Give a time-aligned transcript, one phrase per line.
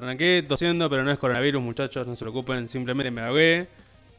[0.00, 3.66] Arranqué tosiendo, pero no es coronavirus, muchachos, no se preocupen, simplemente me ahogué.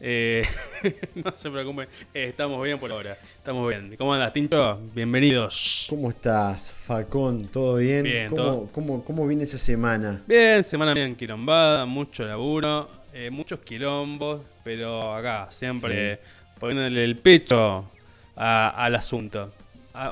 [0.01, 0.43] Eh,
[1.15, 3.95] no se preocupen, eh, estamos bien por ahora, estamos bien.
[3.97, 4.77] ¿Cómo andas, Tincho?
[4.93, 5.85] Bienvenidos.
[5.89, 7.45] ¿Cómo estás, Falcón?
[7.47, 8.03] ¿Todo bien?
[8.03, 8.69] Bien, ¿Cómo, todo.
[8.73, 10.21] Cómo, cómo viene esa semana?
[10.27, 16.19] Bien, semana bien quilombada, mucho laburo, eh, muchos quilombos, pero acá, siempre
[16.59, 17.89] poniéndole el pecho
[18.35, 19.53] a- al asunto.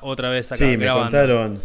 [0.02, 1.60] Otra vez acá, sí, me contaron.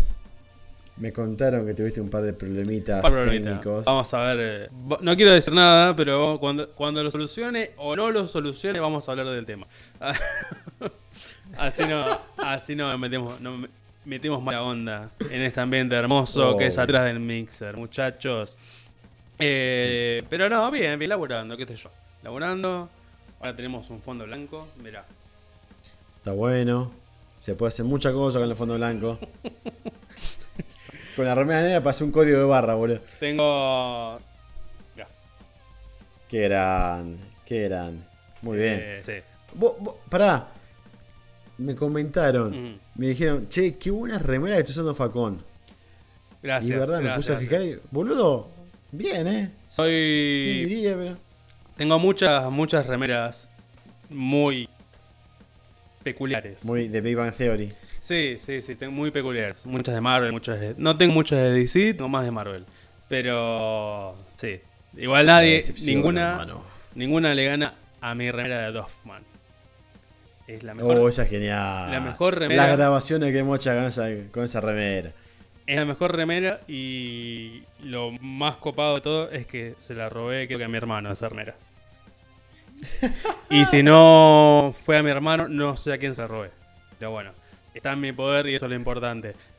[0.96, 3.48] Me contaron que tuviste un par de problemitas Par problemita.
[3.50, 3.84] técnicos.
[3.86, 4.38] Vamos a ver.
[4.40, 4.68] eh,
[5.00, 9.12] No quiero decir nada, pero cuando, cuando lo solucione o no lo solucione, vamos a
[9.12, 9.66] hablar del tema.
[11.56, 13.68] así no, así no metemos, no me-
[14.04, 18.56] metemos mala onda en este ambiente hermoso que es atrás del mixer, muchachos.
[19.38, 21.90] Eh, pero no, bien, bien, laburando, qué sé yo.
[22.22, 22.88] Laburando.
[23.40, 25.04] Ahora tenemos un fondo blanco, mirá.
[26.18, 26.92] Está bueno.
[27.40, 29.18] Se puede hacer muchas cosas con el fondo blanco.
[31.16, 33.00] con la remera negra pasé un código de barra, boludo.
[33.20, 34.18] Tengo.
[34.94, 35.08] mirá,
[36.28, 38.02] Qué grande, qué grande.
[38.42, 38.78] Muy bien.
[38.82, 39.12] eh, sí.
[39.54, 40.48] Vos- vos- pará.
[41.58, 42.80] Me comentaron.
[42.96, 45.44] Me dijeron, che, qué buena remera que está usando Facón.
[46.42, 46.72] Gracias.
[46.72, 47.40] y verdad, me puse a gracias.
[47.40, 48.48] fijar y, boludo,
[48.90, 49.32] bien, ¿eh?
[49.32, 50.64] ¿Quién Soy.
[50.64, 51.16] diría, pero?
[51.76, 53.48] Tengo muchas, muchas remeras
[54.08, 54.68] muy
[56.02, 56.64] peculiares.
[56.64, 57.72] Muy de Big Bang Theory.
[58.02, 59.64] Sí, sí, sí, tengo muy peculiares.
[59.64, 60.74] Muchas de Marvel, muchas de...
[60.76, 62.64] No tengo muchas de DC, tengo más de Marvel.
[63.08, 64.60] Pero sí.
[64.96, 66.64] Igual nadie, ninguna, hermano.
[66.96, 69.22] ninguna le gana a mi remera de Doffman.
[70.48, 71.92] Es la mejor, Oh, esa es genial.
[71.92, 75.12] la mejor remera- Las grabaciones que con esa, con esa remera.
[75.68, 80.48] es la mejor remera y lo más copado de todo es que se la robé
[80.48, 81.54] creo que a mi hermano esa remera.
[83.50, 86.50] y si no fue a mi hermano, no sé a quién se la robé.
[86.98, 87.30] Pero bueno,
[87.74, 89.34] está en mi poder y eso es lo importante.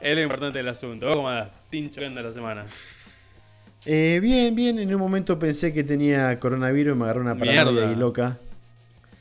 [0.00, 1.06] es lo importante del asunto.
[1.06, 1.50] ¿Vos cómo andás?
[1.70, 2.66] Tincho, ¿qué onda la semana?
[3.84, 4.78] Eh, bien, bien.
[4.78, 8.38] En un momento pensé que tenía coronavirus y me agarró una paranoia ahí loca.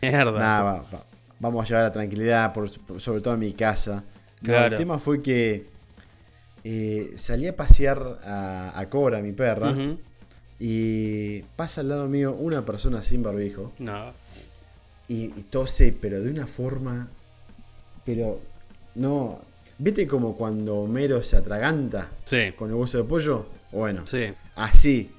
[0.02, 0.32] Mierda.
[0.40, 1.06] Nada, va- va-
[1.40, 4.04] vamos a llevar la tranquilidad, por, por- sobre todo en mi casa.
[4.42, 4.68] No, Claro.
[4.68, 5.66] el tema fue que
[6.64, 9.74] eh, salí a pasear a, a Cobra, mi perra,
[10.60, 13.72] y pasa al lado mío una persona sin barbijo.
[13.80, 14.14] No.
[15.08, 17.08] Y, y tose, pero de una forma.
[18.06, 18.42] Pero.
[18.96, 19.40] No.
[19.80, 22.52] ¿Viste como cuando Homero se atraganta Sí.
[22.58, 23.46] con el hueso de pollo?
[23.72, 24.34] Bueno, Sí.
[24.56, 25.12] así.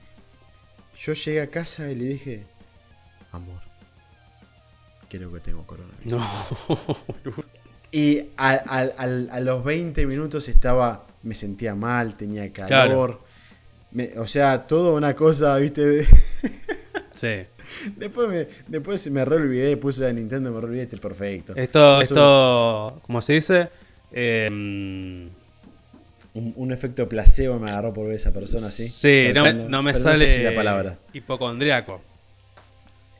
[0.98, 2.42] Yo llegué a casa y le dije:
[3.30, 3.60] Amor,
[5.08, 6.12] creo que tengo coronavirus.
[6.12, 6.26] No.
[7.92, 11.06] Y a, a- al- a los 20 minutos estaba.
[11.22, 13.20] Me sentía mal, tenía calor.
[13.92, 16.06] Me- o sea, todo una cosa, ¿viste?
[17.18, 17.90] sí.
[17.96, 21.54] después me, después me re olvidé, puse a Nintendo, me re olvidé, este perfecto.
[21.56, 23.68] Esto, esto, ¿cómo se dice?
[24.12, 24.48] Eh,
[26.34, 28.86] Un, un efecto placebo me agarró por ver esa persona así.
[28.88, 30.98] Sí, no no me sale sé si la palabra.
[31.12, 32.00] hipocondriaco.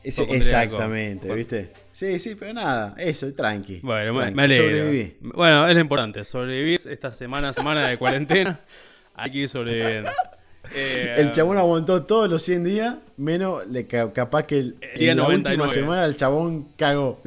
[0.05, 1.73] Exactamente, ¿viste?
[1.93, 3.81] Sí, sí, pero nada, eso, tranqui.
[3.83, 4.65] Bueno, tranqui, me alegro.
[4.67, 5.17] Sobreviví.
[5.21, 6.25] Bueno, es lo importante.
[6.25, 8.61] Sobrevivir esta semana, semana de cuarentena.
[9.15, 10.11] Hay que ir sobreviviendo.
[10.75, 15.13] Eh, El chabón aguantó todos los 100 días, menos le, capaz que el, El día
[15.13, 15.63] en la 99.
[15.65, 17.21] última semana el chabón cagó.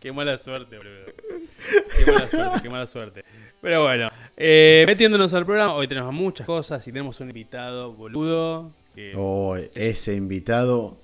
[0.00, 1.04] Qué mala suerte, boludo.
[2.04, 3.24] Qué mala suerte, qué mala suerte.
[3.60, 4.08] Pero bueno,
[4.38, 8.70] eh, metiéndonos al programa, hoy tenemos muchas cosas y tenemos un invitado boludo.
[8.94, 10.96] Que Oh, ese invitado.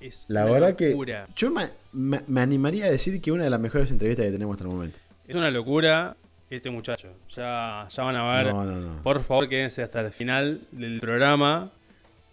[0.00, 1.26] es La una verdad locura.
[1.26, 4.32] que yo me, me- me animaría a decir que una de las mejores entrevistas que
[4.32, 4.98] tenemos hasta el momento.
[5.28, 6.16] Es una locura
[6.56, 7.14] este muchacho.
[7.34, 8.52] Ya, ya van a ver.
[8.52, 9.02] No, no, no.
[9.02, 11.72] Por favor, quédense hasta el final del programa.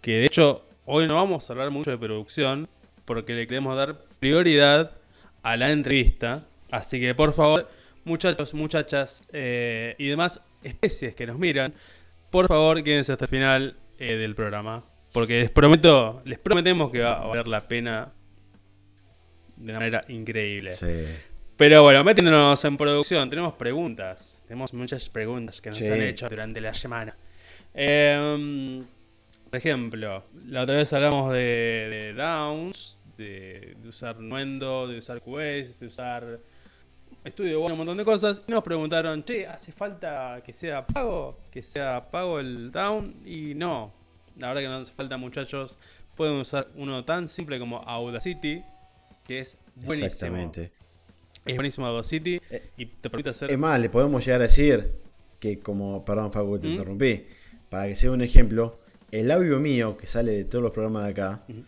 [0.00, 2.68] Que de hecho, hoy no vamos a hablar mucho de producción.
[3.04, 4.92] Porque le queremos dar prioridad
[5.42, 6.42] a la entrevista.
[6.70, 7.68] Así que por favor,
[8.04, 11.74] muchachos, muchachas eh, y demás especies que nos miran,
[12.30, 14.84] por favor, quédense hasta el final eh, del programa.
[15.12, 18.12] Porque les prometo, les prometemos que va a valer la pena
[19.56, 20.72] de una manera increíble.
[20.72, 21.04] Sí.
[21.62, 24.42] Pero bueno, metiéndonos en producción, tenemos preguntas.
[24.48, 25.86] Tenemos muchas preguntas que nos Sí.
[25.88, 27.16] han hecho durante la semana.
[27.72, 28.84] Em,
[29.48, 35.22] por ejemplo, la otra vez hablamos de, de Downs, de, de usar Nuendo, de usar
[35.22, 36.40] Quest, de usar
[37.22, 38.42] Estudio Bueno, un montón de cosas.
[38.48, 41.38] Y nos preguntaron, che, ¿hace falta que sea pago?
[41.48, 43.22] ¿Que sea pago el Down?
[43.24, 43.92] Y no,
[44.36, 45.78] la verdad que no hace falta, muchachos.
[46.16, 48.64] Pueden usar uno tan simple como Audacity,
[49.24, 50.06] que es buenísimo.
[50.08, 50.81] Exactamente.
[51.44, 53.50] Es buenísimo Audacity Eh, y te permite hacer.
[53.50, 54.92] Es más, le podemos llegar a decir
[55.40, 56.70] que como, perdón Facu, te ¿Mm?
[56.70, 57.24] interrumpí,
[57.68, 58.78] para que sea un ejemplo,
[59.10, 61.62] el audio mío que sale de todos los programas de acá, Ujú.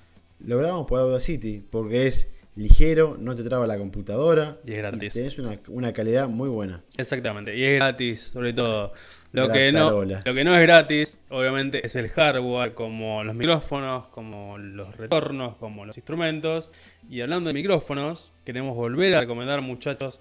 [0.47, 4.59] lo grabamos por Audacity, porque es ligero, no te traba la computadora.
[4.65, 5.15] Y es gratis.
[5.15, 6.83] tenés una, calidad muy buena.
[6.97, 8.93] Exactamente, y es gratis, sobre todo.
[9.33, 14.07] Lo que, no, lo que no es gratis, obviamente, es el hardware, como los micrófonos,
[14.07, 16.71] como los retornos, como los instrumentos.
[17.11, 20.21] Y hablando de micrófonos, queremos volver a recomendar, muchachos,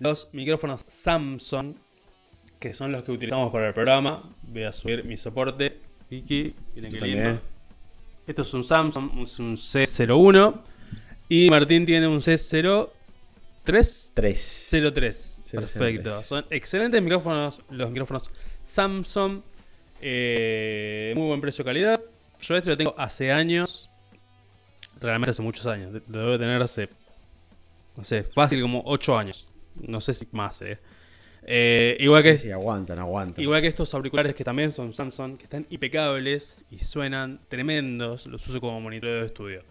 [0.00, 1.76] los micrófonos Samsung,
[2.58, 4.28] que son los que utilizamos para el programa.
[4.42, 5.78] Voy a subir mi soporte.
[6.10, 7.40] Vicky, miren qué lindo.
[8.26, 10.62] Esto es un Samsung, es un C01.
[11.28, 12.88] Y Martín tiene un C03.
[13.64, 14.12] 3.
[14.14, 15.50] 03.
[15.52, 16.10] Perfecto.
[16.22, 17.60] Son excelentes micrófonos.
[17.70, 18.30] Los micrófonos
[18.64, 19.42] Samsung.
[20.00, 22.00] Eh, muy buen precio-calidad.
[22.40, 23.90] Yo este lo tengo hace años.
[25.00, 25.92] Realmente hace muchos años.
[26.08, 26.88] Lo debo tener hace.
[27.96, 29.46] No sé, fácil como 8 años.
[29.74, 30.78] No sé si más, eh.
[31.44, 32.38] eh igual que.
[32.38, 33.42] Sí, aguantan, aguantan.
[33.42, 38.26] Igual que estos auriculares que también son Samsung, que están impecables y suenan tremendos.
[38.26, 39.62] Los uso como monitoreo de estudio.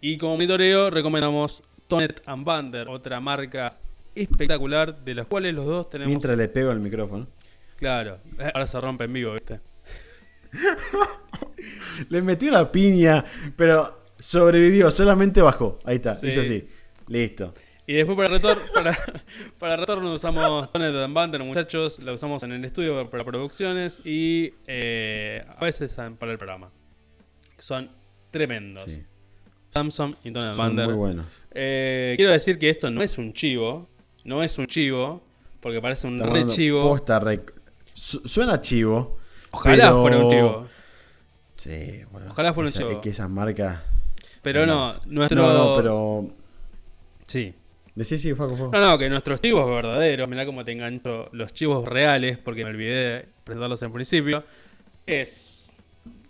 [0.00, 3.78] Y como monitoreo, recomendamos Tonet Bander, otra marca
[4.14, 6.08] espectacular, de las cuales los dos tenemos.
[6.08, 7.26] Mientras le pego el micrófono.
[7.76, 8.18] Claro,
[8.54, 9.60] ahora se rompe en vivo, ¿viste?
[12.08, 15.78] le metí una piña, pero sobrevivió, solamente bajó.
[15.84, 16.64] Ahí está, hizo así.
[17.08, 17.52] Listo.
[17.86, 18.98] Y después para retorno, para,
[19.58, 22.00] para retorno usamos Tonet Bander, muchachos.
[22.00, 26.70] La usamos en el estudio para producciones y eh, a veces para el programa.
[27.58, 27.90] Son
[28.30, 28.84] tremendos.
[28.84, 29.04] Sí.
[29.70, 30.86] Samsung y Tonet Bander.
[30.86, 31.26] Muy buenos.
[31.52, 33.88] Eh, quiero decir que esto no es un chivo.
[34.24, 35.22] No es un chivo.
[35.60, 36.98] Porque parece un re chivo.
[37.94, 39.18] Suena chivo.
[39.50, 40.68] Ojalá fuera un chivo.
[41.56, 42.28] Sí, bueno.
[42.30, 43.00] Ojalá fuera un chivo.
[43.00, 43.82] Que esas marcas.
[44.42, 45.42] Pero no, nuestro.
[45.42, 46.28] No, no, pero.
[47.26, 47.54] Sí.
[48.04, 51.88] Sí, sí, fue, No, no, que nuestros chivos verdaderos, mirá cómo te engancho los chivos
[51.88, 54.44] reales, porque me olvidé de presentarlos en principio,
[55.06, 55.65] es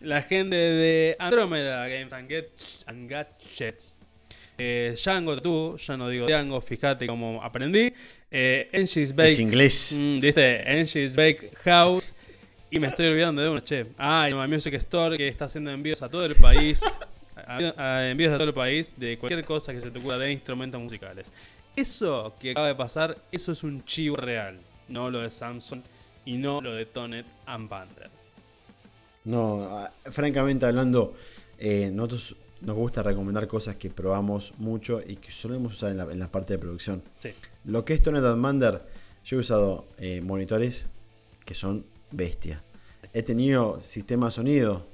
[0.01, 2.13] la gente de Andromeda Games
[2.87, 3.99] and, Gadgets.
[4.59, 7.93] Eh, Django, tú, ya no digo Django, fíjate cómo aprendí.
[8.31, 8.69] Eh,
[9.15, 9.31] Bake.
[9.31, 9.97] Es inglés.
[9.99, 11.15] Mm, ¿Viste?
[11.15, 12.15] Bake House.
[12.71, 13.87] Y me estoy olvidando de uno, che.
[13.97, 16.81] Ah, y Music Store que está haciendo envíos a todo el país.
[17.49, 21.31] envíos a todo el país de cualquier cosa que se te ocurra de instrumentos musicales.
[21.77, 24.59] Eso que acaba de pasar, eso es un chivo real.
[24.89, 25.83] No lo de Samsung
[26.25, 28.11] y no lo de Tonet and Bander.
[29.27, 31.15] No, ah, francamente hablando,
[31.59, 36.29] eh, nosotros nos gusta recomendar cosas que probamos mucho y que solemos usar en la,
[36.29, 37.03] parte de producción.
[37.65, 38.83] Lo que es Tonet Mander,
[39.25, 40.87] yo he usado eh, monitores
[41.45, 42.63] que son bestia.
[43.13, 44.87] He tenido sistema sonido.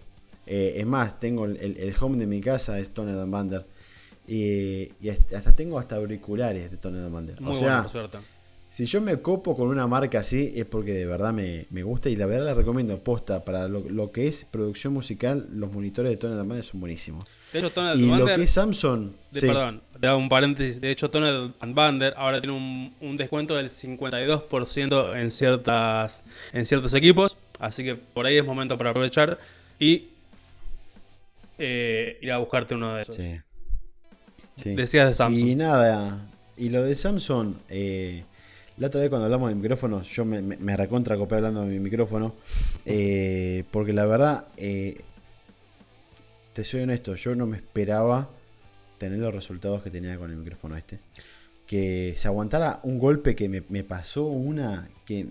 [0.47, 3.67] Eh, es más, tengo el, home de mi casa, es Tonet Mander.
[4.27, 4.89] Y,
[5.37, 7.37] hasta tengo hasta auriculares de Tonet Mander.
[7.45, 7.87] o sea,
[8.73, 12.17] si yo me copo con una marca así es porque de verdad me, gusta y
[12.17, 16.37] la verdad la recomiendo posta para lo, que es producción musical, los monitores de Tone
[16.37, 17.27] Mander son buenísimos.
[17.53, 19.11] De hecho, y lo que es Samsung...
[19.31, 20.81] Perdón, te hago un paréntesis.
[20.81, 22.57] De hecho, Tone Bander ahora tiene
[22.99, 26.23] un, descuento del 52% en, ciertas,
[26.55, 27.37] en ciertos equipos.
[27.59, 29.39] Así que por ahí es momento para aprovechar
[29.79, 30.09] y
[31.59, 33.17] eh, ir a buscarte uno de esos.
[33.17, 34.75] Sí.
[34.75, 35.47] Decías de Samsung.
[35.47, 36.27] Y nada,
[36.57, 37.57] y lo de Samsung...
[37.69, 38.25] Eh,
[38.79, 41.79] la otra vez cuando hablamos de micrófonos, yo me, me, recontra copé hablando de mi
[41.79, 42.35] micrófono.
[42.87, 45.01] Eh, porque la verdad, eh,
[46.53, 48.31] te soy honesto, yo no me esperaba
[48.99, 50.99] tener los resultados que tenía con el micrófono este.
[51.67, 55.27] Que se aguantara un golpe que me, pasó una que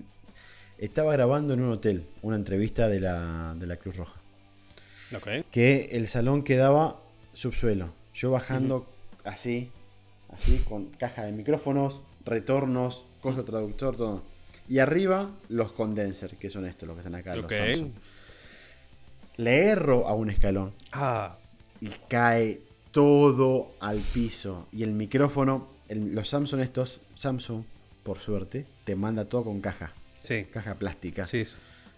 [0.78, 4.20] estaba grabando en un hotel, una entrevista de la, de la Cruz Roja.
[5.52, 7.00] Que el salón quedaba
[7.34, 7.90] subsuelo.
[8.14, 8.88] Yo bajando
[9.26, 9.72] así,
[10.30, 14.24] así, con caja de micrófonos, retornos, cosa traductor, todo.
[14.68, 17.92] Y arriba los condensers, que son estos, los que están acá, los Samsung.
[19.38, 20.74] Le erro a un escalón.
[20.92, 21.38] Ah.
[21.80, 22.62] Y cae
[22.92, 24.68] todo al piso.
[24.72, 27.64] Y el micrófono, los Samsung estos, Samsung,
[28.04, 29.94] por suerte, te manda todo con caja.
[30.20, 30.46] Sí.
[30.52, 31.26] Caja plástica.
[31.26, 31.44] Sí.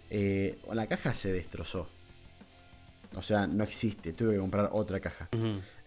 [0.09, 1.89] Eh, la caja se destrozó.
[3.15, 4.13] O sea, no existe.
[4.13, 5.29] Tuve que comprar otra caja.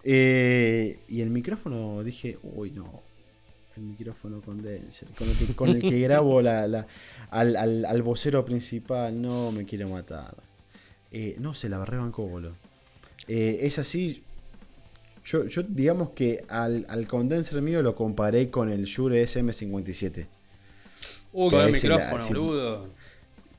[0.04, 3.02] Eh, y el micrófono dije, uy, no,
[3.76, 6.86] el micrófono condenser, con el que, con el que grabo la,
[7.30, 10.34] al, al, vocero principal, no me quiero matar.
[11.10, 12.54] Eh, no se la rebancó, boludo.
[13.28, 14.22] Eh, es así.
[15.24, 20.26] Yo, yo digamos que al, al, condenser mío lo comparé con el Shure SM57.
[21.32, 22.90] Uh, con el micrófono, si, boludo.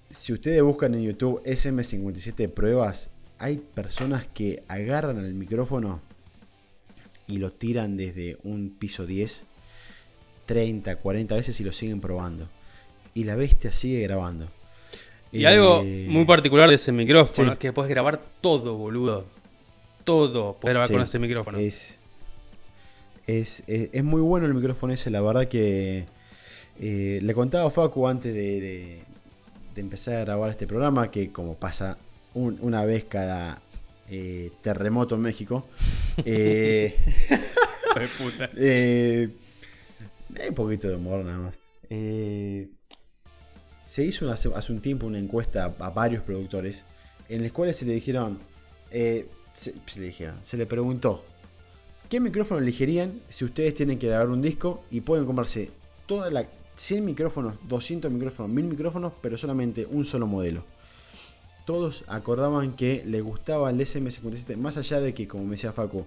[0.10, 3.10] Si ustedes buscan en YouTube SM57 pruebas,
[3.40, 6.02] hay personas que agarran el micrófono
[7.28, 9.44] y lo tiran desde un piso 10
[10.48, 12.50] 30, 40 veces y lo siguen probando.
[13.14, 14.48] Y la bestia sigue grabando.
[15.32, 19.26] Y algo eh, muy particular de ese micrófono es que puedes grabar todo, boludo.
[20.04, 21.58] Todo puedes grabar con ese micrófono.
[21.60, 21.98] Es,
[23.28, 26.06] Es, es- es muy bueno el micrófono ese, la verdad que
[26.80, 29.02] eh, le contaba a Facu antes de, de-
[29.76, 31.98] de empezar a grabar este programa que como pasa
[32.34, 33.62] un- una vez cada
[34.10, 35.66] eh, terremoto en México,
[36.26, 36.96] eh,
[38.18, 38.50] puta.
[40.36, 41.60] hay un poquito de humor nada más.
[41.90, 42.70] Eh,
[43.86, 46.84] se hizo hace, un tiempo una encuesta a, varios productores
[47.30, 48.40] en las cuales se le dijeron,
[48.92, 51.24] eh, se, le dijeron, se preguntó,
[52.10, 55.72] ¿qué micrófono elegirían si ustedes tienen que grabar un disco y pueden comprarse
[56.06, 60.64] toda la 100 micrófonos, 200 micrófonos, 1000 micrófonos, pero solamente un solo modelo?
[61.66, 66.06] Todos acordaban que les gustaba el SM57, más allá de que, como me decía Facu,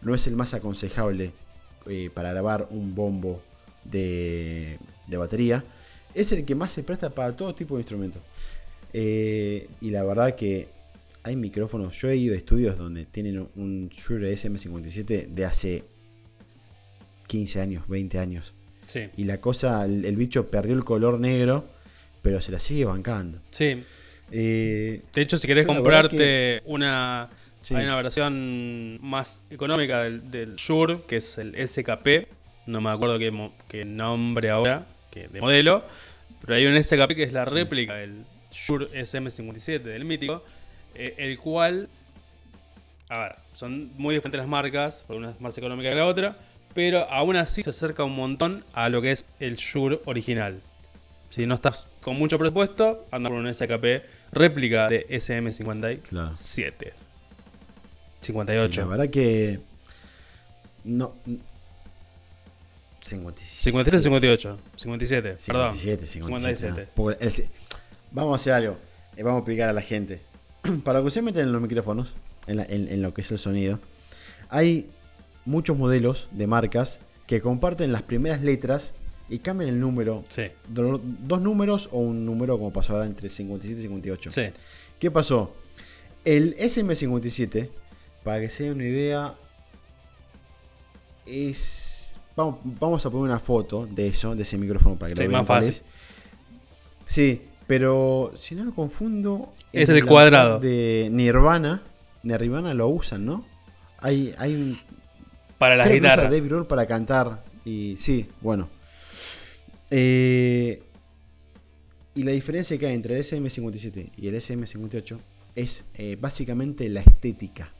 [0.00, 1.32] no es el más aconsejable
[1.86, 3.42] eh, para grabar un bombo
[3.84, 5.64] de, de batería,
[6.14, 8.22] es el que más se presta para todo tipo de instrumentos.
[8.92, 10.68] Eh, y la verdad que
[11.22, 15.84] hay micrófonos, yo he ido a estudios donde tienen un Shure SM57 de hace
[17.28, 18.52] 15 años, 20 años.
[18.86, 19.08] Sí.
[19.16, 21.64] Y la cosa, el, el bicho perdió el color negro,
[22.20, 23.38] pero se la sigue bancando.
[23.50, 23.82] Sí.
[24.30, 27.30] Eh, De hecho, si querés comprarte una.
[27.60, 27.74] Sí.
[27.76, 32.26] Hay una versión más económica del, del Shure, que es el SKP.
[32.66, 35.84] No me acuerdo qué, qué nombre ahora, que de modelo.
[36.40, 40.44] Pero hay un SKP que es la réplica del Shure SM57, del mítico.
[40.94, 41.88] eh, el cual.
[43.08, 46.36] A ver, son muy diferentes las marcas, porque una es más económica que la otra.
[46.74, 50.60] Pero aún así se acerca un montón a lo que es el Shure original.
[51.30, 54.02] Si no estás con mucho presupuesto, anda por un SKP
[54.32, 56.00] réplica de SM57.
[56.00, 56.34] Claro.
[58.20, 58.72] 58.
[58.72, 59.60] sí, la verdad que.
[60.84, 61.14] No.
[63.16, 63.62] 57.
[63.64, 64.58] 53 o 58.
[64.76, 65.76] 57, perdón.
[65.76, 66.56] 57, 57.
[66.56, 66.82] 57.
[66.82, 66.92] no.
[66.94, 67.48] Porque el se-
[68.10, 68.76] vamos a hacer algo.
[69.16, 70.20] eh, vamos a explicar a la gente.
[70.84, 72.14] Para que se meten en los micrófonos,
[72.46, 73.78] en, la- en- en lo que es el sonido,
[74.48, 74.88] hay
[75.44, 78.94] muchos modelos de marcas que comparten las primeras letras
[79.28, 80.24] y cambian el número.
[80.30, 84.30] Sí, do- Dos números o un número como pasó ahora entre 57 y 58.
[84.30, 84.42] sí.
[84.98, 85.54] ¿Qué pasó?
[86.24, 87.68] El SM57,
[88.22, 89.34] para que se den una idea,
[91.26, 91.91] es.
[92.36, 95.28] Vamos, vamos a poner una foto de eso, de ese micrófono para que Sí, lo
[95.30, 95.40] vean.
[95.42, 95.68] más fácil.
[95.70, 95.82] es.
[97.06, 99.52] Sí, pero si no lo confundo.
[99.72, 100.58] Es el cuadrado.
[100.58, 101.82] De Nirvana.
[102.22, 103.44] Nirvana lo usan, ¿no?
[103.98, 104.78] Hay, hay un.
[105.58, 106.30] Para las guitarras.
[106.30, 107.44] Dave Grohl para cantar.
[107.64, 108.68] Y sí, bueno.
[109.90, 110.82] Eh,
[112.14, 115.18] y la diferencia que hay entre el SM57 y el SM58
[115.54, 117.70] es eh, básicamente la estética.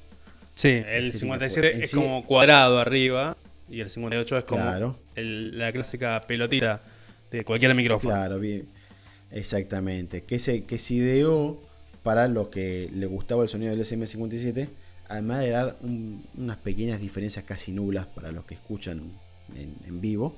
[0.54, 3.36] Sí, el Estética, 57 en es sí- como cuadrado arriba
[3.72, 4.98] y el 58 es como Claro.
[5.16, 6.82] el- la clásica pelotita
[7.30, 8.14] de cualquier micrófono.
[8.14, 8.66] Claro, bien.
[9.30, 10.22] Exactamente.
[10.24, 11.60] Que se, que se ideó
[12.02, 14.68] para lo que le gustaba el sonido del SM57.
[15.08, 19.00] Además de dar un- unas pequeñas diferencias casi nulas para los que escuchan
[19.56, 20.36] en, en vivo.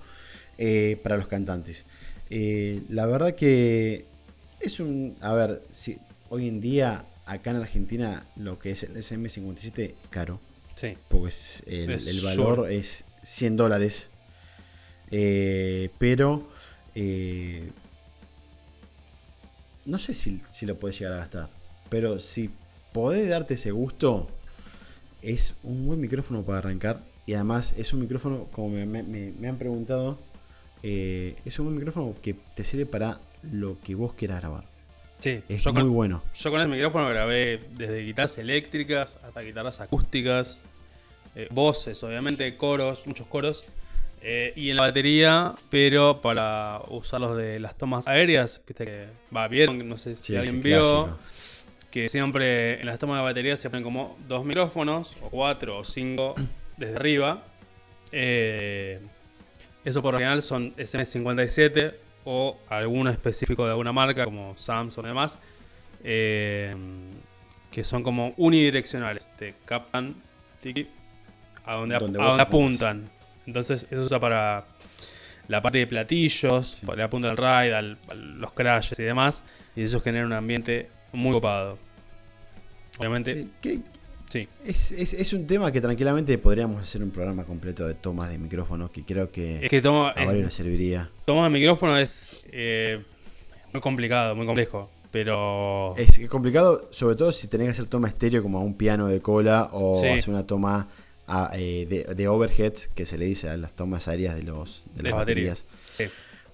[0.56, 1.84] eh, para los cantantes.
[2.30, 4.04] Eh, la verdad que
[4.60, 5.16] es un...
[5.20, 5.98] A ver, si
[6.28, 10.38] hoy en día acá en Argentina lo que es el SM57 caro.
[10.76, 10.96] Sí.
[11.08, 14.10] Porque es- el, Es el valor es 100 dólares.
[15.10, 16.48] Eh, pero
[16.94, 17.70] eh,
[19.86, 21.48] no sé si, si lo puedes llegar a gastar.
[21.88, 22.50] Pero si
[22.92, 24.28] podés darte ese gusto,
[25.22, 27.00] es un buen micrófono para arrancar.
[27.26, 30.18] Y además es un micrófono, como me, me- me- me han preguntado,
[30.82, 34.64] eh, es un buen micrófono que te sirve para lo que vos quieras grabar.
[35.20, 36.22] Sí, Es yo muy con, bueno.
[36.38, 40.60] yo con el micrófono grabé desde guitarras eléctricas hasta guitarras acústicas,
[41.36, 43.64] eh, voces, obviamente, coros, muchos coros.
[44.26, 49.48] eh, y en la batería, pero para usarlos de las tomas aéreas, viste que va
[49.48, 51.18] bien, no sé si Sí, alguien vio, clásico.
[51.90, 55.84] que siempre en las tomas de batería se ponen como dos micrófonos, o cuatro, o
[55.84, 56.34] cinco,
[56.78, 57.42] desde arriba.
[58.12, 59.00] Eh,
[59.84, 65.08] eso por lo general son SM57 o alguno específico de alguna marca, como Samsung y
[65.08, 65.36] demás,
[66.02, 66.74] eh,
[67.70, 69.28] que son como unidireccionales.
[69.36, 70.14] Te captan
[70.62, 70.86] tiki,
[71.64, 73.08] a donde, ap- apuntan.
[73.46, 74.64] Entonces, eso usa para
[75.48, 76.86] la parte de platillos, Sí.
[76.96, 79.42] le apunta al ride, al- a los crashes y demás,
[79.76, 81.78] y eso genera un ambiente muy copado.
[82.98, 83.46] Obviamente,
[84.30, 88.30] Sí, es, es- es un tema que tranquilamente podríamos hacer un programa completo de tomas
[88.30, 91.08] de micrófono que creo que, Es que toma, a varios les serviría.
[91.24, 93.00] Tomar micrófono es eh,
[93.72, 94.90] muy complicado, muy complejo.
[95.12, 95.94] Pero.
[95.96, 99.20] Es complicado, sobre todo si tenés que hacer toma estéreo como a un piano de
[99.20, 100.08] cola o Sí.
[100.08, 100.88] hacer una toma
[101.26, 104.84] a, eh, de, de overheads, que se le dice a las tomas aéreas de, los,
[104.94, 105.64] de las baterías.
[105.92, 106.04] sí.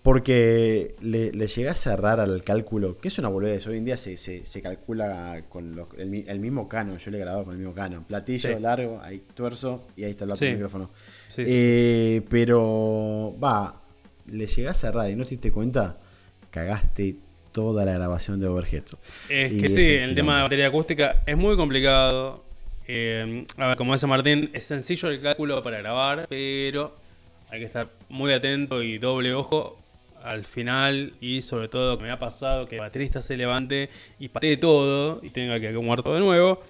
[0.02, 3.66] Porque le, le llegás a cerrar al cálculo, que es una boludez.
[3.66, 6.96] Hoy en día se, se, se calcula con los- el, mi- el mismo canon.
[6.96, 8.04] Yo le he grabado con el mismo canon.
[8.04, 8.62] Platillo Sí.
[8.62, 10.52] largo, ahí tuerzo y ahí está el otro Sí.
[10.54, 10.90] micrófono.
[11.36, 13.82] Eh, pero, va,
[14.32, 15.98] le llegás a cerrar y no te diste cuenta,
[16.50, 17.16] cagaste
[17.52, 18.96] toda la grabación de Overheads.
[19.28, 22.42] Es Y que sí, el tema de batería acústica es muy complicado.
[22.92, 26.96] Eh, a ver, como dice Martín, es sencillo el cálculo para grabar, pero
[27.48, 29.78] hay que estar muy atento y doble ojo
[30.24, 34.28] al final y sobre todo que me ha pasado que el baterista se levante y
[34.28, 36.60] patee todo y tenga que acomodar todo de nuevo.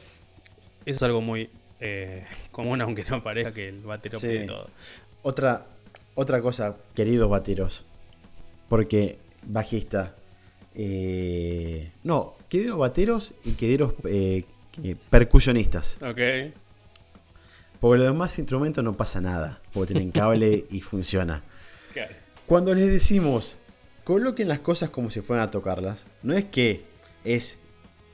[0.84, 1.48] Eso es algo muy
[1.80, 4.26] eh, común, aunque no parezca que el batero Sí.
[4.26, 4.68] pide todo.
[5.22, 5.66] Otra,
[6.16, 7.86] otra cosa, queridos bateros,
[8.68, 10.14] porque bajista,
[10.74, 14.44] eh, no, queridos bateros y queridos eh,
[14.82, 15.96] eh, percusionistas.
[16.02, 16.54] Ok.
[17.80, 21.42] Porque los demás instrumentos no pasa nada, porque tienen cable y funciona.
[21.92, 22.14] Claro.
[22.46, 23.56] Cuando les decimos,
[24.04, 26.84] coloquen las cosas como si fueran a tocarlas, no es que
[27.24, 27.58] es,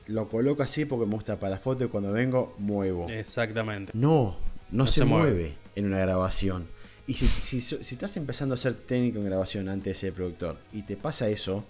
[0.07, 3.07] lo coloco así porque me gusta para la foto y cuando vengo muevo.
[3.09, 3.91] Exactamente.
[3.93, 4.37] No,
[4.71, 5.31] no, se, se mueve.
[5.31, 5.55] mueve.
[5.75, 6.67] en una grabación.
[7.07, 10.57] Y si, si, si estás empezando a ser técnico en grabación antes de ser productor
[10.73, 11.63] y te pasa eso,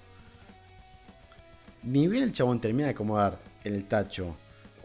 [1.83, 4.35] ni bien el chabón termina de acomodar el tacho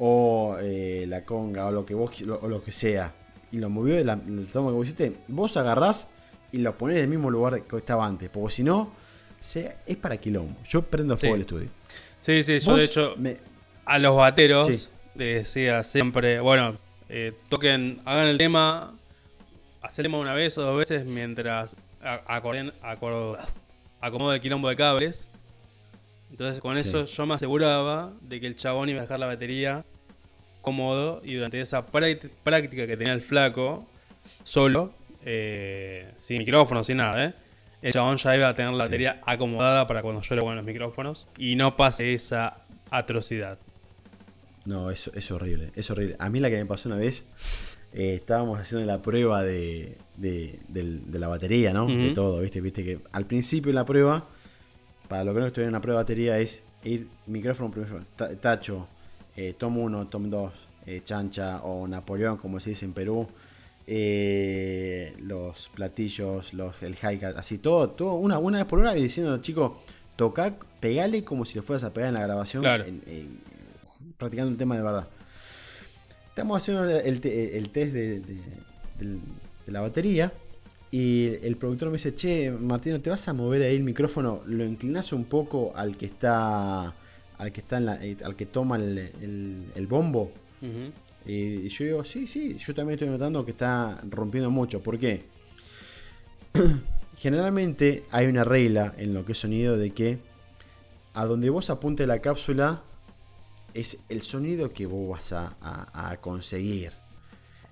[0.05, 3.13] o eh, la conga o lo que vos lo- o lo que sea
[3.53, 6.09] y lo movió de la, del toma que vos hiciste, vos agarrás
[6.51, 8.91] y lo ponés en el mismo lugar que estaba antes, porque si no,
[9.41, 10.57] se- es para quilombo.
[10.69, 11.37] Yo prendo fuego Sí.
[11.37, 11.69] el estudio.
[12.19, 13.37] Sí, sí, yo de hecho me-
[13.85, 14.89] a los bateros Sí.
[15.15, 16.79] les decía siempre, bueno,
[17.09, 18.97] eh, toquen, hagan el tema,
[19.83, 21.77] hacen el tema una vez o dos veces mientras
[22.27, 23.39] acorden, acor-
[24.01, 25.29] acomodo el quilombo de cables.
[26.33, 29.85] Entonces con eso yo me aseguraba de que el chabón iba a dejar la batería
[30.63, 33.87] cómodo y durante esa práct- práctica que tenía el flaco,
[34.45, 37.35] solo, eh, sin micrófono, sin nada, ¿eh?
[37.83, 40.65] el chabón ya iba a tener la batería acomodada para cuando yo le ponga los
[40.65, 42.59] micrófonos y no pase esa
[42.91, 43.59] atrocidad.
[44.65, 46.15] No, eso es horrible, es horrible.
[46.21, 47.27] A mí la que me pasó una vez,
[47.93, 50.61] eh, estábamos haciendo la prueba de, de,
[51.19, 51.87] la batería, ¿no?
[51.89, 52.61] De todo, ¿viste?
[52.61, 54.25] Viste que al principio de la prueba,
[55.09, 58.35] para lo que no estoy en una prueba de batería, es ir micrófono primero, ta-
[58.37, 58.87] tacho,
[59.37, 60.53] eh, tom 1, tom 2,
[60.87, 63.27] eh, chancha o Napoleón, como se dice en Perú,
[63.87, 69.03] eh, los platillos, los, el hi-hat, así todo, todo una, una vez por una, y
[69.03, 69.83] diciendo, chico,
[70.17, 72.85] toca, pegale como si lo fueras a pegar en la grabación, Claro.
[72.85, 73.41] en- en-
[74.19, 75.09] practicando un tema de verdad.
[76.29, 80.33] Estamos haciendo el, te- el test de, de la batería.
[80.91, 84.43] Y el productor me dice, che, Martino, ¿te vas a mover ahí el micrófono?
[84.47, 86.93] Lo inclinas un poco al que está.
[87.43, 90.31] Al que está en la- eh, al que toma el, el- el bombo.
[91.27, 94.81] Y yo digo, sí, sí, yo también estoy notando que está rompiendo mucho.
[94.81, 95.25] ¿Por qué?
[97.17, 100.19] Generalmente hay una regla en lo que es sonido de que
[101.15, 102.83] a donde vos apunte la cápsula
[103.75, 106.93] es el sonido que vos vas a, a- a conseguir.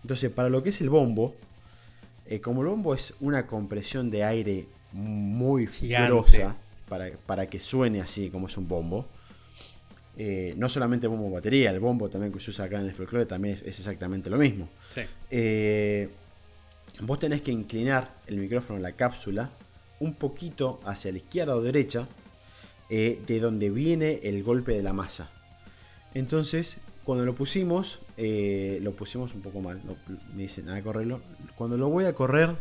[0.02, 1.34] Entonces, para lo que es el bombo,
[2.26, 6.06] eh, como el bombo es una compresión de aire muy Gigante.
[6.08, 6.56] grosa
[6.88, 9.06] para, para que suene así como es un bombo,
[10.22, 13.24] eh, no solamente bombo batería, el bombo también que se usa acá en el folclore
[13.24, 14.68] también es, es exactamente lo mismo.
[14.94, 15.00] Sí.
[15.30, 16.10] Eh,
[17.00, 19.48] vos tenés que inclinar el micrófono, la cápsula,
[20.00, 22.06] un poquito hacia la izquierda o derecha,
[22.90, 25.30] eh, de donde viene el golpe de la masa.
[26.12, 29.80] Entonces, cuando lo pusimos, lo pusimos un poco mal.
[29.86, 29.96] lo-
[30.34, 31.22] me dicen, a correrlo.
[31.56, 32.56] Cuando lo voy a correr,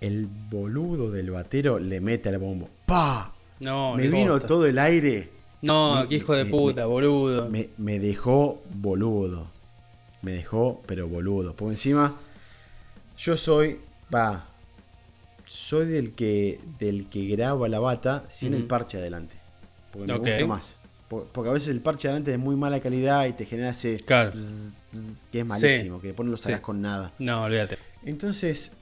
[0.00, 2.70] el boludo del batero le mete al bombo.
[2.86, 3.34] ¡Pa!
[3.60, 5.28] No, me vino todo el aire.
[5.62, 7.48] No, me- qué hijo de me- puta, boludo.
[7.78, 9.46] Me, dejó boludo.
[10.22, 11.54] Me dejó, pero boludo.
[11.54, 12.14] Por encima,
[13.16, 13.78] yo soy,
[14.14, 14.46] va,
[15.46, 19.34] soy del que, del que graba la bata sin el parche adelante.
[19.92, 20.26] Porque me Ok.
[20.26, 20.76] gusta más.
[21.08, 23.98] Por- Porque a veces el parche adelante es muy mala calidad y te genera ese
[24.00, 24.30] Claro.
[24.32, 26.64] bzz, bzz, que es malísimo, que después no lo sacas Sí.
[26.64, 27.12] con nada.
[27.18, 27.78] No, olvídate.
[28.04, 28.72] Entonces,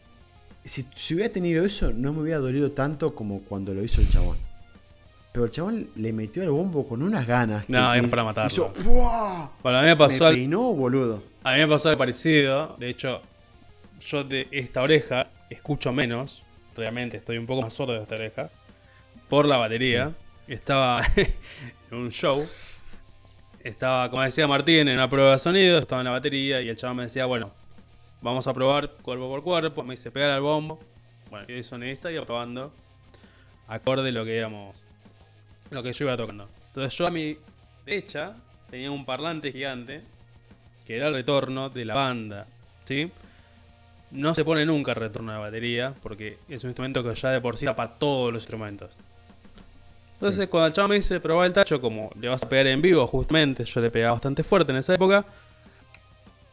[0.65, 4.09] si, si hubiera tenido eso, no me hubiera dolido tanto como cuando lo hizo el
[4.09, 4.37] chabón.
[5.37, 7.69] Pero el chabón le metió el bombo con unas ganas.
[7.69, 8.51] No, es me para matarlo.
[8.51, 8.73] hizo.
[9.63, 11.23] Bueno, a mí me Me pasó, al- peinó, boludo.
[11.45, 12.75] a mí me pasó algo parecido.
[12.79, 13.21] De hecho,
[14.01, 16.43] yo de esta oreja escucho menos.
[16.75, 18.49] Realmente estoy un poco más sordo de esta oreja.
[19.29, 20.13] Por la batería.
[20.49, 22.49] Estaba en un show.
[23.63, 25.79] Estaba, como decía Martín, en una prueba de sonido.
[25.79, 26.63] Estaba en la batería.
[26.63, 27.51] Y el chaval me decía, bueno,
[28.23, 29.83] vamos a probar cuerpo por cuerpo.
[29.83, 30.81] Me dice, pegar al bombo.
[31.29, 32.73] Bueno, yo soy sonidista y iba probando.
[33.69, 34.86] Acorde lo que íbamos.
[35.71, 36.49] Lo que yo iba tocando.
[36.69, 37.37] Entonces yo a mi
[37.85, 38.35] derecha
[38.71, 40.03] tenía un parlante gigante.
[40.87, 42.47] Que era el retorno de la banda.
[42.85, 43.11] ¿Sí?
[44.13, 47.57] no se pone nunca retorno de batería, porque es un instrumento que ya de por
[47.57, 48.97] sí para todos los instrumentos.
[50.15, 50.49] Entonces, Sí.
[50.49, 53.05] cuando el chavo me dice probar el tacho, como le vas a pegar en vivo,
[53.09, 55.25] justamente, yo le pegaba bastante fuerte en esa época.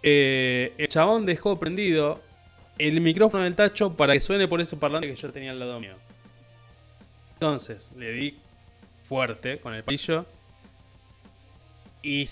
[0.02, 2.20] eh, el chabón dejó prendido
[2.80, 5.80] el micrófono del tacho para que suene por ese parlante que yo tenía al lado
[5.80, 5.96] mío.
[7.36, 8.38] Entonces, le di
[9.08, 10.26] fuerte con el palillo.
[12.02, 12.26] Y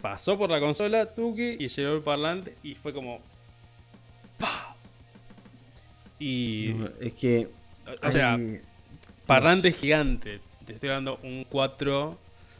[0.00, 3.20] pasó por la consola, Tuki, y llegó el parlante y fue como.
[4.38, 4.74] ¡Pah!
[6.18, 6.72] Y.
[6.76, 7.48] No, es que.
[8.02, 8.60] o sea, hay-
[9.26, 10.40] Parlante gigante.
[10.64, 12.18] Te estoy dando un 4.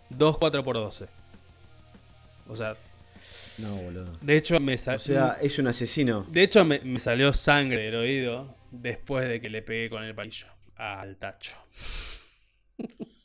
[0.09, 1.07] 2 4 por 12
[2.49, 2.77] O sea,
[3.59, 4.16] No, boludo.
[4.20, 4.99] de hecho me O salió.
[5.01, 6.25] sea, es un asesino.
[6.31, 10.14] de hecho me, me salió sangre del oído después de que le pegué con el
[10.14, 10.46] palillo
[10.77, 11.57] al tacho.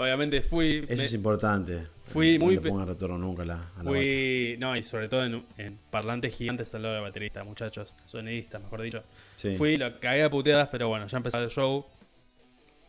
[0.00, 0.84] Obviamente fui.
[0.88, 1.86] Eso me- es importante.
[2.06, 3.90] fui no muy le pe- ponga retorno nunca a la, a la.
[3.90, 4.56] Fui.
[4.58, 7.92] No, y sobre todo en, en parlantes gigantes al lado del baterista, muchachos.
[8.06, 9.02] Sonidistas, mejor dicho.
[9.36, 9.56] Sí.
[9.56, 11.84] Fui, lo cagué a puteadas, pero bueno, ya empezaba el show.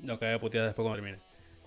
[0.05, 1.19] Lo cagué a puteadas después cuando terminé.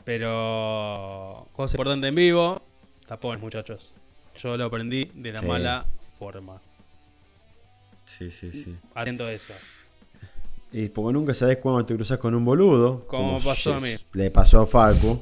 [0.05, 1.48] Pero.
[1.52, 2.62] Cosa importante en vivo.
[3.07, 3.94] Tapones, muchachos.
[4.40, 5.46] Yo lo aprendí de la Sí.
[5.46, 5.87] mala
[6.18, 6.61] forma.
[8.18, 8.76] Sí, sí, sí.
[8.94, 9.52] Atento a eso.
[10.70, 13.07] Y porque nunca sabes cuándo te cruzas con un boludo.
[13.07, 13.90] Como pasó a mí.
[14.14, 15.20] Le pasó a Facu.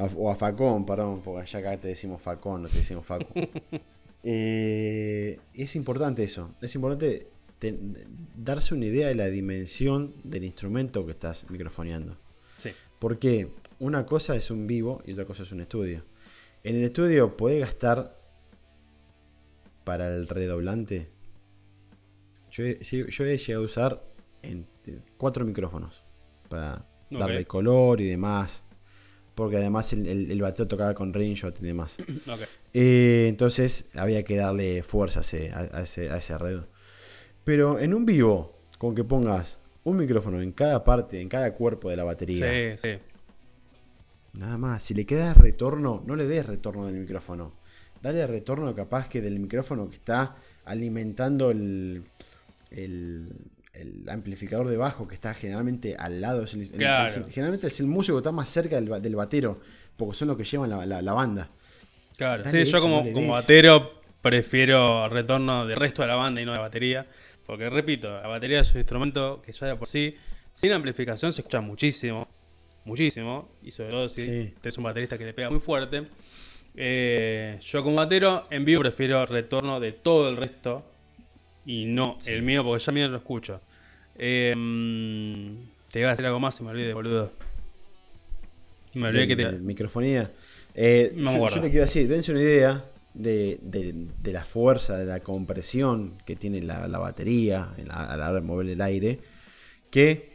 [0.00, 3.32] A- o a Facón, perdón, porque allá acá te decimos Facón, no te decimos Facu.
[4.22, 6.54] Eh, es importante eso.
[6.60, 7.78] Es importante te-
[8.36, 12.18] darse una idea de la dimensión del instrumento que estás microfoneando.
[12.58, 12.68] Sí.
[12.98, 16.04] Porque una cosa es un vivo y otra cosa es un estudio.
[16.62, 18.14] En el estudio podés gastar
[19.84, 21.08] para el redoblante.
[22.50, 24.04] Yo he, sí, yo he llegado a usar
[24.42, 26.04] en, en cuatro micrófonos
[26.50, 28.62] para darle color y demás.
[29.40, 31.96] Porque además el, el, el bateo tocaba con ringshot y demás.
[32.74, 36.66] Eh, entonces había que darle fuerza a ese, a, ese, a ese arreglo.
[37.42, 41.88] Pero en un vivo, con que pongas un micrófono en cada parte, en cada cuerpo
[41.88, 42.98] de la batería, Sí, sí.
[44.38, 47.54] Nada más, si le queda retorno, no le des retorno del micrófono.
[48.02, 52.04] Dale retorno capaz que del micrófono que está alimentando el,
[52.70, 53.26] el,
[53.72, 56.42] el amplificador de bajo que está generalmente al lado.
[56.44, 57.08] es el- el- Claro.
[57.08, 59.60] es el- generalmente es el músico que está más cerca del, ba- del batero,
[59.96, 61.50] porque son los que llevan la, la- la banda.
[62.16, 62.42] Claro.
[62.42, 66.44] Dale Sí, yo como, no como batero prefiero retorno del resto de la banda y
[66.44, 67.06] no de batería.
[67.46, 70.14] Porque repito, la batería es un instrumento que ya de por sí,
[70.54, 72.28] sin amplificación, se escucha muchísimo.
[72.84, 73.56] Muchísimo.
[73.62, 74.54] Y sobre todo si Sí.
[74.62, 76.06] es un baterista que le pega muy fuerte.
[76.76, 80.84] Eh, yo como batero, en vivo prefiero retorno de todo el resto.
[81.70, 83.60] Y no el mío, porque ya mío lo escucho.
[84.18, 87.32] Eh, mm, te iba a decir algo más y me olvidé, boludo.
[88.94, 89.52] Me olvidé que te.
[89.52, 90.30] microfonía.
[90.74, 94.96] Eh, No yo, yo le quiero decir, dense una idea de, de- de la fuerza,
[94.96, 98.68] de la compresión que tiene la, la batería en la- a la hora de mover
[98.68, 99.18] el aire.
[99.90, 100.30] Que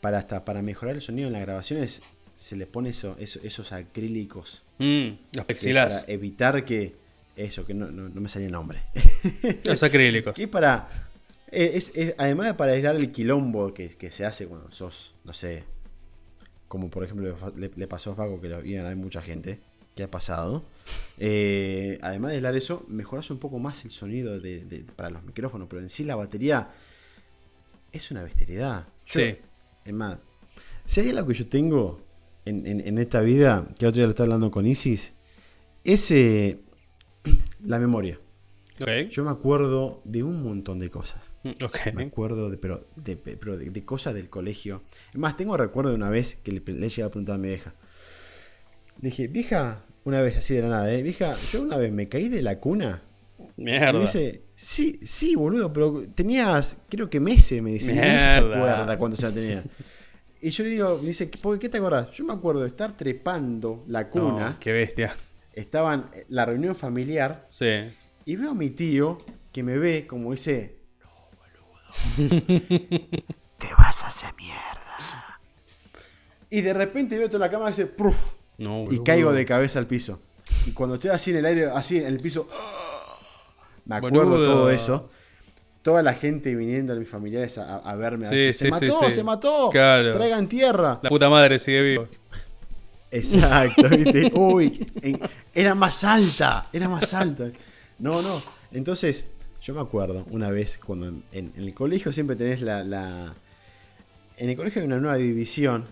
[0.00, 2.02] para hasta para mejorar el sonido en las grabaciones
[2.36, 4.62] se le pone eso, eso- esos acrílicos.
[4.78, 6.00] Mm, los plexiglas.
[6.02, 6.94] Para evitar que.
[7.36, 8.82] Eso, que no, no- no me salía el nombre.
[9.64, 10.34] Los acrílicos.
[10.34, 10.88] que para.
[11.50, 15.14] eh, es- es- además de para aislar el quilombo que, que se hace cuando sos,
[15.24, 15.64] no sé.
[16.68, 19.58] Como por ejemplo le, le pasó a Faco, que lo iban a mucha gente.
[19.94, 20.64] Que ha pasado.
[21.18, 25.22] eh, además de aislar eso, mejoras un poco más el sonido de, de- para los
[25.22, 25.68] micrófonos.
[25.68, 26.70] Pero en sí la batería
[27.92, 28.86] es una bestialidad.
[29.06, 29.36] Yo- Sí.
[29.84, 30.18] Es más,
[30.86, 32.00] si hay algo que yo tengo
[32.46, 35.12] en, en- en esta vida, que el otro día lo estaba hablando con Isis,
[35.84, 36.58] es eh,
[37.64, 38.18] la memoria.
[39.10, 41.32] Yo me acuerdo de un montón de cosas.
[41.44, 41.78] Mm, Ok.
[41.94, 44.82] Me acuerdo de, pero, de, pero de, de cosas del colegio.
[45.12, 47.48] Es más, tengo recuerdo de una vez que le, le llegué a preguntar a mi
[47.48, 47.74] vieja.
[49.00, 51.02] Le dije, vieja, una vez así de la nada, ¿eh?
[51.02, 53.02] Vieja, yo una vez me caí de la cuna.
[53.56, 53.92] Mierda.
[53.92, 57.92] me dice, sí, sí, boludo, pero tenías, creo que meses, me dice.
[57.92, 59.64] Ella se acuerda cuando se la tenía.
[60.40, 62.10] Y yo le digo, me dice, ¿por qué te acordás?
[62.12, 64.50] Yo me acuerdo de estar trepando la cuna.
[64.50, 65.14] No, qué bestia.
[65.54, 67.90] Estaban en la reunión familiar Sí.
[68.24, 69.18] y veo a mi tío
[69.52, 71.10] que me ve como dice, no,
[72.16, 72.40] boludo,
[73.58, 75.40] te vas a hacer mierda.
[76.50, 78.32] Y de repente veo toda la cámara y dice, ¡pruf!
[78.58, 80.20] No, Y caigo de cabeza al piso.
[80.66, 82.48] Y cuando estoy así en el aire, así en el piso,
[83.86, 84.44] me acuerdo Boludo.
[84.44, 85.10] todo eso.
[85.82, 88.24] Toda la gente viniendo a mis familiares a, a verme.
[88.26, 89.70] Sí, así, sí, se sí, mató, se mató.
[89.70, 90.12] Claro.
[90.12, 91.00] Traigan tierra.
[91.02, 92.08] La puta madre sigue vivo.
[93.12, 94.32] Exacto, ¿viste?
[94.34, 95.20] Uy, en-
[95.54, 97.50] era más alta, era más alta.
[97.98, 98.42] No, no.
[98.72, 99.24] Entonces,
[99.60, 103.34] yo me acuerdo una vez cuando en, en el colegio siempre tenés la, la-
[104.38, 105.86] En el colegio hay una nueva división.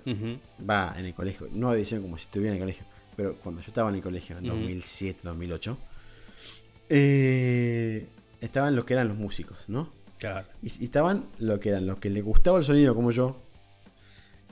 [0.69, 1.49] Va, en el colegio.
[1.53, 2.85] Nueva división como si estuviera en el colegio.
[3.17, 4.57] Pero cuando yo estaba en el colegio, en Ujú.
[4.59, 5.79] 2007, 2008.
[6.89, 8.07] eh,
[8.41, 9.93] estaban los que eran los músicos, ¿no?
[10.19, 10.47] Claro.
[10.63, 13.37] Y, y estaban lo que eran los que les gustaba el sonido como yo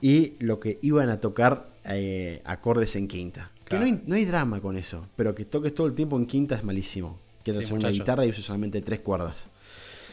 [0.01, 3.51] y lo que iban a tocar eh, acordes en quinta.
[3.65, 6.25] Que no hay, no hay drama con eso, pero que toques todo el tiempo en
[6.25, 7.19] quinta es malísimo.
[7.43, 7.93] Que Sí, es una muchacho.
[7.93, 9.45] guitarra y uses solamente tres cuerdas.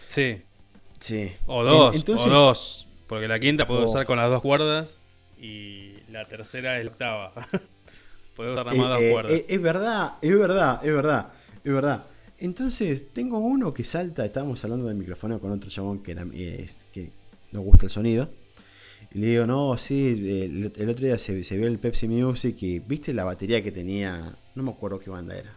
[0.09, 0.43] Sí.
[1.01, 1.33] Sí.
[1.47, 1.95] O dos.
[1.97, 2.87] Entonces- o dos.
[3.07, 3.87] Porque la quinta puedo Oh.
[3.87, 4.99] usar con las dos cuerdas.
[5.41, 7.33] Y la tercera es la octava.
[8.37, 9.33] puedo usar nada más dos eh, cuerdas.
[9.33, 11.29] eh, es verdad, es verdad, es verdad,
[11.65, 12.05] es verdad.
[12.39, 17.11] Entonces, tengo uno que salta, estábamos hablando del micrófono con otro chabón que, eh, que
[17.53, 18.29] nos gusta el sonido.
[19.15, 22.57] Y le digo, no, sí, el, el otro día se, se vio el Pepsi Music
[22.63, 25.53] y viste la batería que tenía, no me acuerdo qué banda era.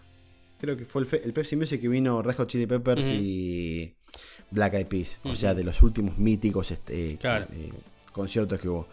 [0.60, 3.94] Creo que fue el, Pepsi Music que vino Red Hot Chili Peppers y
[4.52, 5.20] Black Eyed Peas.
[5.24, 7.48] O sea, de los últimos míticos este, Claro.
[7.54, 7.72] eh,
[8.12, 8.88] conciertos que hubo.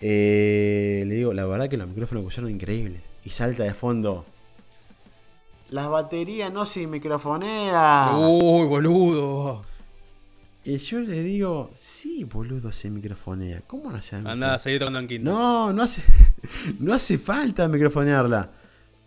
[0.00, 3.00] Eh, le digo, la verdad que los micrófonos que usaron increíbles.
[3.24, 4.26] Y salta de fondo.
[5.70, 8.16] Las baterías no se microfonean.
[8.18, 9.62] Uy, boludo.
[10.66, 13.60] Y yo le digo, sí, boludo, se microfonea.
[13.66, 15.30] ¿Cómo no se Anda a seguir tocando en quinta.
[15.30, 16.02] No, no hace,
[16.80, 18.50] no hace falta microfonearla.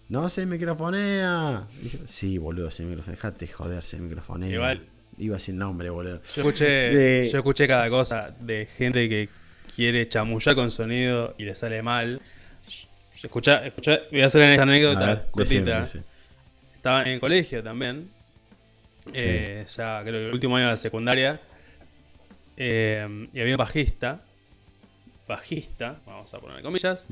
[0.09, 1.67] No se microfonea.
[1.83, 3.15] Y yo, sí, boludo, se microfonea.
[3.15, 4.49] Dejate joder, se microfonea.
[4.53, 4.85] Igual.
[5.17, 6.21] Iba sin nombre, boludo.
[6.35, 9.27] Yo escuché, De- yo escuché cada cosa de gente que
[9.75, 12.21] quiere chamullar con sonido y le sale mal.
[13.23, 15.79] Escucha, escucha, voy a hacer esta anécdota ver, decime, cortita.
[15.79, 16.03] decime.
[16.75, 18.11] Estaba en el colegio también.
[19.13, 21.39] Eh, ya creo que el último año de la secundaria.
[22.57, 24.21] eh, y había un bajista.
[25.27, 27.05] Bajista, vamos a poner comillas.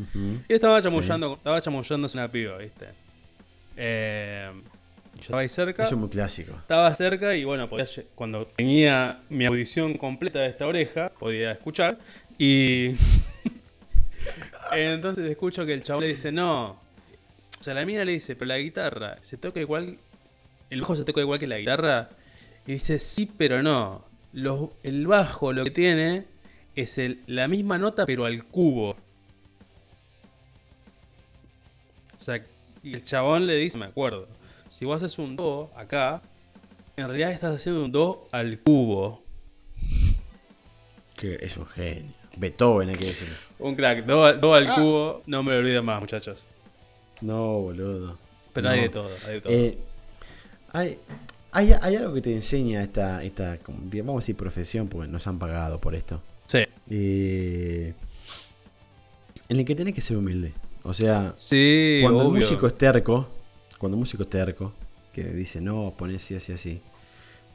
[0.47, 2.87] Y estaba chamullando, estaba chamullándose una piba, ¿viste?
[3.75, 4.49] Eh,
[5.15, 5.83] yo estaba ahí cerca.
[5.83, 6.53] Eso es muy clásico.
[6.55, 11.97] Estaba cerca y bueno, podía cuando tenía mi audición completa de esta oreja, podía escuchar.
[12.37, 12.95] Y
[14.75, 16.79] entonces escucho que el chabón le dice, no.
[17.59, 19.97] O sea, la mina le dice, pero la guitarra se toca igual.
[20.69, 22.09] El bajo se toca igual que la guitarra.
[22.67, 24.03] Y dice, sí, pero no.
[24.33, 26.25] Los- el bajo lo que tiene
[26.75, 28.95] es el- la misma nota, pero al cubo.
[32.15, 32.43] O sea,
[32.83, 34.27] y el chabón le dice, me acuerdo,
[34.69, 36.21] si vos haces un do acá,
[36.97, 39.21] en realidad estás haciendo un do al cubo.
[41.15, 42.11] Que es un genio.
[42.37, 43.29] Beethoven, hay que decir.
[43.59, 46.47] Un crack, do, al- do al cubo, no me lo olvido más, muchachos.
[47.21, 48.17] No, boludo.
[48.51, 48.73] Pero No.
[48.73, 49.53] hay de todo, hay de todo.
[49.53, 49.77] Eh,
[50.77, 50.97] hay,
[51.51, 55.39] hay, hay algo que te enseña esta, esta vamos a decir, profesión, porque nos han
[55.39, 56.21] pagado por esto.
[56.47, 56.59] sí.
[56.89, 57.93] Eh,
[59.49, 60.53] en el que tenés que ser humilde.
[60.83, 62.41] O sea, Sí, cuando obvio.
[62.41, 63.27] el músico es terco,
[63.77, 64.73] cuando el músico es terco,
[65.13, 66.81] que dice, no, poné así, así, así.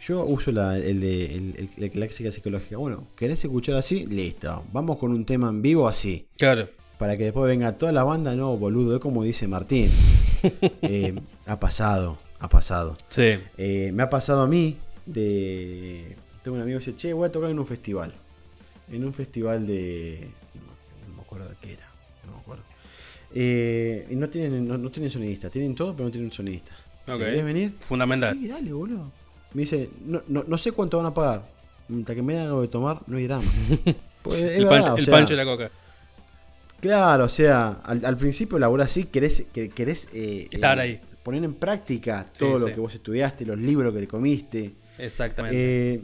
[0.07, 2.77] Yo uso la, el de el- el- la clásica psicológica.
[2.79, 4.07] Bueno, ¿querés escuchar así?
[4.07, 4.65] Listo.
[4.73, 6.27] Vamos con un tema en vivo así.
[6.39, 6.69] Claro.
[6.99, 9.91] Para que después venga toda la banda, no, boludo, es como dice Martín.
[10.83, 12.97] Eh, ha pasado, ha pasado.
[13.09, 13.39] Sí.
[13.57, 14.77] Eh, me ha pasado a mí
[15.07, 16.17] de...
[16.43, 18.15] Tengo un amigo que dice, che, voy a tocar en un festival.
[18.91, 20.29] En un festival de...
[20.55, 21.89] No, no me acuerdo de qué era.
[22.27, 22.63] No me acuerdo.
[23.35, 25.51] Eh, y no tienen, no, no tienen sonidista.
[25.51, 26.73] Tienen todo, pero no tienen sonidista.
[27.05, 27.19] ¿Te Ok.
[27.19, 27.75] ¿Querés venir?
[27.81, 28.37] Fundamental.
[28.39, 29.13] Sí, dale, boludo.
[29.53, 31.43] Me dice, no, no, no sé cuánto van a pagar.
[31.89, 33.45] Mientras que me den algo de tomar, no hay drama.
[34.23, 35.71] Pues, es el, verdad, pan- o el sea, pancho y la coca.
[36.81, 41.01] Claro, o sea, al, al principio laburás así, querés, que- querés eh, Estar eh, ahí.
[41.23, 42.73] Poner en práctica Sí, todo lo sí.
[42.75, 44.73] que vos estudiaste, los libros que comiste.
[44.99, 45.95] Exactamente.
[45.95, 46.03] Eh,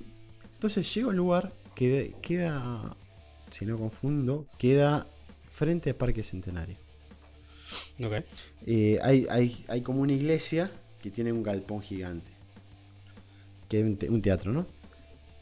[0.55, 2.97] entonces llego al lugar que queda,
[3.51, 5.07] si no confundo, queda
[5.53, 6.77] frente al Parque Centenario.
[8.03, 8.13] ok.
[8.67, 10.71] Eh, hay, hay, hay como una iglesia
[11.03, 12.31] que tiene un galpón gigante.
[13.69, 14.67] Que es un, te- un teatro, ¿no?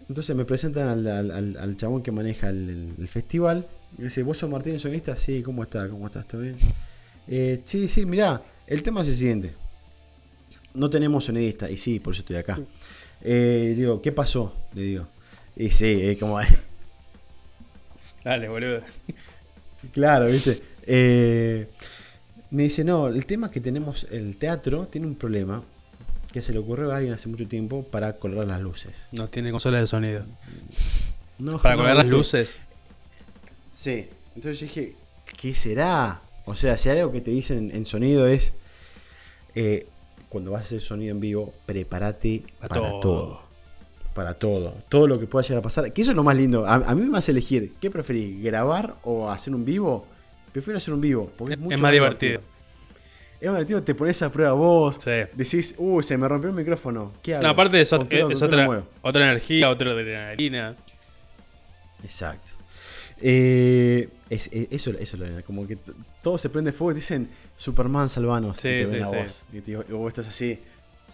[0.09, 3.67] Entonces me presentan al, al- al- al chabón que maneja el festival.
[3.99, 5.17] Y dice, ¿vos sos Martín el sonista?
[5.17, 5.89] Sí, ¿cómo está?
[5.89, 6.27] ¿Cómo estás?
[6.27, 6.57] ¿Todo bien?
[7.29, 9.55] Eh, sí, sí, mirá, el tema es el siguiente.
[10.75, 11.71] No tenemos sonidista.
[11.71, 12.59] Y sí, por eso estoy acá.
[13.23, 14.55] Eh, digo, ¿qué pasó?
[14.75, 15.07] Le digo.
[15.57, 16.39] Y sí, es como...
[18.25, 18.81] Dale, boludo.
[19.93, 20.63] Claro, ¿viste?
[20.87, 21.69] Eh,
[22.51, 25.63] me dice, no, el tema es que tenemos, el teatro tiene un problema
[26.33, 29.09] que se le ocurrió a alguien hace mucho tiempo para colgar las luces.
[29.13, 30.25] No tiene consola de sonido.
[31.39, 32.59] No, Para no, colgar las luces.
[33.71, 34.09] Sí.
[34.35, 34.95] Entonces yo dije,
[35.41, 36.23] ¿qué será?
[36.45, 38.53] O sea, si algo que te dicen en sonido es,
[39.55, 39.87] eh,
[40.35, 43.01] cuando vas a hacer sonido en vivo, prepárate Para todo.
[43.01, 43.41] todo.
[44.15, 44.75] Para todo.
[44.89, 45.93] Todo lo que pueda llegar a pasar.
[45.93, 46.67] Que eso es lo más lindo.
[46.67, 48.43] A, a mí me hace elegir, ¿qué preferís?
[48.43, 50.07] ¿Grabar o hacer un vivo?
[50.53, 51.31] Prefiero hacer un vivo.
[51.37, 52.41] Porque es, mucho es más divertido.
[53.41, 54.97] Es más divertido, te pones a prueba vos.
[55.03, 55.11] Sí.
[55.35, 57.13] Decís, uy, se me rompió el micrófono.
[57.23, 57.43] ¿Qué hago?
[57.45, 60.75] No, aparte es, ¿Con ot- qué lo- es otra, otra energía, otra adrenalina.
[62.03, 62.53] Exacto.
[63.21, 65.79] Eh, es- es- eso, eso es lo Como que
[66.23, 68.57] todo se prende fuego y te dicen Superman salvanos.
[68.59, 69.17] Sí, y te sí, ven a sí.
[69.17, 69.45] vos.
[69.53, 70.59] Y, te- y vos estás así.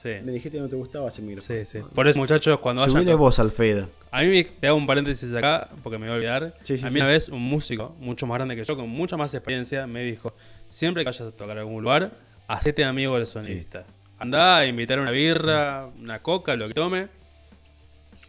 [0.03, 0.09] Sí.
[0.25, 1.59] Me dijiste que no te gustaba ese micrófono.
[1.59, 1.79] Sí, sí.
[1.95, 2.95] Por eso, muchachos, cuando vayan.
[2.97, 3.87] Subile vos al Fade.
[4.11, 6.55] A mí me te hago un paréntesis acá, porque me voy a olvidar.
[6.63, 6.99] Sí, sí, a mí sí.
[7.01, 10.33] una vez un músico, mucho más grande que yo, con mucha más experiencia, me dijo:
[10.71, 12.13] Siempre que vayas a tocar a algún lugar,
[12.49, 13.85] hacete amigo del sonidista.
[14.19, 17.09] Andá a invitar una birra, una coca, lo que tome.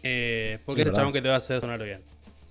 [0.02, 1.00] eh, porque Es ese verdad.
[1.02, 2.00] chabón que te va a hacer sonar bien.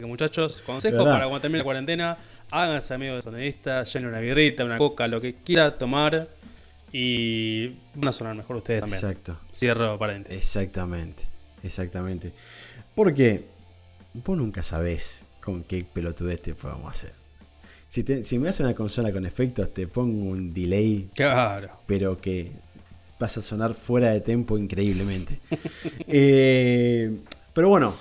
[0.02, 2.18] Que, muchachos, consejos para cuando termine la cuarentena:
[2.50, 6.28] háganse amigos del sonidista, llenen una birrita, una coca, lo que quiera tomar.
[6.94, 9.00] Y van a sonar mejor ustedes también.
[9.02, 9.38] Exacto.
[9.56, 10.40] Cierro paréntesis.
[10.40, 11.24] Exactamente.
[11.64, 12.34] Exactamente.
[12.96, 13.46] Porque
[14.14, 17.14] vos nunca sabés con qué pelotudez te podemos hacer.
[17.88, 21.70] Si, te- si me haces una consola con efectos, te pongo un delay, Claro.
[21.86, 22.52] pero que
[23.20, 25.40] vas a sonar fuera de tempo increíblemente.
[26.08, 27.18] Eh,
[27.54, 27.94] pero bueno,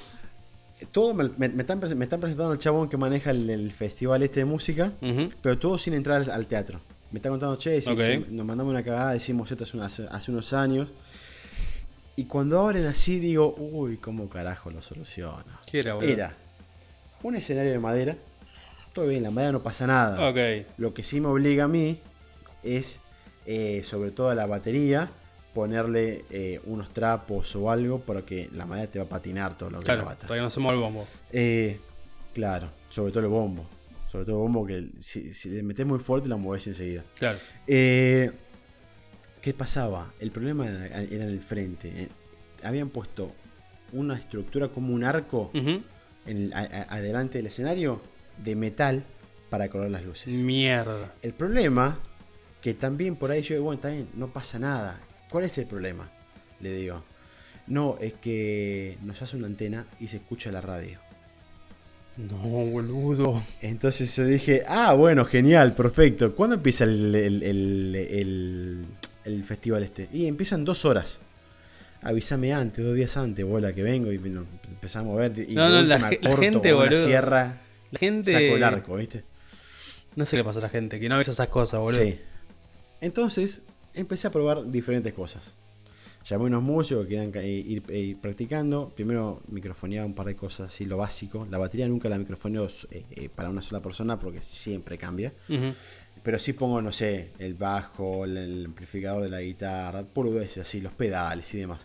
[0.92, 4.22] todo me, me- me están, me están presentando el chabón que maneja el, el festival
[4.22, 4.92] este de música,
[5.42, 6.80] pero todo sin entrar al, al teatro.
[7.12, 7.98] Me está contando, che, si, Ok.
[8.00, 10.92] si nos mandamos una cagada, decimos esto hace, una- hace- unos años.
[12.16, 15.44] Y cuando abren así, digo, uy, ¿cómo carajo lo soluciono?
[15.66, 16.10] ¿Qué era, boludo?
[16.12, 16.36] Era
[17.22, 18.16] un escenario de madera.
[18.92, 20.20] Todo bien, la madera no pasa nada.
[20.76, 21.98] Lo que sí me obliga a mí
[22.62, 23.00] es,
[23.46, 25.08] eh, sobre todo a la batería,
[25.54, 29.78] ponerle eh, unos trapos o algo porque la madera te va a patinar todo lo
[29.80, 30.26] que Claro, la bata.
[30.28, 31.06] para que no se mueva el bombo.
[31.32, 31.80] Eh,
[32.34, 33.66] claro, sobre todo el bombo.
[34.06, 37.04] Sobre todo el bombo que si, si le metes muy fuerte la mueves enseguida.
[37.18, 37.38] Claro.
[37.66, 38.30] Eh,
[39.40, 40.12] ¿Qué pasaba?
[40.20, 42.08] El problema era, era en el frente.
[42.62, 43.32] Habían puesto
[43.92, 45.82] una estructura como un arco Ujú.
[46.26, 48.00] en el- a- a- adelante del escenario
[48.44, 49.04] de metal
[49.48, 50.34] para colgar las luces.
[50.34, 51.14] Mierda.
[51.22, 51.98] El problema,
[52.60, 55.00] que también por ahí yo digo, bueno, bien, no pasa nada.
[55.30, 56.10] ¿Cuál es el problema?
[56.60, 57.02] Le digo.
[57.66, 60.98] No, es que nos hace una antena y se escucha la radio.
[62.16, 63.42] No, boludo.
[63.62, 66.34] Entonces yo dije, ah, bueno, genial, perfecto.
[66.34, 68.84] ¿Cuándo empieza el, el-
[69.24, 70.08] el- festival este?
[70.12, 71.20] Y empiezan dos horas.
[72.02, 75.46] Avísame antes, dos días antes, bola, que vengo y empezamos a ver.
[75.48, 77.04] Y No, no, la corto gente, boludo.
[77.04, 77.60] sierra,
[77.92, 78.32] La gente.
[78.32, 79.22] saco el arco, ¿viste?
[80.16, 82.02] No sé qué le pasa a la gente, que no avisa esas cosas, boludo.
[82.02, 82.18] Sí.
[83.00, 83.62] Entonces
[83.94, 85.54] empecé a probar diferentes cosas.
[86.28, 88.90] Llamé a unos músicos que querían ca- ir, ir practicando.
[88.94, 91.46] Primero microfoneaba un par de cosas así, lo básico.
[91.50, 95.32] La batería nunca la microfoneo eh, eh, para una sola persona porque siempre cambia.
[95.48, 95.72] Ujú.
[96.22, 100.82] Pero sí pongo, no sé, el bajo, el, el amplificador de la guitarra, veces así,
[100.82, 101.80] los pedales y demás.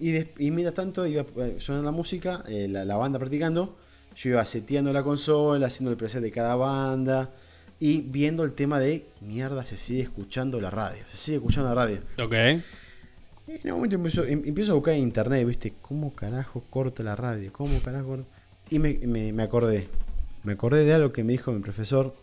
[0.00, 3.76] Y, des- y mientras tanto iba eh, sonando la música, eh, la, la banda practicando.
[4.16, 7.32] Yo iba seteando la consola, haciendo el preset de cada banda
[7.78, 11.74] y viendo el tema de mierda, se sigue escuchando la radio, se sigue escuchando la
[11.74, 11.98] radio.
[12.22, 12.32] Ok.
[13.48, 15.74] Y en un momento empiezo, em- empiezo a buscar en internet, ¿viste?
[15.82, 17.52] ¿Cómo carajo corto la radio?
[17.52, 18.26] ¿Cómo carajo corto?
[18.70, 19.88] Y me, me- me acordé.
[20.42, 22.14] Me acordé de algo que me dijo mi profesor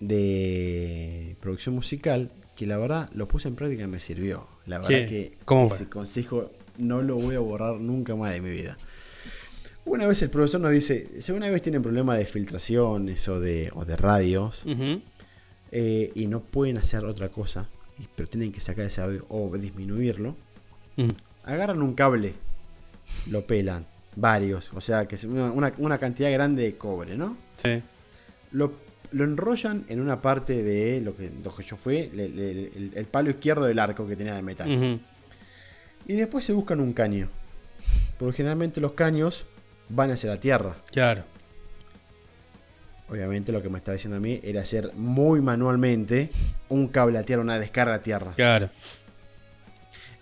[0.00, 4.46] de producción musical, que la verdad lo puse en práctica y me sirvió.
[4.66, 5.06] La verdad ¿Qué?
[5.06, 5.86] que ¿Cómo ese fue?
[5.88, 8.78] consejo no lo voy a borrar nunca más de mi vida.
[9.84, 13.70] Una vez el profesor nos dice, si una vez tienen problemas de filtraciones o de,
[13.74, 14.64] o de radios,
[15.72, 17.68] eh, y no pueden hacer otra cosa,
[18.14, 20.36] pero tienen que sacar ese audio o disminuirlo,
[20.96, 21.08] Mm.
[21.44, 22.34] agarran un cable,
[23.30, 27.36] lo pelan, varios, o sea, que es una, una- una cantidad grande de cobre, ¿no?
[27.56, 27.80] Sí.
[28.52, 28.72] Lo,
[29.12, 33.30] lo enrollan en una parte de lo que, lo que yo le- el, el palo
[33.30, 35.00] izquierdo del arco que tenía de metal.
[36.06, 37.28] Y después se buscan un caño.
[38.18, 39.46] Porque generalmente los caños
[39.90, 40.76] van hacia la tierra.
[40.90, 41.24] Claro.
[43.08, 46.30] Obviamente lo que me estaba diciendo a mí era hacer muy manualmente
[46.68, 48.32] un cable a tierra, una descarga a tierra.
[48.36, 48.70] Claro.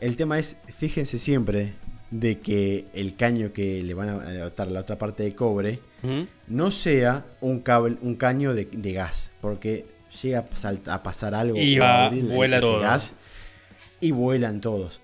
[0.00, 1.74] El tema es, fíjense siempre
[2.10, 5.80] de que el caño que le van a adaptar la otra parte de cobre
[6.46, 9.84] no sea un cable, un caño de, de gas, porque
[10.22, 10.46] llega
[10.86, 12.80] a, pasar algo Y va, vuela todo.
[12.80, 13.14] gas
[14.00, 15.00] y vuelan todos.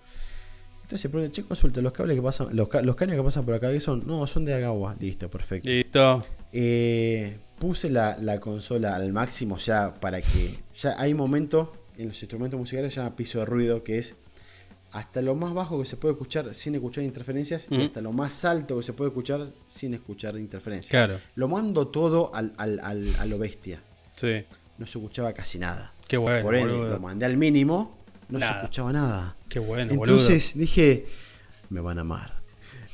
[0.95, 3.55] Entonces, pero, che, consulta, los cables que pasan, los, ca- los caños que pasan por
[3.55, 4.07] acá, ¿qué son?
[4.07, 4.95] No, son de agua.
[5.01, 5.69] Listo, perfecto.
[5.69, 6.25] Listo.
[6.53, 10.55] Eh, puse la, la consola al máximo ya para que.
[10.77, 14.15] Ya hay momentos en los instrumentos musicales llama piso de ruido, que es
[14.93, 18.45] hasta lo más bajo que se puede escuchar sin escuchar interferencias y hasta lo más
[18.45, 20.91] alto que se puede escuchar sin escuchar interferencias.
[20.91, 21.19] Claro.
[21.35, 23.81] Lo mando todo al, al- al- a lo bestia.
[24.15, 24.45] Sí.
[24.79, 25.93] No se escuchaba casi nada.
[26.07, 29.37] Qué bueno, Por ende, lo mandé al mínimo, no se escuchaba nada.
[29.49, 31.07] Qué bueno, Entonces dije,
[31.71, 32.35] me van a amar.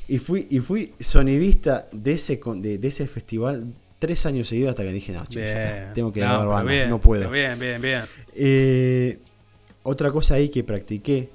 [0.07, 3.65] Y fui, y fui sonidista de ese, de, de ese festival
[3.97, 5.47] tres años seguidos hasta que dije, no, chicos,
[5.93, 7.29] tengo que No, grabar banda, bien, no puedo.
[7.29, 8.01] Bien, bien, bien.
[8.35, 9.19] Eh,
[9.83, 11.29] otra cosa ahí que practiqué,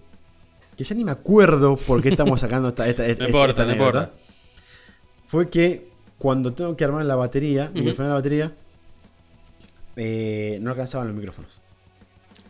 [0.76, 3.64] que ya ni me acuerdo por qué estamos sacando esta, esta, esta- No importa, esta
[3.66, 4.12] no importa.
[5.24, 5.86] fue que
[6.18, 7.78] cuando tengo que armar la batería, Ujú.
[7.78, 8.52] microfonear la batería,
[9.96, 11.52] eh, no alcanzaban los micrófonos.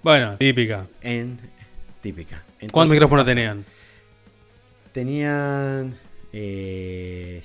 [0.06, 0.86] Bueno, típica.
[1.00, 1.36] En
[2.00, 2.40] típica.
[2.70, 3.64] ¿Cuántos micrófonos tenían?
[4.92, 5.98] Tenían.
[6.32, 7.42] Eh.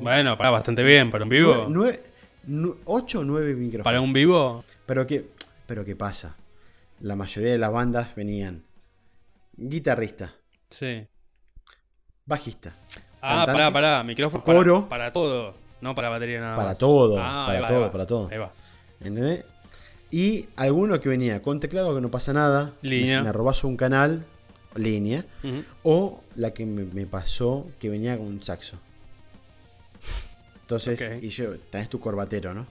[0.00, 1.10] Bueno, para bastante bien.
[1.10, 1.66] ¿Para un vivo?
[1.68, 2.04] Nueve,
[2.44, 3.82] nu- ocho o nueve micrófonos.
[3.84, 4.62] ¿Para un vivo?
[4.86, 5.26] Pero qué,
[5.66, 6.36] pero qué pasa.
[7.00, 8.62] La mayoría de las bandas venían
[9.56, 10.32] guitarrista,
[10.68, 11.08] Sí.
[12.24, 12.76] bajista,
[13.20, 13.52] Ah, Cantante.
[13.54, 14.04] pará, pará.
[14.04, 14.88] Micrófono Coro.
[14.88, 15.54] Para, para todo.
[15.80, 16.78] No para batería nada para más.
[16.78, 17.90] todo, Ah, para va, todo, va.
[17.90, 18.28] para todo.
[18.30, 18.52] Ahí va.
[19.00, 19.44] ¿Entendés?
[20.10, 23.18] Y alguno que venía con teclado que no pasa nada, Línea.
[23.20, 24.24] me, me robas un canal,
[24.74, 25.24] línea,
[25.82, 28.78] o la que me, me pasó que venía con un saxo.
[30.62, 32.66] Entonces, y yo, tenés tu corbatero, ¿no?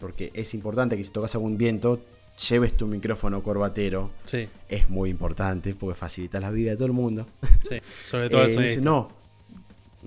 [0.00, 2.00] Porque es importante que si tocas algún viento,
[2.48, 4.10] lleves tu micrófono corbatero.
[4.24, 7.26] Sí, Es muy importante porque facilita la vida de todo el mundo.
[7.68, 7.76] sí.
[8.06, 9.08] Sobre todo Eh, dice no.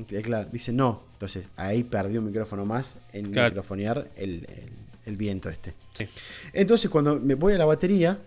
[0.10, 1.04] Eh, Claro, dice no.
[1.14, 3.50] Entonces ahí perdí un micrófono más en Claro.
[3.50, 5.74] microfonear el, el- el viento este.
[5.94, 6.08] Sí.
[6.54, 8.18] Entonces cuando me voy a la batería,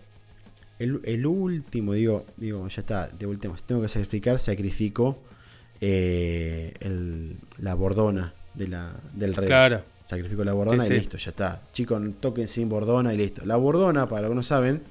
[0.79, 5.19] el, el último, digo, digo, ya está, de último, si tengo que sacrificar, sacrifico
[5.81, 9.47] eh, el- la bordona de la, del rey.
[9.47, 9.83] Claro.
[10.05, 10.99] Sacrifico la bordona Sí, y sí.
[10.99, 11.61] listo, ya está.
[11.71, 13.45] Chicos, toquen sin bordona y listo.
[13.45, 14.81] La bordona, para los que no saben,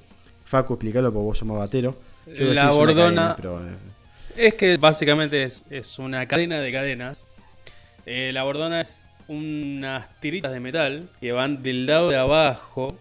[0.45, 1.95] Facu, explícalo porque vos sos más batero.
[2.35, 3.71] Yo La bordona- cadena, pero, eh,
[4.37, 7.25] Es que básicamente es, es una cadena de cadenas.
[8.05, 12.97] Eh, la bordona es unas tiritas de metal que van del lado de abajo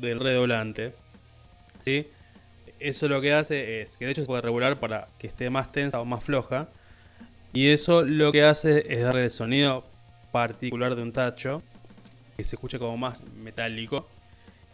[0.00, 0.92] del redoblante.
[1.78, 2.08] ¿Sí?
[2.80, 5.72] Eso lo que hace es que de hecho se puede regular para que esté más
[5.72, 6.68] tensa o más floja.
[7.52, 9.84] Y eso lo que hace es darle el sonido
[10.32, 11.62] particular de un tacho
[12.36, 14.08] que se escuche como más metálico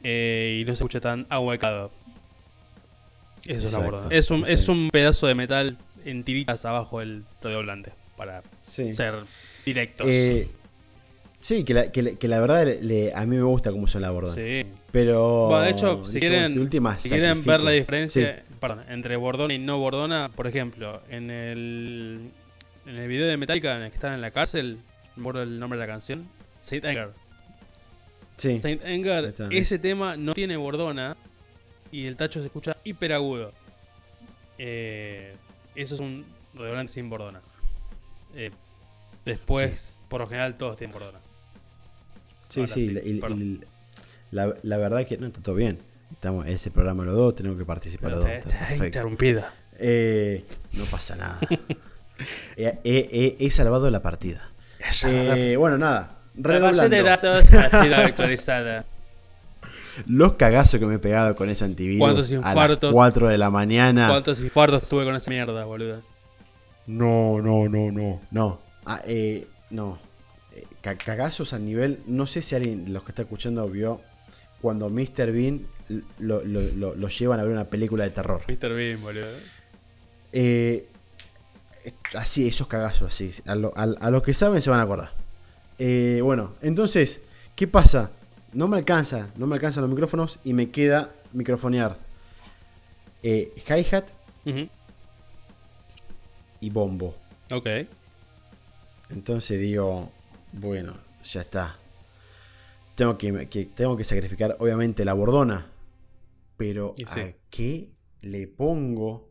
[0.03, 1.93] eh, y no se escuche tan ahuecado.
[3.47, 4.09] Eso es la bordona.
[4.11, 5.77] Es un, es un pedazo de metal
[6.07, 8.95] en tiritas abajo del redoblante para sí.
[8.95, 9.25] ser
[9.65, 10.07] directos.
[10.11, 10.49] Eh,
[11.45, 14.03] sí, que la, que la- que la verdad le- a mí me gusta cómo son
[14.03, 14.35] la bordona.
[14.35, 14.67] sí.
[14.93, 15.47] Pero.
[15.49, 18.55] Bueno, de hecho, si dijimos, quieren, última, si quieren ver la diferencia Sí.
[18.61, 22.31] perdón, entre bordona y no bordona, por ejemplo, en el,
[22.87, 24.79] en el video de Metallica en el que están en la cárcel,
[25.19, 26.27] acuerdo el nombre de la canción,
[26.61, 27.11] Saint Anger.
[28.37, 28.61] Sí.
[28.63, 31.17] Saint Anger, ese tema no tiene bordona
[31.93, 33.53] y el tacho se escucha hiper agudo.
[34.59, 35.35] Eh,
[35.75, 36.25] eso es un
[36.55, 37.41] redoblante sin bordona.
[38.37, 38.51] Eh,
[39.25, 41.19] después, por lo general, todos tienen bordona.
[42.55, 42.87] Sí, sí.
[42.89, 43.43] sí, la- y- perdón.
[43.43, 43.61] y
[44.31, 45.79] la, la verdad es que no está todo bien.
[46.13, 48.31] Estamos ese programa los dos, tenemos que participar los dos.
[48.31, 49.53] Está- interrumpida.
[49.79, 50.45] Eh,
[50.75, 51.39] no pasa nada.
[52.57, 54.49] he, he- he- salvado la partida.
[55.05, 56.19] Eh, bueno, nada.
[56.37, 57.03] La base de Redoblando.
[57.05, 58.85] datos ha sido actualizada.
[60.07, 62.93] Los cagazos que me he pegado con ese antivirus ¿Cuántos a las infartos?
[62.93, 64.09] 4 de la mañana.
[64.09, 66.03] ¿Cuántos infartos tuve con esa mierda, boludo?
[66.87, 68.21] No, no, no, no.
[68.31, 68.61] No.
[68.85, 69.99] Ah, eh, no.
[70.81, 72.01] Ca- cagazos a nivel.
[72.07, 74.01] No sé si alguien, los que está escuchando, vio
[74.61, 75.31] cuando Mr.
[75.33, 75.67] Bean
[76.19, 78.43] lo, lo- lo- lo llevan a ver una película de terror.
[78.49, 78.73] Mr.
[78.75, 79.27] Bean, boludo.
[80.33, 80.87] Eh,
[82.15, 83.31] así, esos cagazos, así.
[83.47, 85.13] A, lo- a- a los que saben se van a acordar.
[85.79, 87.21] Eh, bueno, entonces,
[87.57, 88.11] ¿qué pasa?
[88.53, 91.99] No me alcanza, no me alcanzan los micrófonos y me queda microfonear
[93.23, 94.05] eh, hi-hat
[96.61, 97.17] y bombo.
[97.51, 97.67] Ok.
[99.11, 100.11] Entonces digo,
[100.55, 100.95] bueno,
[101.25, 101.77] ya está.
[102.95, 105.67] Tengo que, que- tengo que sacrificar, obviamente, la bordona.
[106.57, 107.21] Pero sí.
[107.21, 107.89] ¿a qué
[108.23, 109.29] le pongo?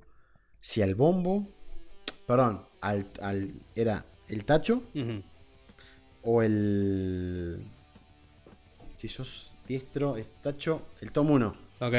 [0.59, 1.47] Si al bombo,
[2.28, 4.84] perdón, al, al- era el tacho
[6.24, 7.65] o el.
[8.97, 11.55] Si sos diestro, es tacho, el tom 1.
[11.80, 11.93] Ok.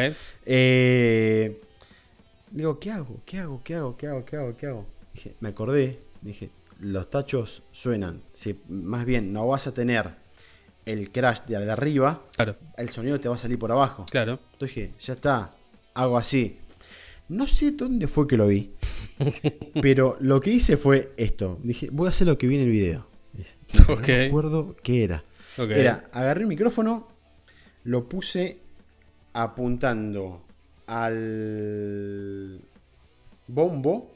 [0.46, 1.60] Eh,
[2.50, 3.20] digo, ¿qué hago?
[3.26, 3.62] ¿Qué hago?
[3.62, 3.96] ¿Qué hago?
[3.96, 4.24] ¿Qué hago?
[4.24, 4.56] ¿Qué hago?
[4.56, 4.86] ¿Qué hago?
[5.12, 6.50] Dije, me acordé, dije,
[6.84, 8.22] los tachos suenan.
[8.32, 10.10] Si más bien no vas a tener
[10.86, 14.04] el crash de, de arriba, Claro, el sonido te va a salir por abajo.
[14.10, 14.38] claro.
[14.52, 15.54] Entonces dije, ya está,
[15.94, 16.58] hago así.
[17.28, 18.72] No sé dónde fue que lo vi,
[19.80, 21.58] pero lo que hice fue esto.
[21.62, 23.06] Dije, voy a hacer lo que vi en el video.
[23.32, 23.54] Dije,
[23.88, 25.24] No acuerdo qué era.
[25.56, 27.08] Era, agarré el micrófono,
[27.84, 28.58] lo puse
[29.32, 30.42] apuntando
[30.86, 32.60] al
[33.46, 34.12] bombo.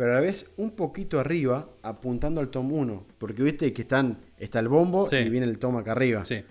[0.00, 3.06] Pero a la vez un poquito arriba, apuntando al tom 1.
[3.18, 5.16] Porque viste que están, está el bombo Sí.
[5.16, 6.24] y viene el tom acá arriba.
[6.24, 6.42] Sí.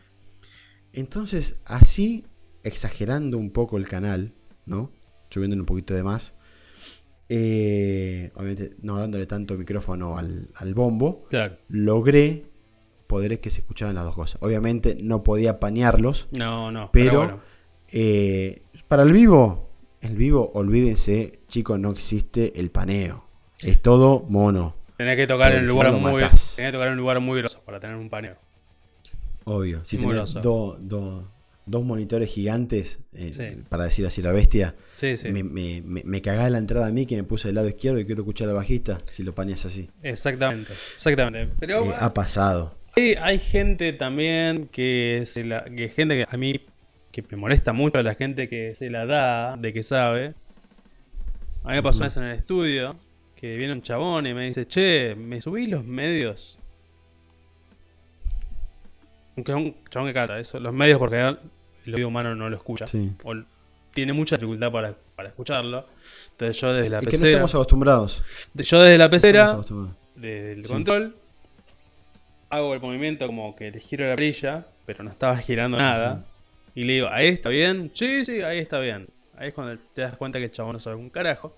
[0.94, 2.28] Entonces, así,
[2.64, 4.34] exagerando un poco el canal,
[4.68, 4.92] ¿no?
[5.32, 6.36] Subiéndole un poquito de más.
[7.28, 11.58] eh, obviamente, no dándole tanto micrófono al, al bombo Claro.
[11.70, 12.46] logré
[13.08, 14.42] poder que se escucharan las dos cosas.
[14.44, 16.90] Obviamente no podía panearlos, No, no.
[16.92, 17.40] pero, Pero, bueno.
[17.88, 19.70] eh, para el vivo,
[20.02, 23.29] el vivo, olvídense, chicos, no existe el paneo.
[23.64, 26.20] Es todo mono, Tenés que tocar en un lugar muy.
[26.22, 28.36] Tenés que tocar en un lugar muy grosso para tener un paneo.
[29.46, 29.84] obvio.
[29.84, 31.28] Si Muy tenés dos do,
[31.66, 33.62] dos monitores gigantes, eh, Sí.
[33.70, 35.30] para decir así la bestia, Sí, sí.
[35.32, 38.00] me, me, me, me cagaba la entrada a mí que me puse del lado izquierdo
[38.00, 39.90] y quiero escuchar al bajista si lo paneas así.
[40.04, 40.74] Exactamente.
[40.96, 41.54] Exactamente.
[41.60, 42.76] Pero Eh, ha pasado.
[42.96, 45.64] hay, hay gente también que se la.
[45.64, 46.60] que gente que a mí.
[47.12, 50.36] que me molesta mucho la gente que se la da, de que sabe.
[51.64, 52.96] A mí me pasó una vez en el estudio
[53.40, 56.60] que viene un chabón y me dice, che, me subí los medios.
[59.38, 61.36] Aunque es un chabón que canta eso, los medios porque
[61.86, 62.86] el oído humano no lo escucha.
[62.88, 63.12] Sí.
[63.24, 63.34] O
[63.94, 65.86] tiene mucha dificultad para, para escucharlo.
[66.32, 68.24] Entonces yo desde la Es que no estamos acostumbrados.
[68.56, 69.60] yo desde la pecera,
[70.16, 70.74] desde el Sí.
[70.74, 71.16] control,
[72.50, 76.26] hago el movimiento como que le giro la brilla, pero no estaba girando nada.
[76.76, 77.92] Y le digo, ¿ahí está bien?
[77.94, 79.08] Sí, sí, ahí está bien.
[79.38, 81.56] Ahí es cuando te das cuenta que el chabón no sabe un carajo.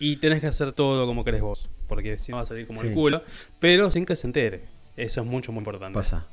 [0.00, 1.68] Y tenés que hacer todo como querés vos.
[1.86, 3.22] Porque si no va a salir como el culo.
[3.60, 4.62] Pero sin que se entere.
[4.96, 5.94] Eso es mucho, muy importante.
[5.94, 6.26] Pasa.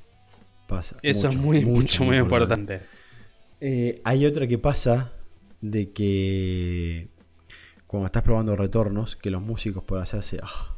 [0.68, 0.97] Pasa.
[1.03, 2.82] Eso Mucho, es muy, mucho, muy importante.
[3.61, 5.13] Eh, hay otra que pasa
[5.61, 7.07] de que
[7.88, 10.39] cuando estás probando retornos, que los músicos por hacerse.
[10.43, 10.74] "Ah,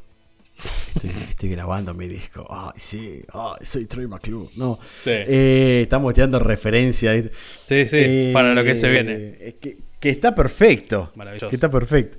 [0.94, 2.46] estoy, estoy grabando mi disco.
[2.48, 3.22] Ay, sí.
[3.32, 4.48] Ay, soy Troy McClure.
[4.56, 4.78] No.
[4.96, 7.12] Sí, Eh, estamos tirando referencia.
[7.12, 7.30] ¿viste?
[7.66, 9.36] sí, sí, Eh, para lo que se viene.
[9.40, 11.10] es que, que está perfecto.
[11.16, 11.48] Maravilloso.
[11.48, 12.18] Que está perfecto.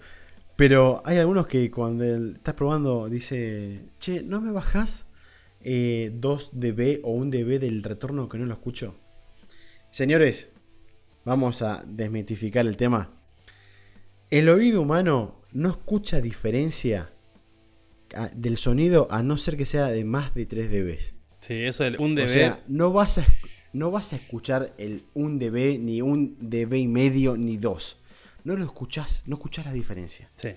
[0.61, 5.07] Pero hay algunos que cuando estás probando dice, che, ¿no me bajás
[5.59, 8.93] eh, 2 dB o 1 dB del retorno que no lo escucho?
[9.89, 10.51] Señores,
[11.25, 13.09] vamos a desmitificar el tema.
[14.29, 17.09] El oído humano no escucha diferencia
[18.15, 20.99] a- del sonido a no ser que sea de más de 3 dB.
[21.39, 22.27] Sí, eso es un O dB.
[22.27, 23.25] sea, no vas a,
[23.73, 27.97] no vas a escuchar el 1 dB, ni un dB y medio, ni 2.
[28.43, 30.29] No lo escuchás, no escuchás la diferencia.
[30.35, 30.49] sí.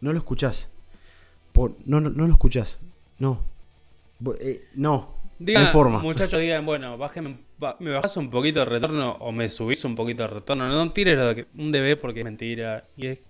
[0.00, 0.68] No lo escuchás.
[1.52, 2.78] Por, no, no, no lo escuchás.
[3.18, 3.42] No.
[4.40, 5.16] Eh, no.
[5.40, 5.98] Digan, no hay forma.
[5.98, 7.36] muchachos, digan, bueno, bájeme,
[7.80, 10.68] me bajás un poquito de retorno o me subís un poquito de retorno.
[10.68, 12.84] No tires lo de que- un dB porque es mentira.
[12.96, 13.20] Y es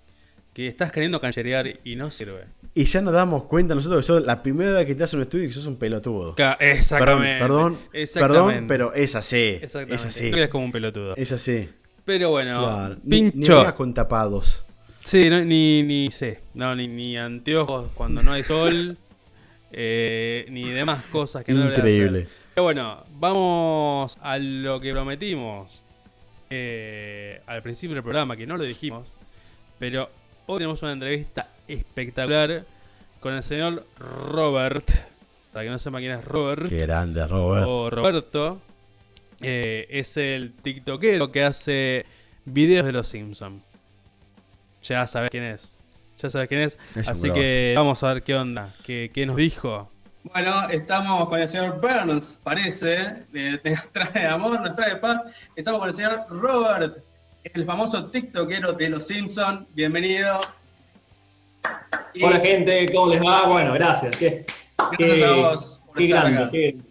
[0.53, 2.45] que estás queriendo cancherear y no sirve.
[2.75, 5.23] Y ya nos damos cuenta nosotros que sos la primera vez que te haces un
[5.23, 6.35] estudio y que sos un pelotudo.
[6.35, 7.39] Ca- Perdón, Exactamente.
[7.39, 8.45] perdón, Exactamente.
[8.53, 9.59] perdón, pero es así.
[9.63, 9.95] Exactamente.
[9.95, 10.31] Es así.
[10.31, 11.17] No quedes como un pelotudo.
[11.17, 11.69] Es así.
[12.09, 12.97] Pero bueno, Claro.
[13.05, 13.59] Ni, ni pincho.
[13.59, 14.65] vengas con tapados.
[15.05, 16.41] Sí, no, ni, ni sé.
[16.55, 18.97] No, ni, ni anteojos cuando no hay sol.
[19.73, 22.29] eh, ni demás cosas que no debería Increíble.
[22.55, 25.83] Pero bueno, vamos a lo que prometimos
[26.49, 29.07] eh, al principio del programa, que no lo dijimos.
[29.79, 30.09] Pero
[30.47, 32.65] hoy tenemos una entrevista espectacular
[33.21, 34.91] con el señor Robert.
[35.53, 36.71] Para que no sepa quién es Robert.
[36.71, 37.67] Qué grande, Robert.
[37.69, 38.63] o Roberto.
[39.41, 42.07] Eh, es el tiktokero que hace
[42.45, 43.63] videos de los Simpsons.
[44.83, 45.77] Ya sabes quién es.
[46.19, 46.79] Ya sabes quién es.
[47.07, 48.75] Así que vamos a ver qué onda.
[48.85, 49.91] ¿Qué, qué nos dijo?
[50.25, 52.99] Bueno, estamos con el señor Burns, parece,
[53.65, 55.23] nos trae amor, nos trae paz.
[55.57, 56.99] Estamos con el señor Robert,
[57.45, 59.67] el famoso tiktokero de Los Simpsons.
[59.75, 60.41] Bienvenido.
[62.15, 63.47] Y Hola gente, ¿cómo les va?
[63.47, 64.17] Bueno, gracias.
[64.17, 64.45] Qué,
[64.99, 66.69] Gracias qué- a vos por qué estar grande.
[66.69, 66.88] acá.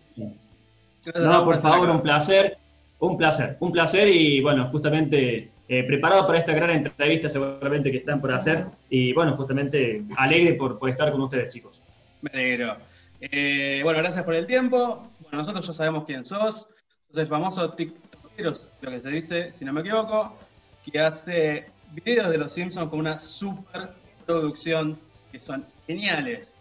[1.15, 2.57] No, por favor, un placer.
[2.99, 7.97] Un placer, un placer y bueno, justamente eh, preparado para esta gran entrevista seguramente que
[7.97, 11.83] están por hacer y bueno, justamente alegre por, por estar con ustedes chicos.
[12.21, 12.77] Me alegro.
[13.21, 15.11] Eh, bueno, gracias por el tiempo.
[15.19, 16.69] Bueno, nosotros ya sabemos quién sos.
[17.09, 20.35] Sos el famoso tiktokero, lo que se dice, si no me equivoco,
[20.83, 23.89] que hace videos de los Simpsons con una super
[24.25, 24.97] producción
[25.31, 26.55] que son geniales.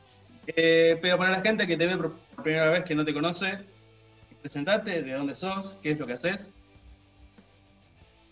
[0.46, 3.58] Eh, pero para la gente que te ve por primera vez, que no te conoce,
[4.46, 6.52] presentate, de dónde sos, qué es lo que haces.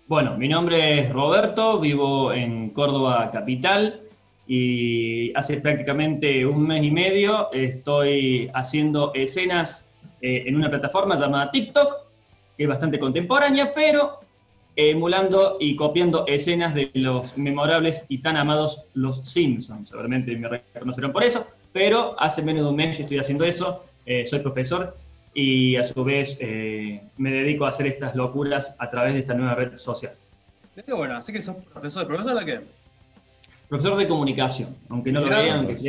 [0.07, 4.01] Bueno, mi nombre es Roberto, vivo en Córdoba capital
[4.47, 9.89] y hace prácticamente un mes y medio estoy haciendo escenas
[10.21, 11.97] eh, en una plataforma llamada TikTok,
[12.57, 14.21] que es bastante contemporánea, pero
[14.77, 19.89] emulando y copiando escenas de los memorables y tan amados Los Simpsons.
[19.89, 23.85] Seguramente me reconocerán por eso, pero hace menos de un mes estoy haciendo eso.
[24.07, 24.95] Eh, soy profesor
[25.35, 29.35] y a su vez eh, me dedico a hacer estas locuras a través de esta
[29.35, 30.13] nueva red social.
[30.75, 32.07] Qué bueno, así que sos profesor.
[32.07, 32.61] ¿Profesor de qué?
[33.69, 35.89] Profesor de comunicación, aunque no lo vean, aunque,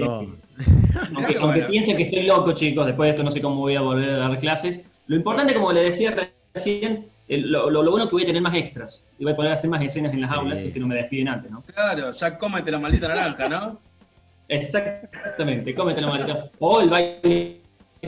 [1.15, 3.81] aunque- aunque piensen que estoy loco, chicos, después de esto no sé cómo voy a
[3.81, 4.81] volver a dar clases.
[5.07, 6.15] Lo importante, como le decía
[6.53, 9.35] recién, el- lo, lo- bueno es que voy a tener más extras y voy a
[9.35, 10.35] poder hacer más escenas en las Sí.
[10.35, 11.61] aulas y que no me despiden antes, ¿no?
[11.61, 13.79] Claro, ya cómete la maldita naranja, ¿no?
[14.47, 16.49] Exactamente, cómete la maleta.
[16.59, 17.61] O el baile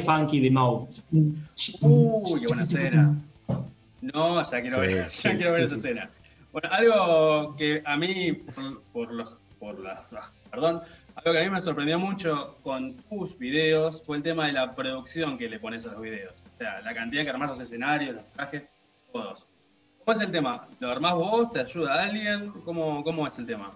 [0.03, 0.87] funky de Moe.
[1.11, 3.15] Uy, qué buena escena.
[4.01, 5.75] No, ya quiero Sí, ver, ya sí, quiero ver sí, esa sí.
[5.87, 6.09] escena.
[6.51, 9.99] Bueno, algo que a mí, por, por los, por las,
[10.49, 10.81] perdón,
[11.15, 14.73] algo que a mí me sorprendió mucho con tus videos fue el tema de la
[14.75, 16.33] producción que le pones a los videos.
[16.55, 18.63] O sea, la cantidad que armás los escenarios, los trajes,
[19.11, 19.45] todos.
[19.99, 20.67] ¿Cómo es el tema?
[20.79, 21.51] ¿Lo armás vos?
[21.51, 22.51] ¿Te ayuda alguien?
[22.63, 23.71] ¿Cómo, cómo es el tema?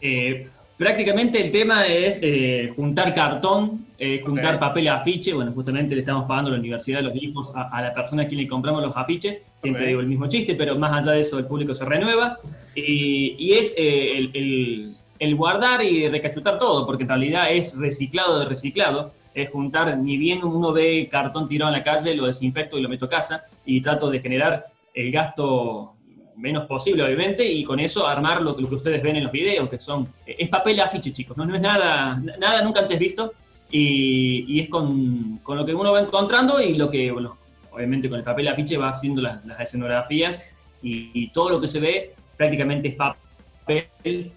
[0.00, 4.60] Eh, prácticamente el tema es eh, juntar cartón, eh, juntar Ok.
[4.60, 5.32] papel afiche.
[5.32, 8.26] Bueno, justamente le estamos pagando a la universidad los hijos a, a la persona a
[8.26, 9.40] quien le compramos los afiches.
[9.62, 12.38] Siempre digo el mismo chiste, pero más allá de eso, el público se renueva.
[12.74, 17.74] Y, y es eh, el, el- el guardar y recachutar todo, porque en realidad es
[17.78, 19.12] reciclado de reciclado.
[19.32, 22.88] Es juntar, ni bien uno ve cartón tirado en la calle, lo desinfecto y lo
[22.88, 25.93] meto a casa y trato de generar el gasto
[26.36, 29.68] menos posible, obviamente, y con eso armar lo, lo que ustedes ven en los videos,
[29.68, 30.08] que son.
[30.26, 33.32] Es papel afiche, chicos, no, no es nada, nada nunca antes visto,
[33.70, 37.38] y, y es con, con lo que uno va encontrando y lo que, bueno,
[37.72, 41.68] obviamente con el papel afiche va haciendo las, las escenografías, y, y todo lo que
[41.68, 44.32] se ve prácticamente es papel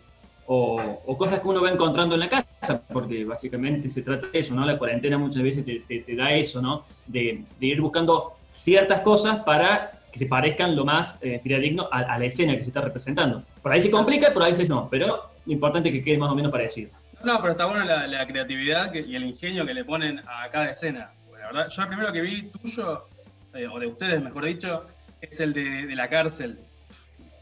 [0.45, 4.39] o, o cosas que uno va encontrando en la casa, porque básicamente se trata de
[4.39, 4.65] eso, ¿no?
[4.65, 6.83] La cuarentena muchas veces te, te- te da eso, ¿no?
[7.05, 11.99] De, de ir buscando ciertas cosas para que se parezcan lo más eh, fidedigno a,
[11.99, 13.43] a la escena que se está representando.
[13.61, 16.31] Por ahí se complica, por ahí veces no, pero lo importante es que quede más
[16.31, 16.89] o menos parecido.
[17.23, 20.49] No, pero está bueno la, la creatividad que- y el ingenio que le ponen a
[20.49, 21.11] cada escena.
[21.27, 23.05] Porque La verdad, yo el primero que vi tuyo,
[23.53, 24.83] eh, o de ustedes mejor dicho,
[25.21, 26.59] es el de, de la cárcel.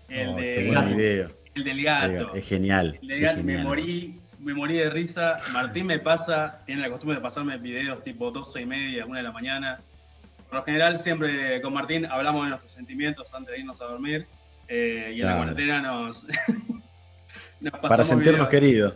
[0.09, 0.95] El, No, de- gato.
[0.95, 1.31] video.
[1.55, 2.35] el del gato.
[2.35, 2.99] Es genial.
[3.01, 5.37] El del gato, me morí, me morí de risa.
[5.51, 9.23] Martín me pasa, tiene la costumbre de pasarme videos tipo 12 y media, 1 de
[9.23, 9.79] la mañana.
[10.55, 14.25] Por lo general, siempre con Martín hablamos de nuestros sentimientos antes de irnos a dormir.
[14.69, 16.25] eh, y en la cuarentena nos,
[17.59, 18.47] nos pasamos Para sentirnos videos.
[18.47, 18.93] queridos.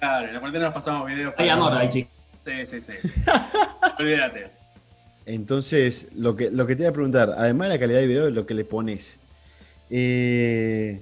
[0.00, 1.34] Claro, en la cuarentena nos pasamos videos.
[1.38, 2.12] Hay amor ahí, chicos.
[2.44, 2.92] Sí, sí, sí.
[4.00, 4.48] Olvídate.
[5.24, 8.30] Entonces, lo que, lo que te iba a preguntar, además de la calidad de video,
[8.30, 9.20] lo que le pones.
[9.90, 11.00] eh,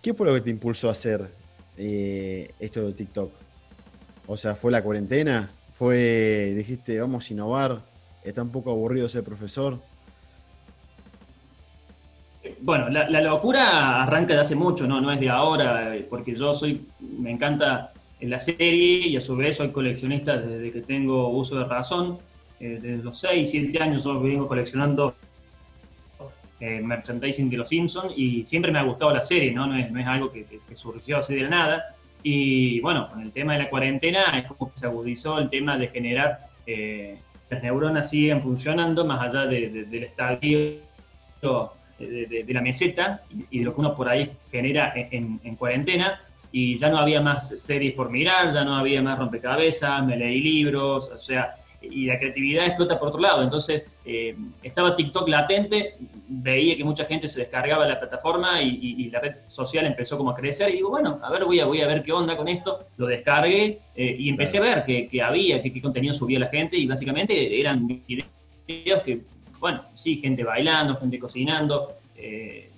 [0.00, 1.28] ¿Qué fue lo que te impulsó a hacer
[1.76, 3.30] eh, esto de TikTok?
[4.26, 5.50] O sea, ¿fue la cuarentena?
[5.72, 7.91] ¿Fue, dijiste, vamos a innovar?
[8.24, 9.80] ¿Está un poco aburrido ser profesor?
[12.60, 15.00] Bueno, la, locura arranca de hace mucho, ¿no?
[15.00, 19.36] No es de ahora, eh, porque yo soy, me encanta la serie y a su
[19.36, 22.18] vez soy coleccionista desde que tengo uso de razón.
[22.60, 25.14] Eh, desde los 6, 7 años yo vengo coleccionando
[26.60, 29.66] eh, merchandising de los Simpsons y siempre me ha gustado la serie, ¿no?
[29.66, 31.96] No es, no es algo que, surgió así de nada.
[32.22, 35.76] Y bueno, con el tema de la cuarentena es como que se agudizó el tema
[35.76, 36.46] de generar,
[37.52, 40.58] las neuronas siguen funcionando más allá de- de- del estadio
[41.98, 46.20] de, la meseta y, de lo que uno por ahí genera en, en- en cuarentena.
[46.50, 50.40] Y ya no había más series por mirar, ya no había más rompecabezas, me leí
[50.42, 53.42] libros, o sea, y la creatividad explota por otro lado.
[53.42, 55.94] Entonces, eh, estaba TikTok latente,
[56.28, 60.16] veía que mucha gente se descargaba la plataforma y, y- y la red social empezó
[60.16, 60.70] como a crecer.
[60.70, 62.86] Y digo, bueno, a ver, voy a, voy a ver qué onda con esto.
[62.96, 66.48] Lo descargué eh, y empecé a ver qué, qué había, qué, qué contenido subía la
[66.48, 66.76] gente.
[66.76, 69.20] Y básicamente eran videos que,
[69.60, 72.70] bueno, sí, gente bailando, gente cocinando, eh,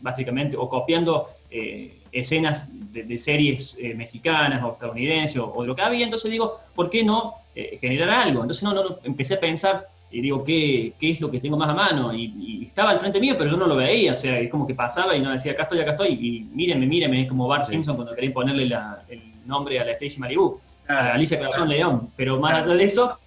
[0.00, 5.68] básicamente, o copiando eh, escenas de, de series eh, mexicanas o estadounidenses o, o de
[5.68, 6.04] lo que había.
[6.04, 8.42] Entonces digo, ¿por qué no eh, generar algo?
[8.42, 11.56] Entonces no, no, no, empecé a pensar y digo, ¿qué, qué es lo que tengo
[11.56, 12.12] más a mano?
[12.12, 14.66] Y, y estaba al frente mío, pero yo no lo veía, o sea, es como
[14.66, 17.64] que pasaba y no decía, acá estoy, acá estoy, y mírenme, mírenme, es como Bart
[17.64, 17.74] Sí.
[17.74, 20.58] Simpson cuando quería ponerle la- el nombre a la Stacy Malibu
[20.88, 21.12] a.
[21.12, 22.10] Alicia Corazón León.
[22.16, 23.18] Pero más allá de eso,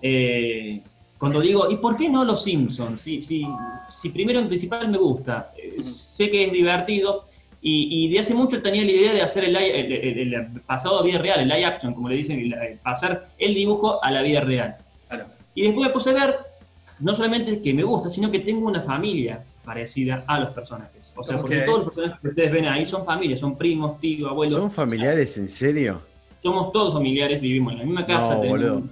[0.00, 0.80] eh,
[1.18, 3.00] cuando digo, ¿y por qué no los Simpsons?
[3.00, 3.46] Si, si,
[3.88, 7.24] si primero en principal me gusta, eh, sé que es divertido,
[7.64, 10.60] y, y de hace mucho tenía la idea de hacer el, live- el- el- el
[10.62, 14.02] pasado a vida real, el live action, como le dicen, el- el pasar el dibujo
[14.02, 14.76] a la vida real.
[15.08, 15.26] Claro.
[15.54, 16.36] Y después me puse a ver,
[16.98, 21.12] no solamente que me gusta, sino que tengo una familia parecida a los personajes.
[21.14, 24.28] O sea, porque todos los personajes que ustedes ven ahí son familias, son primos, tíos,
[24.30, 24.56] abuelos.
[24.58, 26.02] ¿Son familiares en serio?
[26.40, 28.34] somos todos familiares, vivimos en la misma casa.
[28.34, 28.82] No, tenemos- boludo.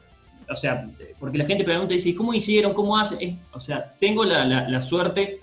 [0.49, 0.87] o sea,
[1.19, 2.73] porque la gente pregunta y dice, ¿cómo hicieron?
[2.75, 3.41] ¿Cómo hacen?
[3.53, 5.41] O sea, tengo la, la- la suerte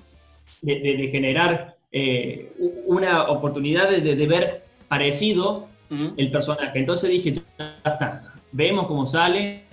[0.61, 2.51] de, de- de generar eh,
[2.85, 6.13] una oportunidad de, de- ver parecido Ujú.
[6.17, 6.79] el personaje.
[6.79, 9.63] Entonces dije, ya está, vemos cómo sale,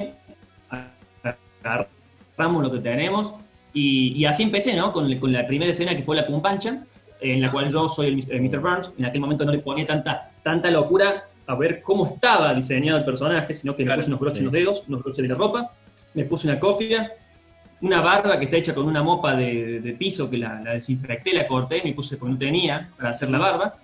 [1.62, 3.32] agarramos lo que tenemos,
[3.72, 4.92] y, y así empecé, ¿no?
[4.92, 6.84] Con, con la primera escena que fue la cumpancha,
[7.20, 8.34] en la cual yo soy el Mr.
[8.34, 8.60] el Mr.
[8.60, 8.92] Burns.
[8.98, 13.04] En aquel momento no le ponía tanta, tanta locura a ver cómo estaba diseñado el
[13.04, 14.40] personaje, sino que me Claro, puse unos broches sí.
[14.40, 15.72] en los dedos, unos broches de la ropa,
[16.14, 17.12] me puse una cofia,
[17.80, 21.34] una barba que está hecha con una mopa de, de piso que la, la desinfecté,
[21.34, 23.74] la corté, me puse porque no tenía para hacer la barba.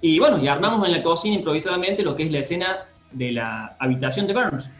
[0.00, 3.76] Y bueno, y armamos en la cocina improvisadamente lo que es la escena de la
[3.78, 4.70] habitación de Burns.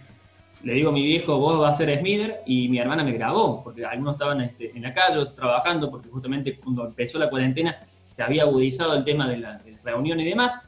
[0.62, 3.62] Le digo a mi viejo, vos vas a ser Smither, y mi hermana me grabó,
[3.64, 7.78] porque algunos estaban este, en la calle, trabajando, porque justamente cuando empezó la cuarentena
[8.14, 10.60] se había agudizado el tema de la, de la reunión y demás.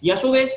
[0.00, 0.54] Y a su vez,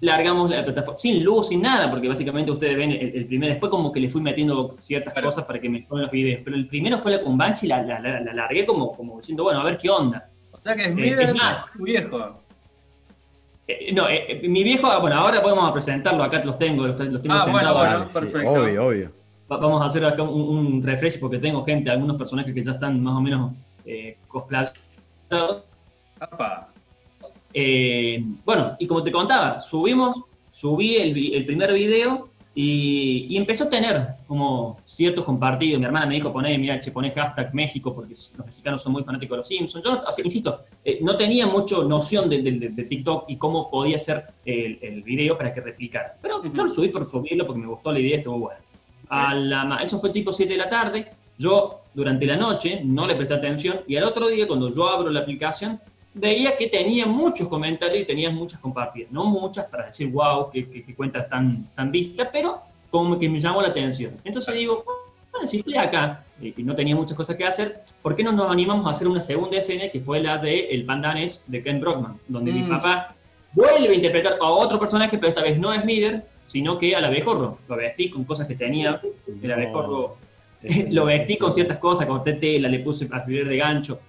[0.00, 3.70] largamos la plataforma, sin luz, sin nada, porque básicamente ustedes ven el, el primer, después
[3.70, 5.28] como que le fui metiendo ciertas Claro.
[5.28, 7.82] cosas para que me pongan los videos, pero el primero fue la con Banshee, la,
[7.82, 10.28] la, la, la largué como, como diciendo, bueno, a ver qué onda.
[10.52, 11.66] O sea que Eh, es más.
[11.74, 12.40] es viejo.
[13.68, 17.00] Eh, no, eh, eh, mi viejo, ah, bueno, ahora podemos presentarlo, acá los tengo, los,
[17.00, 17.78] los tengo Ah, bueno, sentados.
[17.78, 18.08] bueno.
[18.08, 18.50] Sí, perfecto.
[18.52, 19.12] obvio, obvio.
[19.50, 22.72] Va- Vamos a hacer acá un, un refresh porque tengo gente, algunos personajes que ya
[22.72, 23.52] están más o menos
[23.84, 24.74] eh, cosplayados.
[27.58, 30.14] Eh, bueno, y como te contaba, subimos,
[30.50, 35.78] subí el, el primer video y, y empezó a tener como ciertos compartidos.
[35.80, 39.04] Mi hermana me dijo, poné, mira, che, poné hashtag México porque los mexicanos son muy
[39.04, 39.82] fanáticos de los Simpsons.
[39.82, 43.98] Yo, sea, insisto, eh, no tenía mucho noción de, de- de- TikTok y cómo podía
[43.98, 46.14] ser el, el video para que replicara.
[46.20, 48.60] Pero yo lo subí por subirlo porque me gustó la idea, estuvo bueno.
[49.08, 51.08] A la eso fue tipo 7 de la tarde.
[51.38, 55.08] Yo durante la noche no le presté atención y al otro día cuando yo abro
[55.10, 55.80] la aplicación
[56.16, 59.10] veía que tenía muchos comentarios y tenía muchas compartidas.
[59.12, 62.60] No muchas para decir, wow, qué, qué, qué cuenta tan, tan vista, pero
[62.90, 64.12] como que me llamó la atención.
[64.24, 64.84] Entonces digo,
[65.30, 68.50] bueno, si estoy acá y no tenía muchas cosas que hacer, ¿por qué no nos
[68.50, 72.18] animamos a hacer una segunda escena que fue la de El Pandanés de Ken Brockman,
[72.26, 72.70] donde mi Mm.
[72.70, 73.14] papá
[73.52, 77.04] vuelve a interpretar a otro personaje, pero esta vez no es Mider, sino que al
[77.04, 77.58] abejorro.
[77.68, 79.00] Lo vestí con cosas que tenía
[79.42, 80.16] el abejorro
[80.90, 84.00] lo vestí con ciertas cosas, corté tela, le puse alfiler de gancho.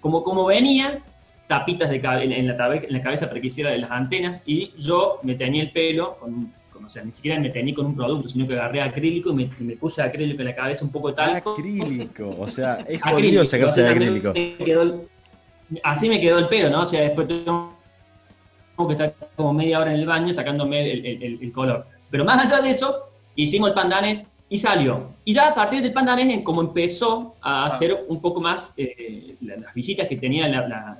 [0.00, 1.02] Como, como venía,
[1.46, 4.72] tapitas de en, en la en la cabeza para que hiciera de las antenas, y
[4.78, 7.94] yo me teñí el pelo, con, con- o sea, ni siquiera me teñí con un
[7.96, 11.52] producto, sino que agarré acrílico y me, puse acrílico en la cabeza, un poco talco.
[11.52, 12.34] Acrílico.
[12.38, 14.32] O sea, es jodido sacarse de acrílico.
[14.34, 15.00] me quedó el-
[15.82, 16.82] así me quedó el pelo, ¿no?
[16.82, 17.72] O sea, después tengo
[18.86, 21.86] que estar como media hora en el baño sacándome el, el- el- el color.
[22.10, 22.94] Pero más allá de eso,
[23.34, 25.14] hicimos el pandanés y salió.
[25.24, 29.56] Y ya a partir del pandanés, como empezó a hacer un poco más eh, la-
[29.56, 30.98] las visitas que tenía la,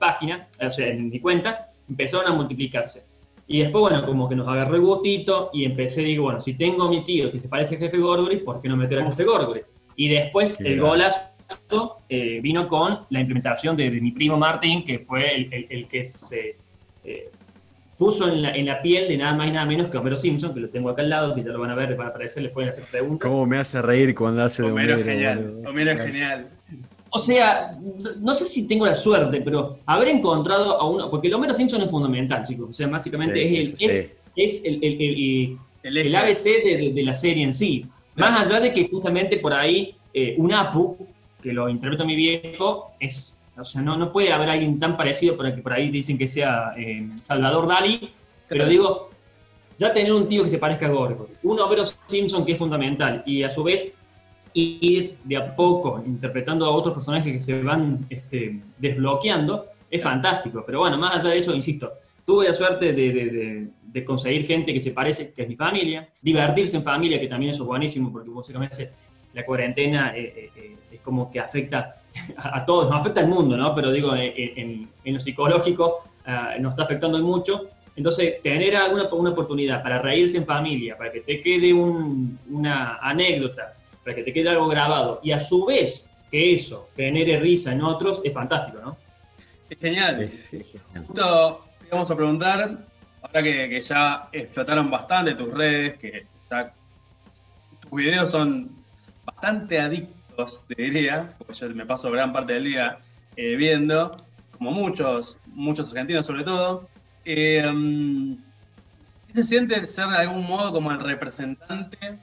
[0.00, 3.04] página, o sea, en mi cuenta, empezaron a multiplicarse.
[3.46, 6.84] Y después, bueno, como que nos agarró el gustito y empecé, digo, bueno, si tengo
[6.84, 9.24] a mi tío que se parece al jefe Gorgory, ¿por qué no meter al jefe
[9.24, 9.60] Gorgory?
[9.96, 14.84] Y después Qué el golazo eh, vino con la implementación de, de mi primo Martín,
[14.84, 16.56] que fue el, el- el que se
[17.04, 17.30] eh,
[17.98, 20.54] puso en la, en la piel de nada más y nada menos que Homero Simpson,
[20.54, 22.10] que lo tengo acá al lado, que ya lo van a ver, les van a
[22.10, 23.30] aparecer, les pueden hacer preguntas.
[23.30, 25.62] ¿Cómo me hace reír cuando hace de Homero es Homero, genial.
[25.66, 26.48] Homero es genial.
[27.12, 27.76] O sea,
[28.20, 31.82] no- sé si tengo la suerte, pero haber encontrado a uno, porque el Homero Simpson
[31.82, 34.12] es fundamental, chicos, o sea, básicamente Sí, es, el, es, sí.
[34.36, 36.16] es el, el- el- El el eje.
[36.16, 37.84] ABC de, de- de la serie en sí.
[38.16, 40.96] Más allá de que justamente por ahí eh, un Apu,
[41.42, 45.36] que lo interpreta mi viejo, es, o sea, no, no puede haber alguien tan parecido
[45.36, 48.10] para que por ahí dicen que sea eh, Salvador Dalí,
[48.48, 49.08] pero digo,
[49.78, 53.22] ya tener un tío que se parezca a Gorgo, un Homero Simpson que es fundamental,
[53.24, 53.90] y a su vez
[54.54, 60.62] ir de a poco interpretando a otros personajes que se van este, desbloqueando, es fantástico.
[60.66, 61.92] Pero bueno, más allá de eso, insisto,
[62.26, 65.56] tuve la suerte de, de- de- de conseguir gente que se parece, que es mi
[65.56, 68.90] familia, divertirse en familia, que también eso es buenísimo, porque básicamente
[69.34, 71.96] la cuarentena eh, eh, eh, es como que afecta
[72.36, 73.74] a, a todos, nos afecta al mundo, ¿no?
[73.74, 77.68] Pero digo, en, en lo psicológico ah, nos está afectando mucho.
[77.96, 82.98] Entonces, tener alguna una oportunidad para reírse en familia, para que te quede un- una
[83.02, 83.74] anécdota,
[84.04, 87.82] para que te quede algo grabado, y a su vez que eso genere risa en
[87.82, 88.96] otros, es fantástico, ¿no?
[89.68, 90.20] Es genial.
[90.22, 91.04] Es- es genial.
[91.06, 92.78] Justo te vamos a preguntar,
[93.22, 96.72] ahora que, que ya explotaron bastante tus redes, que ya
[97.80, 98.70] tus videos son
[99.24, 102.98] bastante adictos, te diría, porque yo me paso gran parte del día
[103.36, 104.16] eh, viendo,
[104.56, 106.88] como muchos, muchos argentinos sobre todo.
[107.24, 108.34] Eh, mm,
[109.28, 112.18] ¿Qué se siente ser de algún modo como el representante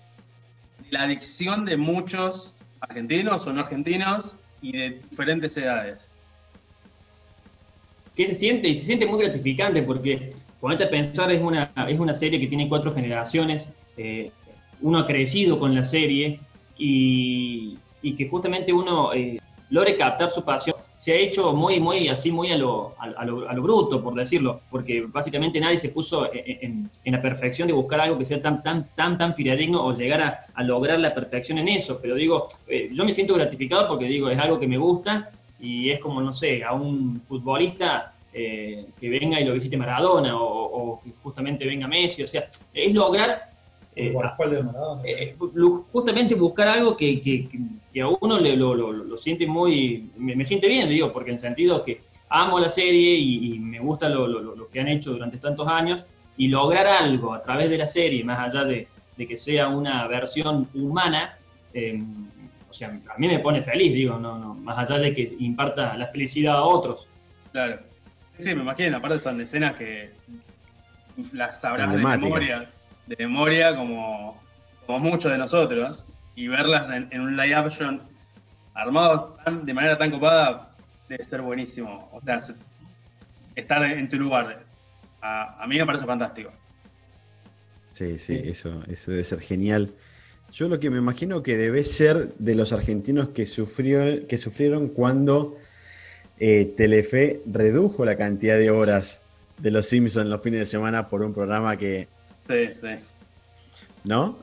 [0.90, 6.12] la adicción de muchos argentinos o no argentinos y de diferentes edades?
[8.16, 8.68] ¿Qué se siente?
[8.68, 12.48] Y se siente muy gratificante porque, ponete a pensar, es una, es una serie que
[12.48, 14.32] tiene cuatro generaciones, eh,
[14.82, 16.40] uno ha crecido con la serie
[16.78, 17.78] y,
[18.18, 20.78] que justamente uno eh, logre captar su pasión.
[20.98, 24.02] Se ha hecho muy, muy así, muy a lo, a, a lo, a lo bruto,
[24.04, 28.18] por decirlo, porque básicamente nadie se puso en, en- en la perfección de buscar algo
[28.18, 31.68] que sea tan, tan, tan, tan fidedigno o llegar a, a lograr la perfección en
[31.68, 32.00] eso.
[32.02, 35.30] Pero digo, eh, yo me siento gratificado porque digo, es algo que me gusta
[35.60, 40.36] y es como, no sé, a un futbolista eh, que venga y lo visite Maradona
[40.36, 43.50] o, o que justamente venga Messi, o sea, es lograr
[43.96, 44.12] eh,
[44.58, 45.02] de Maradona.
[45.92, 47.60] justamente buscar algo que, que- que-
[47.98, 51.32] que a uno le, lo, lo- lo siente muy, me, me siente bien, digo, porque
[51.32, 54.80] en el sentido que amo la serie y, y me gusta lo, lo- lo que
[54.80, 56.04] han hecho durante tantos años
[56.38, 58.88] y lograr algo a través de la serie, más allá de,
[59.18, 61.40] de que sea una versión humana,
[61.74, 62.00] eh,
[62.70, 65.98] o sea, a mí me pone feliz, digo, no, no, más allá de que imparta
[65.98, 67.08] la felicidad a otros.
[67.52, 67.80] Claro.
[68.38, 70.12] Sí, me imagino, aparte son escenas que
[71.34, 72.70] las sabrás de memoria,
[73.08, 74.40] de memoria como,
[74.86, 76.08] como muchos de nosotros,
[76.38, 78.02] y verlas en, en un live action
[78.74, 80.74] armado tan- de manera tan copada
[81.10, 82.10] debe ser buenísimo.
[82.14, 82.54] O sea, se-
[83.56, 84.64] estar en tu lugar.
[85.22, 86.52] A, a mí me parece fantástico.
[87.92, 89.92] Sí, sí, eso, eso debe ser genial.
[90.54, 94.90] Yo lo que me imagino que debe ser de los argentinos que, sufrió, que sufrieron
[94.90, 95.58] cuando
[96.40, 99.22] eh, Telefe redujo la cantidad de horas
[99.58, 102.08] de los Simpsons los fines de semana por un programa que.
[102.48, 102.90] Sí, sí.
[104.04, 104.38] ¿No?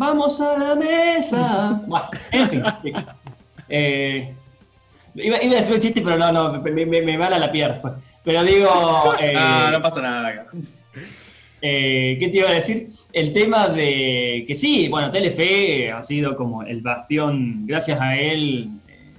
[0.00, 1.78] Vamos a la mesa.
[1.86, 2.62] Buah, en fin.
[2.82, 2.92] sí.
[3.68, 4.32] Eh,
[5.14, 7.98] iba, iba a decir un chiste, pero no, no, me, me, me la pierna.
[8.24, 9.14] Pero digo.
[9.20, 10.46] eh, Ah, no pasa nada acá.
[11.60, 12.88] Eh, ¿Qué te iba a decir?
[13.12, 18.70] El tema de que sí, bueno, Telefe ha sido como el bastión, gracias a él
[18.88, 19.12] eh,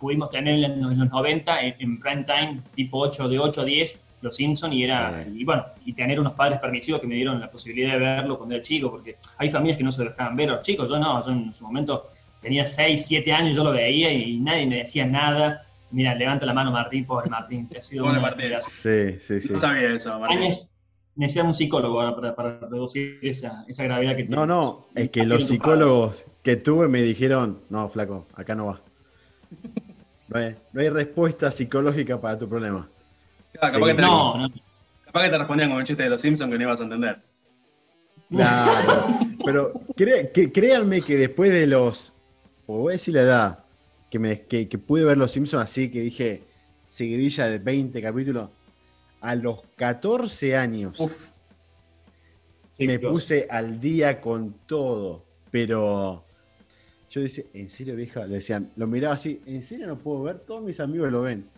[0.00, 3.60] pudimos tener en los, en los 90 en, en prime time, tipo 8 de 8
[3.60, 5.40] a 10, Los Simpson y era, Sí.
[5.40, 8.54] y bueno, y tener unos padres permisivos que me dieron la posibilidad de verlo cuando
[8.54, 10.98] era chico, porque hay familias que no se lo dejaban ver a los chicos, yo
[10.98, 12.08] no, yo en su momento
[12.40, 15.62] tenía 6, 7 años, yo lo veía y nadie me decía nada.
[15.90, 18.52] Mira, levanta la mano Martín, pobre Martín, te ha sido Pobre una Martín.
[18.82, 19.52] Sí, sí, sí.
[19.52, 20.38] No sabía eso, Martín.
[20.38, 20.68] años
[21.16, 25.24] necesitamos un psicólogo ahora para, para reducir esa, esa gravedad que No, no, es que
[25.24, 28.80] los psicólogos que tuve me dijeron, no, flaco, acá no va.
[30.26, 32.88] No hay, no hay respuesta psicológica para tu problema.
[33.60, 34.48] Ah, capaz, que te, No, no.
[35.06, 37.22] capaz que te respondían con el chiste de los Simpsons que no ibas a entender.
[38.30, 39.04] Claro.
[39.44, 42.14] Pero cre- que- créanme que después de los.
[42.66, 43.58] O voy a decir la edad.
[44.10, 46.42] Que, me, que, que pude ver los Simpsons así que dije.
[46.88, 48.50] Seguidilla de 20 capítulos.
[49.20, 51.28] A los 14 años Uf,
[52.78, 55.24] me Chicos, puse al día con todo.
[55.50, 56.24] Pero.
[57.10, 58.26] Yo decía, ¿en serio, vieja?
[58.26, 60.40] Le decían, lo miraba así, ¿en serio no puedo ver?
[60.40, 61.48] Todos mis amigos lo ven.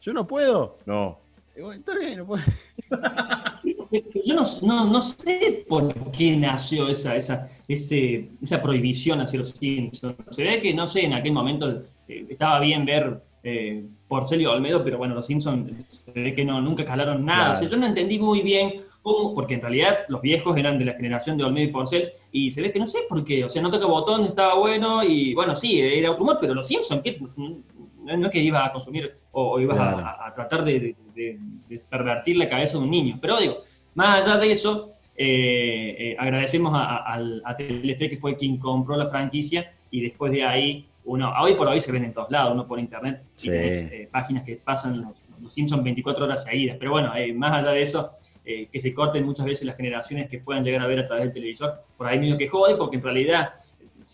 [0.00, 0.78] ¿Yo no puedo?
[0.86, 1.20] No.
[1.54, 2.42] Está bien, no puedo.
[4.24, 9.50] Yo no, no, no sé por qué nació esa, esa, ese, esa prohibición hacia los
[9.50, 10.16] Simpsons.
[10.30, 14.46] Se ve que, no sé, en aquel momento eh, estaba bien ver eh, Porcel y
[14.46, 17.38] Olmedo, pero bueno, los Simpsons se ve que no, nunca calaron nada.
[17.38, 17.54] Claro.
[17.54, 20.84] O sea, yo no entendí muy bien cómo, porque en realidad los viejos eran de
[20.84, 23.44] la generación de Olmedo y Porcel, y se ve que no sé por qué.
[23.44, 26.66] O sea, no toca botón, estaba bueno, y bueno, sí, era otro humor, pero los
[26.66, 27.18] Simpsons, ¿qué?
[27.36, 30.06] No, no es que ibas a consumir o, o ibas a- Claro.
[30.06, 31.38] a, a tratar de, de- de-
[31.68, 33.18] de pervertir la cabeza de un niño.
[33.20, 33.58] Pero digo,
[33.94, 38.56] más allá de eso, eh, eh, agradecemos a, a- al- a Telefe que fue quien
[38.56, 42.30] compró la franquicia y después de ahí, uno, hoy por hoy se ven en todos
[42.30, 46.44] lados, uno por internet, y tenés, eh, páginas que pasan los, los Simpsons 24 horas
[46.44, 46.76] seguidas.
[46.78, 48.10] Pero bueno, eh, más allá de eso,
[48.44, 51.26] eh, que se corten muchas veces las generaciones que puedan llegar a ver a través
[51.26, 53.54] del televisor, por ahí medio que jode, porque en realidad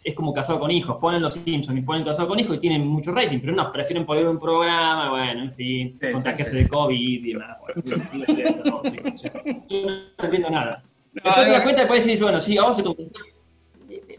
[0.05, 2.87] es como casado con hijos, ponen los Simpsons y ponen casado con hijos y tienen
[2.87, 6.65] mucho rating, pero no, prefieren poner un programa, bueno, en fin, Sí, contagiarse sí, sí.
[6.65, 7.57] de COVID y demás.
[7.61, 7.83] Bueno,
[8.65, 8.83] no,
[9.67, 10.85] yo no entiendo nada.
[11.13, 12.83] Después te das cuenta, después decís, bueno, sí, vamos a.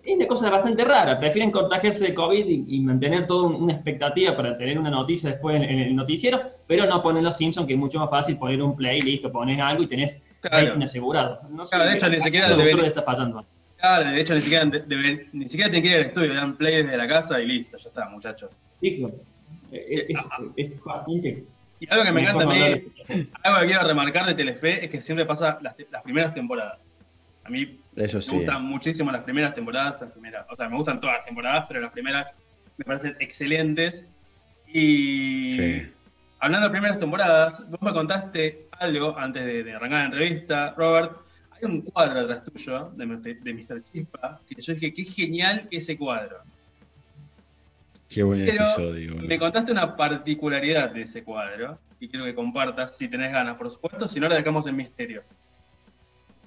[0.10, 3.74] Es una cosa bastante rara, prefieren contagiarse de COVID y, y mantener toda un- una
[3.74, 7.68] expectativa para tener una noticia después en, en el noticiero, pero no ponen los Simpsons,
[7.68, 10.82] que es mucho más fácil poner un play, listo, pones algo y tenés Claro.
[10.82, 11.41] asegurado.
[11.51, 13.45] No sé, Claro, de hecho, ni siquiera deben- está fallando.
[13.78, 16.55] Claro, de hecho ni siquiera, deben- ni siquiera tienen que ir al estudio, le dan
[16.57, 18.49] play desde la casa y listo, ya está, muchachos.
[18.82, 19.12] Eh,
[19.72, 20.07] es,
[20.57, 21.43] es, es bastante-
[21.80, 22.82] Y algo que me mejor encanta a no mí, hablar.
[23.43, 26.80] algo que quiero remarcar de Telefe es que siempre pasa las primeras temporadas.
[27.50, 31.02] A mí Eso me gustan muchísimo las primeras temporadas, las primeras, o sea, me gustan
[31.02, 32.32] todas las temporadas, pero las primeras
[32.78, 34.06] me parecen excelentes.
[34.72, 35.88] Y Sí.
[36.39, 41.14] hablando de primeras temporadas, vos me contaste algo antes de, de arrancar la entrevista, Robert.
[41.52, 43.39] Hay un cuadro atrás tuyo de, Mr.
[43.41, 43.84] de Mr.
[43.91, 46.38] Chispa, que yo dije, qué genial ese cuadro.
[48.08, 49.14] Qué buen Pero episodio.
[49.16, 49.28] boludo.
[49.28, 53.70] Me contaste una particularidad de ese cuadro, y quiero que compartas si tenés ganas, por
[53.72, 55.24] supuesto, si no la dejamos en misterio.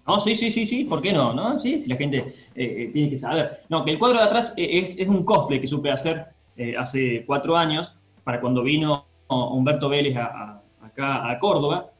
[0.06, 1.32] No, sí, sí, sí, sí, ¿por qué no?
[1.32, 1.58] ¿No?
[1.58, 3.60] Sí, si la gente eh, eh, tiene que saber.
[3.68, 6.24] No, que el cuadro de atrás eh, es, es un cosplay que supe hacer
[6.56, 7.94] eh, hace cuatro años,
[8.24, 11.90] para cuando vino Humberto Vélez a- a- acá a Córdoba.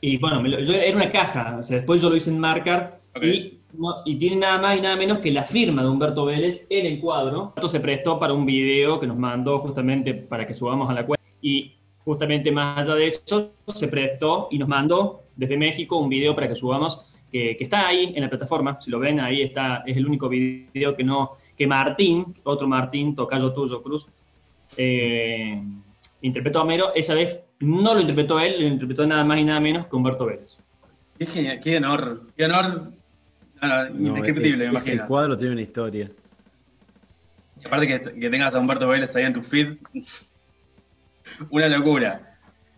[0.00, 2.98] Y bueno, me lo- yo, era una caja, o sea, después yo lo hice enmarcar
[3.16, 3.22] Ok.
[3.24, 6.66] y, no- y tiene nada más y nada menos que la firma de Humberto Vélez
[6.68, 7.52] en el cuadro.
[7.56, 11.06] Esto se prestó para un video que nos mandó justamente para que subamos a la
[11.06, 11.24] cuenta.
[11.40, 11.72] Y
[12.04, 16.48] justamente más allá de eso, se prestó y nos mandó desde México un video para
[16.48, 17.00] que subamos
[17.32, 20.28] que, que está ahí en la plataforma, si lo ven, ahí está, es el único
[20.28, 24.06] video que no, que Martín, otro Martín, tocayo tuyo, Cruz,
[24.76, 25.60] eh,
[26.20, 29.60] interpretó a Homero, esa vez no lo interpretó él, lo interpretó nada más y nada
[29.60, 30.58] menos que Humberto Vélez.
[31.18, 32.92] Qué, genial, qué honor, qué honor
[33.60, 35.06] no, no, indescriptible, me imagino.
[35.06, 36.10] cuadro tiene una historia.
[37.62, 39.76] Y aparte que, que tengas a Humberto Vélez ahí en tu feed,
[41.50, 42.34] una locura.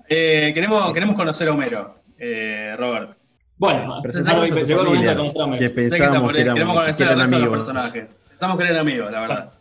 [0.08, 3.16] Eh, queremos, queremos conocer a Homero, eh, Robert.
[3.56, 7.50] Bueno, llegó el momento de que Sé que que, éramos, queremos que eran los amigos.
[7.50, 8.18] personajes.
[8.28, 9.52] Pensamos que eran amigos, la verdad.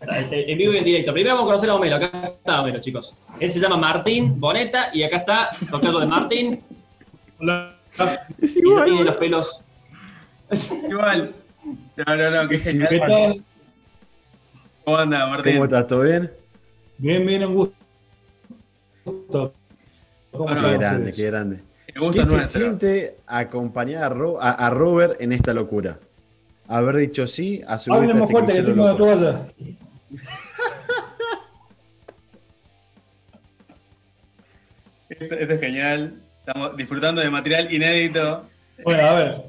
[0.00, 1.12] En vivo y en directo.
[1.12, 1.96] Primero vamos a conocer a Homero.
[1.96, 3.14] Acá está Homero, chicos.
[3.38, 6.62] Él se llama Martín Boneta y acá está Tocayo de Martín.
[8.40, 9.60] Es Y ya igual, tiene los pelos.
[10.88, 11.34] Igual.
[11.96, 12.88] No, no, no, qué Sí, genial.
[12.88, 13.44] ¿Qué tal?
[14.84, 15.52] ¿Cómo anda, Martín?
[15.54, 15.86] ¿Cómo estás?
[15.86, 16.30] ¿Todo bien?
[16.98, 17.74] Bien, bien, un gusto.
[20.32, 21.69] ¿Cómo Qué grande, qué grande.
[22.12, 25.98] ¿Qué se siente acompañar a, Ro- a- a Robert en esta locura?
[26.68, 29.04] Haber dicho sí a su lista más fuerte que tengo la loco.
[29.04, 29.46] toalla.
[35.08, 36.14] Esto, esto es genial.
[36.46, 38.44] Estamos disfrutando de material inédito.
[38.84, 39.42] Bueno, a ver,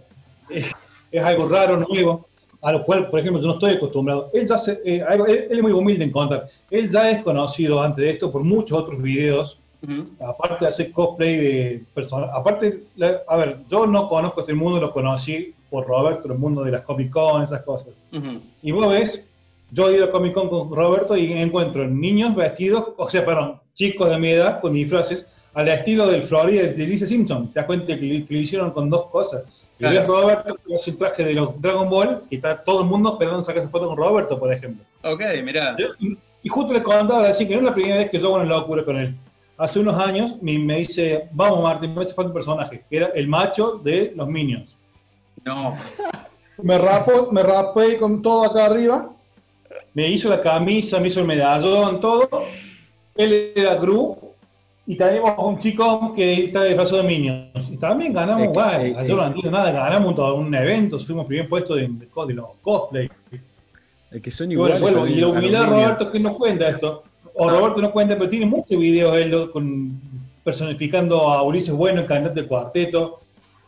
[0.49, 0.71] es,
[1.11, 2.27] es algo raro, nuevo,
[2.61, 4.29] a lo cual, por ejemplo, yo no estoy acostumbrado.
[4.33, 6.47] Él, ya se- eh, algo- él, él es muy humilde en contar.
[6.69, 9.99] Él ya es conocido antes de esto por muchos otros videos, Ujú.
[10.25, 12.29] aparte de hacer cosplay de personas.
[12.33, 16.63] Aparte, la- a ver, yo no conozco este mundo, lo conocí por Roberto, el mundo
[16.63, 17.89] de las Comic Con, esas cosas.
[18.13, 18.41] Ujú.
[18.61, 19.27] Y vos ves,
[19.71, 23.59] yo he ido a Comic Con con Roberto y encuentro niños vestidos, o sea, perdón,
[23.73, 27.47] chicos de mi edad con disfraces al estilo del Florida de Lisa Simpson.
[27.51, 29.43] Te das cuenta que, lo- que lo hicieron con dos cosas.
[29.79, 29.95] Y Claro.
[29.97, 33.13] ves Roberto que hace el traje de los Dragon Ball, que está todo el mundo
[33.13, 34.83] esperando sacarse foto con Roberto, por ejemplo.
[35.03, 35.75] Ok, mirá.
[35.99, 38.35] Y, y justo les contaba así que no es la primera vez que yo hago
[38.35, 39.15] una locura con él.
[39.61, 43.07] Hace unos años me, me dice, vamos Martín, me hace falta un personaje, que era
[43.13, 44.75] el macho de los Minions.
[45.45, 45.77] No.
[46.63, 49.09] Me rapo, me rapé con todo acá arriba.
[49.95, 52.29] Me hizo la camisa, me hizo el medallón, todo.
[53.15, 54.15] Él era Gru.
[54.85, 57.69] Y tenemos un chico que está disfrazado de Minions.
[57.71, 59.27] Y también ganamos, Eh, guay, eh, yo no eh.
[59.27, 63.09] entiendo nada, ganamos todo un evento, fuimos primer puesto de, de, de los cosplay.
[64.11, 64.81] Es que son bueno, iguales.
[64.81, 65.65] vuelvo, también y la humildad.
[65.67, 67.03] Roberto que nos cuenta esto.
[67.35, 69.99] O Roberto no cuenta, pero tiene muchos videos él con,
[70.43, 73.21] personificando a Ulises Bueno, el cantante del cuarteto.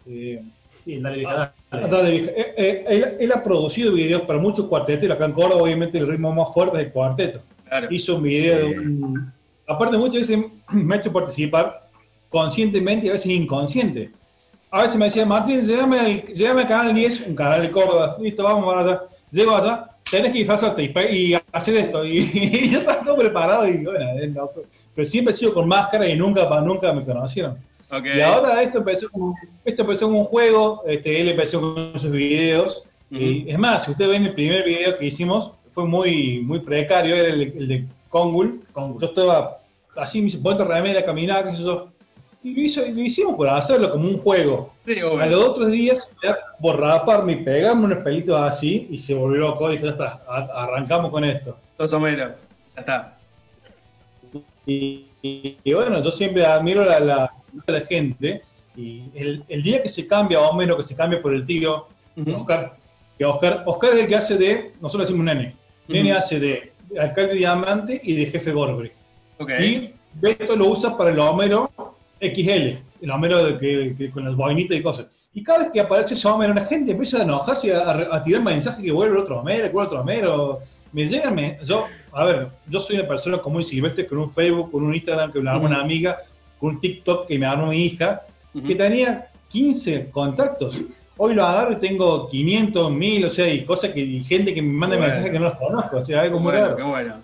[0.07, 0.41] Eh,
[0.85, 1.23] Sí, dale,
[1.71, 2.15] dale.
[2.17, 5.15] Eh, eh, él, él ha producido videos para muchos cuarteteros.
[5.15, 7.39] Acá en Córdoba, obviamente, el ritmo más fuerte es el cuarteto.
[7.69, 7.87] Claro.
[7.89, 8.73] Hizo un video Sí.
[8.73, 9.33] de un.
[9.65, 10.39] Aparte, muchas veces
[10.71, 11.87] me ha hecho participar
[12.27, 14.11] conscientemente y a veces inconsciente.
[14.69, 18.17] A veces me decía, Martín, llévame al, llévame al canal 10, un canal de Córdoba.
[18.19, 19.01] Listo, vamos para allá.
[19.31, 22.05] Llego allá, tenés que disfrazarte pe- y hacer esto.
[22.05, 24.49] Y, y yo estaba todo preparado y bueno,
[24.95, 27.57] pero siempre he sido con máscara y nunca, nunca me conocieron.
[27.91, 28.05] Ok.
[28.15, 32.11] Y ahora esto empezó como, esto empezó como un juego, este, él empezó con sus
[32.11, 32.83] videos.
[33.11, 37.15] Y es más, si ustedes ven el primer video que hicimos, fue muy, muy precario,
[37.15, 38.61] era el, el de Kongul.
[38.99, 39.59] Yo estaba
[39.95, 41.89] así, me hice remera, a caminar, qué sé yo.
[42.43, 44.73] Y lo, hizo- lo hicimos por hacerlo como un juego.
[44.85, 49.13] Sí, A los otros días, ya por raparme y pegarme unos pelitos así, y se
[49.13, 51.57] volvió loco, y ya está, a- arrancamos con esto.
[51.77, 52.33] Sos Homero.
[52.75, 53.17] Ya está.
[54.65, 58.41] Y, y- y bueno, yo siempre admiro la, la, a la gente.
[58.75, 61.87] Y el, el día que se cambia, o menos que se cambia por el tío.
[62.35, 62.75] Oscar,
[63.17, 65.55] que Oscar, Oscar es el que hace de, nosotros decimos nene,
[65.87, 66.19] nene Ujú.
[66.19, 68.91] hace de alcalde diamante y de jefe Gorgory.
[69.39, 69.49] Ok.
[69.59, 71.71] Y Beto lo usa para el Homero
[72.23, 75.07] XL, el Homero de que, que con las boinitas y cosas.
[75.33, 78.15] Y cada vez que aparece ese Homero, la gente empieza a enojarse y a, a-
[78.17, 80.59] a tirar mensajes que vuelve otro Homero, que vuelve otro Homero.
[80.91, 84.31] Me llegan, me- yo, a ver, yo soy una persona común y silvestre con un
[84.31, 86.17] Facebook, con un Instagram que me armó una amiga,
[86.59, 88.21] con un TikTok que me armó mi hija,
[88.67, 90.77] que tenía 15 contactos.
[91.17, 94.61] Hoy lo agarro y tengo 500, 1000, o sea, y cosas que, y gente que
[94.61, 95.09] me manda Bueno.
[95.09, 96.77] mensajes que no los conozco, o sea, algo muy bueno, raro.
[96.77, 97.15] qué bueno.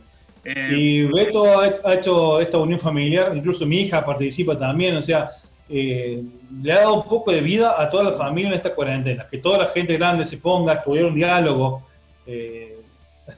[0.44, 5.32] Eh, Y Beto ha hecho, esta unión familiar, incluso mi hija participa también, o sea,
[5.68, 6.24] eh,
[6.62, 9.38] le ha dado un poco de vida a toda la familia en esta cuarentena, que
[9.38, 11.84] toda la gente grande se ponga a estudiar un diálogo,
[12.26, 12.78] eh,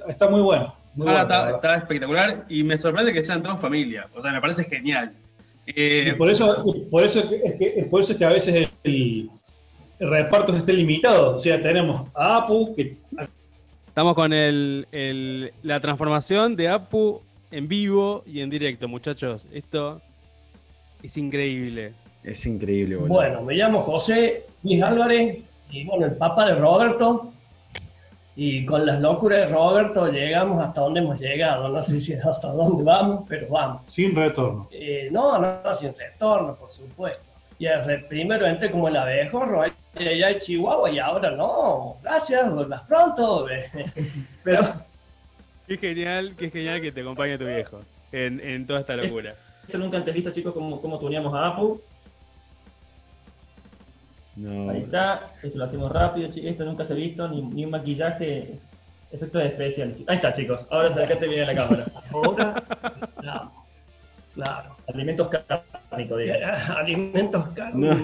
[0.07, 0.75] está muy bueno.
[0.93, 4.07] Muy ah, bueno, está, espectacular y me sorprende que sean todos familia.
[4.13, 5.13] O sea, me parece genial.
[5.65, 9.29] Y por eso, por eso es que, es por eso es que a veces el,
[9.99, 11.35] el reparto está limitado.
[11.35, 12.97] O sea, tenemos a Apu, que
[13.91, 17.21] Estamos con el, el- la transformación de Apu
[17.51, 19.45] en vivo y en directo, muchachos.
[19.51, 20.01] Esto
[21.03, 21.91] es increíble.
[22.23, 23.13] Es increíble, boludo.
[23.13, 25.39] Bueno, me llamo José Luis Álvarez
[25.69, 27.33] y bueno, el papá de Roberto.
[28.33, 31.67] Y con las locuras de Roberto llegamos hasta donde hemos llegado.
[31.67, 33.81] No sé si hasta dónde vamos, pero vamos.
[33.87, 34.69] sin retorno.
[34.71, 37.21] Eh, no, no, sin retorno, por supuesto.
[37.59, 39.63] Y el re- primero entré como el abejorro
[39.95, 41.97] allá en Chihuahua y ahora no.
[42.03, 43.47] Gracias, vuelvas pronto.
[44.43, 44.73] Pero
[45.67, 47.79] Qué genial, qué genial que te acompañe tu viejo
[48.11, 49.35] en, en toda esta locura.
[49.63, 51.79] Esto nunca antes visto, chicos, cómo, cómo tuneamos a Apu.
[54.35, 54.69] No.
[54.69, 55.27] Ahí está.
[55.43, 58.57] Esto lo hacemos rápido, chi- esto nunca se ha visto, ni, ni un maquillaje,
[59.11, 59.97] efectos especiales.
[60.07, 60.67] Ahí está, chicos.
[60.71, 61.85] Ahora se acá te viene la cámara.
[62.11, 62.63] ahora,
[63.19, 63.51] claro,
[64.33, 64.75] claro.
[64.93, 65.63] Alimentos ca-
[66.77, 67.97] Alimentos cárnicos.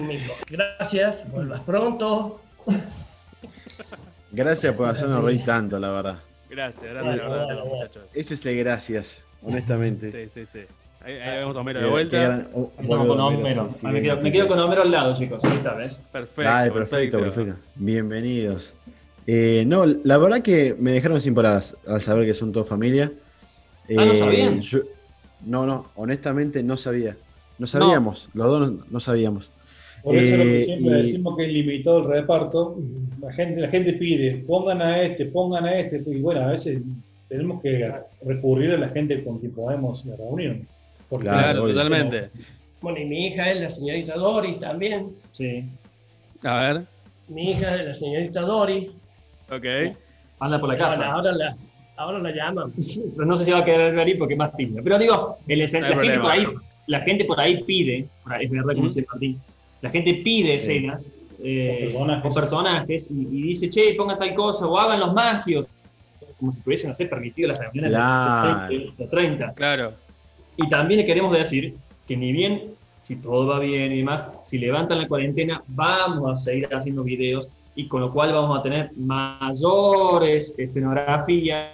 [0.50, 2.40] Gracias, vuelvas pronto.
[4.30, 6.18] Gracias por hacernos reír tanto, la verdad.
[6.50, 8.02] Gracias, gracias, la verdad, Bueno, muchachos.
[8.14, 10.28] Ese es el gracias, honestamente.
[10.28, 10.66] Sí, sí, sí.
[11.04, 12.18] Ahí, ahí vemos a Homero de Qué- qué vuelta.
[12.20, 13.68] gran- oh, Estamos con bueno, Homero.
[13.72, 14.22] sí, sí, me, quedo, bien.
[14.24, 15.44] me quedo con Homero al lado, chicos.
[15.44, 15.94] Ahí está, ¿ves?
[16.12, 16.42] Perfecto.
[16.42, 17.56] Dale, perfecto, perfecto.
[17.76, 18.74] Bienvenidos.
[19.26, 23.12] Eh, no, la verdad que me dejaron sin palabras al saber que son todos familia.
[23.96, 24.60] Ah, ¿no sabían?
[24.60, 24.80] yo-
[25.46, 27.16] no, no, honestamente no sabía.
[27.58, 29.50] No sabíamos, los dos no, no sabíamos.
[30.02, 32.76] Por eso es lo que Eh, siempre y- decimos que es limitado el reparto.
[33.20, 36.02] La gente, la gente pide, pongan a este, pongan a este.
[36.06, 36.80] Y bueno, a veces
[37.28, 37.92] tenemos que
[38.24, 40.62] recurrir a la gente con quien podemos reunir.
[41.08, 42.30] Porque Claro, totalmente.
[42.80, 45.08] Bueno, y mi hija es la señorita Doris también.
[45.32, 45.64] Sí.
[46.44, 46.82] A ver,
[47.26, 48.90] Mi hija es la señorita Doris.
[49.50, 49.96] ok.
[50.40, 51.06] Anda por la Bueno, casa.
[51.12, 51.56] ahora la,
[51.96, 52.72] ahora la llaman.
[53.16, 54.80] Pero no sé si va a querer venir porque es más tímido.
[54.84, 56.46] Pero digo, el No hay la, gente por ahí.
[56.88, 59.40] La gente por ahí pide, por ahí, es verdad como dice Martín,
[59.80, 61.10] la gente pide escenas
[61.40, 63.08] eh, Con personajes.
[63.10, 65.66] y, y dice, che, pongan tal cosa o hagan los magios.
[66.40, 68.48] Como si pudiesen hacer permitido las reuniones de Claro.
[68.50, 69.52] los 30, los 30.
[69.54, 69.92] Claro.
[70.56, 71.74] Y también le queremos decir
[72.08, 76.36] que ni bien, si todo va bien y demás, si levantan la cuarentena, vamos a
[76.36, 81.70] seguir haciendo videos y con lo cual vamos a tener mayores escenografías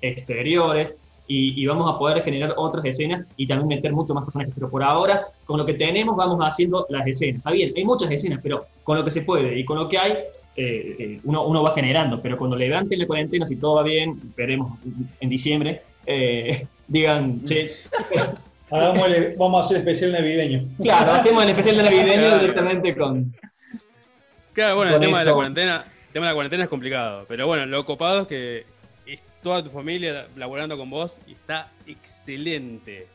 [0.00, 0.90] exteriores
[1.34, 4.52] y, y vamos a poder generar otras escenas y también meter mucho más personajes.
[4.54, 7.36] Pero por ahora, con lo que tenemos, vamos haciendo las escenas.
[7.38, 9.98] Está bien, hay muchas escenas, pero con lo que se puede y con lo que
[9.98, 10.12] hay,
[10.56, 12.20] eh, eh, uno, uno va generando.
[12.20, 14.78] Pero cuando levanten la cuarentena, si todo va bien, veremos
[15.20, 17.72] en diciembre, eh, digan, che,
[18.70, 20.64] Hagámosle- vamos a hacer especial navideño.
[20.80, 22.38] claro, hacemos el especial de navideño Claro.
[22.40, 23.32] directamente con...
[24.54, 27.24] Claro, bueno, el tema de la cuarentena, el tema de la cuarentena es complicado.
[27.28, 28.64] Pero bueno, lo copado es que
[29.42, 33.06] toda tu familia laburando con vos y está excelente.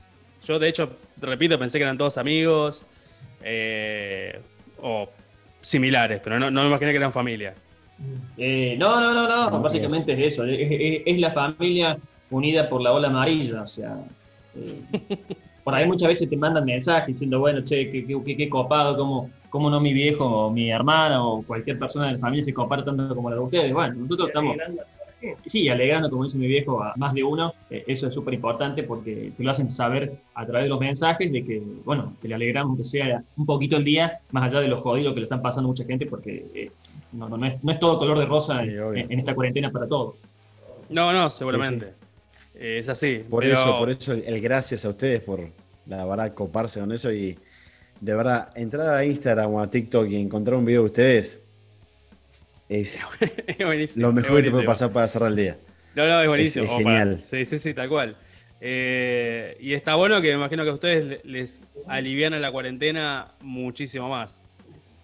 [0.45, 0.89] Yo, de hecho,
[1.21, 2.83] repito, pensé que eran todos amigos
[3.43, 4.39] eh,
[4.81, 5.09] o
[5.61, 7.53] similares, pero no, no me imaginé que eran familia.
[8.37, 11.97] Eh, no, no, no, no, No, básicamente es eso, es, es- es la familia
[12.29, 13.97] unida por la ola amarilla, o sea,
[14.55, 14.81] eh,
[15.63, 18.95] por ahí muchas veces te mandan mensajes diciendo, bueno, che, qué, qué- qué- qué copado,
[18.95, 22.53] cómo, cómo no mi viejo o mi hermana o cualquier persona de la familia se
[22.53, 23.73] compara tanto como la de ustedes.
[23.73, 24.55] Bueno, nosotros estamos,
[25.45, 28.83] sí, alegrando, como dice mi viejo, a más de uno, eh, eso es súper importante
[28.83, 32.35] porque te lo hacen saber a través de los mensajes de que, bueno, que le
[32.35, 35.41] alegramos que sea un poquito el día, más allá de lo jodido que le están
[35.41, 36.71] pasando mucha gente, porque eh,
[37.13, 39.87] no, no, no es, no es todo color de rosa Sí, en, esta cuarentena para
[39.87, 40.15] todos.
[40.89, 41.93] No, no, seguramente.
[42.55, 43.23] Eh, es así.
[43.29, 45.41] Por pero- eso, por eso el, el gracias a ustedes por
[45.87, 47.37] la verdad coparse con eso y
[47.99, 51.41] de verdad entrar a Instagram o a TikTok y encontrar un video de ustedes
[52.69, 52.99] es
[53.47, 54.03] es buenísimo.
[54.07, 55.57] lo es mejor que te puede pasar para cerrar el día.
[55.95, 56.65] No, no, es buenísimo.
[56.65, 57.23] Es- para- genial.
[57.29, 58.15] Sí, sí, sí, tal cual.
[58.59, 63.33] Eh, y está bueno que me imagino que a ustedes le- les aliviana la cuarentena
[63.41, 64.43] muchísimo más.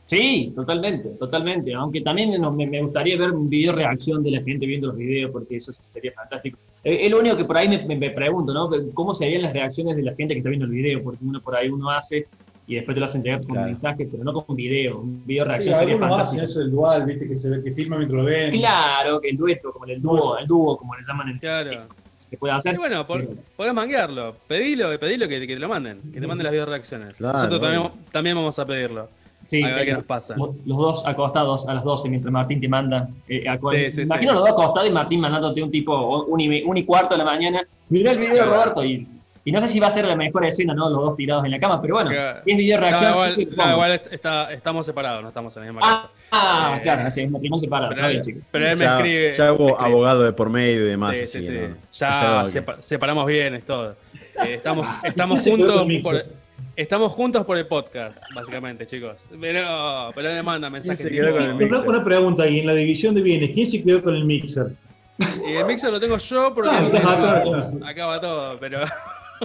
[0.05, 1.71] Sí, totalmente, totalmente.
[1.77, 5.31] Aunque también nos- me, gustaría ver un video reacción de la gente viendo los videos,
[5.31, 6.57] porque eso sería fantástico.
[6.83, 8.69] Eh, es lo único que por ahí me, me- me pregunto, ¿no?
[8.93, 11.01] ¿Cómo serían las reacciones de la gente que está viendo el video?
[11.03, 12.27] Porque uno por ahí uno hace
[12.67, 13.67] y después te lo hacen llegar con Claro.
[13.67, 14.99] mensajes, pero no con video.
[15.01, 16.43] Un video Sí, reacción sería algunos hacen fantástico.
[16.43, 18.51] eso del dual, viste, que se ve que filman mientras lo ven.
[18.51, 21.71] Claro, que el dueto, como el dúo, el dúo, como le llaman en Claro.
[22.17, 22.73] se puede hacer.
[22.73, 24.35] Y bueno, por- podés manguearlo.
[24.47, 25.99] Pedilo, pedilo que, que te lo manden.
[26.13, 27.17] Que te manden las video reacciones.
[27.17, 27.61] Claro, Nosotros
[28.11, 29.09] también, vamos a pedirlo.
[29.45, 30.35] Sí, a ver eh, qué nos pasa.
[30.37, 33.09] Los dos acostados a las 12 mientras Martín te manda.
[33.27, 34.35] Eh, a cual- Sí, sí, imagino sí.
[34.37, 37.25] los dos acostados y Martín mandándote un tipo, un y, un y cuarto de la
[37.25, 37.61] mañana.
[37.89, 38.45] Mirá el video.
[38.45, 38.85] Roberto.
[38.85, 39.05] Y,
[39.45, 40.89] y no sé si va a ser la mejor escena, ¿no?
[40.89, 42.39] Los dos tirados en la cama, pero bueno, Claro.
[42.45, 43.11] si es video No, reacción.
[43.11, 43.71] igual, sí, no, pongo.
[43.71, 46.09] igual está- estamos separados, no estamos en la misma ah, casa.
[46.31, 47.89] ah, Eh, claro, así es matrimonio separado.
[47.89, 48.43] Pero, Está bien, él- chicos.
[48.51, 49.31] pero él me Ya, escribe.
[49.33, 49.89] ya hubo escribe.
[49.91, 51.15] abogado de por medio y demás.
[51.17, 51.57] Sí, así sí, sí.
[51.59, 53.95] no- Ya sepa- separamos bien, es todo.
[54.45, 56.25] Eh, estamos, estamos juntos por,
[56.77, 59.29] estamos juntos por el podcast, básicamente, chicos.
[59.41, 60.99] Pero, pero él me manda mensajes.
[60.99, 63.83] se tipo- quedó con el Una, pregunta ahí, en la división de bienes, ¿quién se
[63.83, 64.67] quedó con el mixer?
[65.47, 66.89] Y el mixer lo tengo yo porque Ah,
[67.93, 68.07] claro.
[68.07, 68.79] va todo, pero.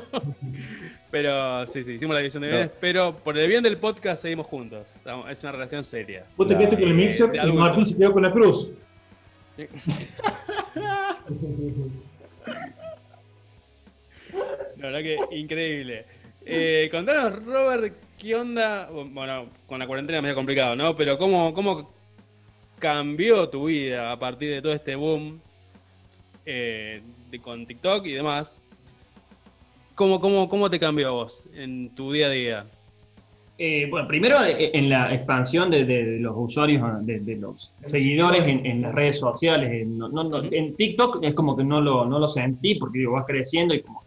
[1.10, 4.46] Pero sí, sí, hicimos la división de bienes, pero por el bien del podcast seguimos
[4.46, 4.86] juntos.
[5.30, 6.24] Es una relación seria.
[6.36, 7.52] Vos te quedaste con el mixer y.
[7.52, 8.68] Martín se quedó con la cruz.
[14.76, 16.04] La verdad que increíble.
[16.44, 18.88] Eh, contanos, Robert, ¿qué onda?
[18.90, 20.94] Bueno, con la cuarentena medio complicado, ¿no?
[20.96, 21.90] Pero ¿cómo, cómo
[22.78, 25.40] cambió tu vida a partir de todo este boom
[26.46, 28.62] eh, de- con TikTok y demás?
[29.98, 32.64] ¿Cómo, cómo, ¿Cómo te cambió a vos en tu día a día?
[33.58, 37.36] Eh, bueno, primero eh, en la expansión de, de- de los usuarios, ah, de, de
[37.36, 39.72] los seguidores en, en las redes sociales.
[39.72, 43.00] En, no- no- no- en TikTok es como que no lo, no lo sentí porque
[43.00, 44.02] digo, vas creciendo y como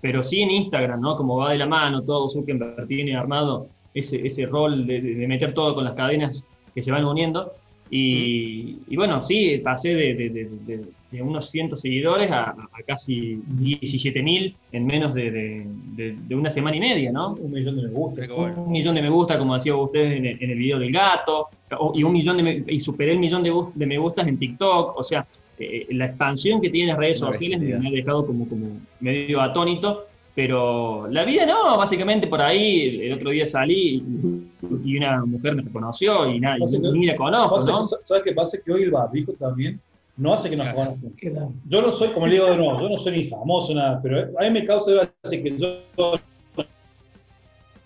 [0.00, 1.16] pero sí en Instagram, ¿no?
[1.16, 5.74] Como va de la mano, todo Zuckerberg tiene armado ese, ese rol de meter todo
[5.74, 6.44] con las cadenas
[6.74, 7.52] que se van uniendo.
[7.90, 12.82] Y, y bueno, sí, pasé de, de- de- de- de unos 100 seguidores a, a
[12.84, 17.34] casi 17.000 en menos de, de- de- de una semana y media, ¿no?
[17.34, 18.26] Un millón de me gusta.
[18.34, 18.64] Bueno.
[18.64, 21.46] Un millón de me gusta, como decían ustedes en el, en el video del gato,
[21.94, 23.52] y un millón de me- y superé el millón de,
[23.86, 25.24] me gustas en TikTok, o sea,
[25.58, 28.66] eh, la expansión que tienen las redes Una sociales me, ha dejado como, como
[29.00, 30.06] medio atónito,
[30.36, 34.04] pero la vida no, básicamente por ahí, el otro día salí
[34.84, 37.80] y, una mujer me reconoció y nada, y que- ni la conozco, Pasa ¿no?
[37.80, 38.58] que- ¿Sabes qué pasa?
[38.62, 39.80] Que hoy el barbijo también
[40.18, 40.94] no hace que nos Claro.
[41.00, 41.54] conozcan.
[41.66, 44.28] Yo no soy, como le digo de nuevo, yo no soy ni famoso, nada, pero
[44.38, 45.78] a mí me causa gracia que yo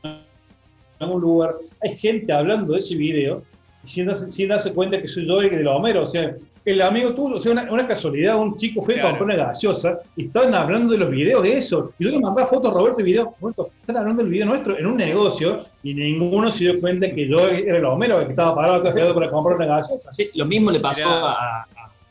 [0.03, 3.43] en un lugar hay gente hablando de ese video
[3.85, 6.35] y sin darse, sin darse cuenta que soy yo el de los Homero, o sea,
[6.65, 9.19] el amigo tuyo, o sea, una, una casualidad, un chico fue a Claro.
[9.19, 12.47] comprar una gaseosa y estaban hablando de los videos de eso, y yo le mandaba
[12.49, 15.95] fotos a Roberto y videos, Roberto, están hablando del video nuestro en un negocio y
[15.95, 19.31] ninguno se dio cuenta que yo era el Homero, el que estaba parado atrás para
[19.31, 20.13] comprar una gaseosa.
[20.13, 21.63] Sí, lo mismo le pasó a, a-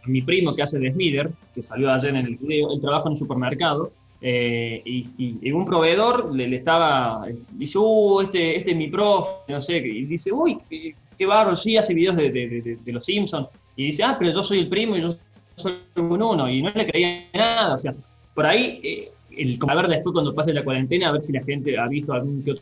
[0.02, 3.04] a mi primo que hace de Smither, que salió ayer en el video, él trabaja
[3.06, 8.58] en un supermercado, eh, y, y- y un proveedor le, le estaba, dice, uh, este,
[8.58, 12.16] este es mi profe, no sé, y dice, uy, qué, qué bárbaro, sí, hace videos
[12.18, 13.48] de, de- de- de los Simpsons,
[13.80, 15.12] y dice, ah, pero yo soy el primo y yo
[15.56, 17.96] soy un uno, y no le creía nada, o sea,
[18.36, 21.42] por ahí, eh, el, a ver después cuando pase la cuarentena, a ver si la
[21.42, 22.56] gente ha visto algún que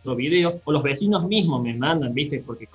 [0.00, 2.70] otro video, o los vecinos mismos me mandan, viste, porque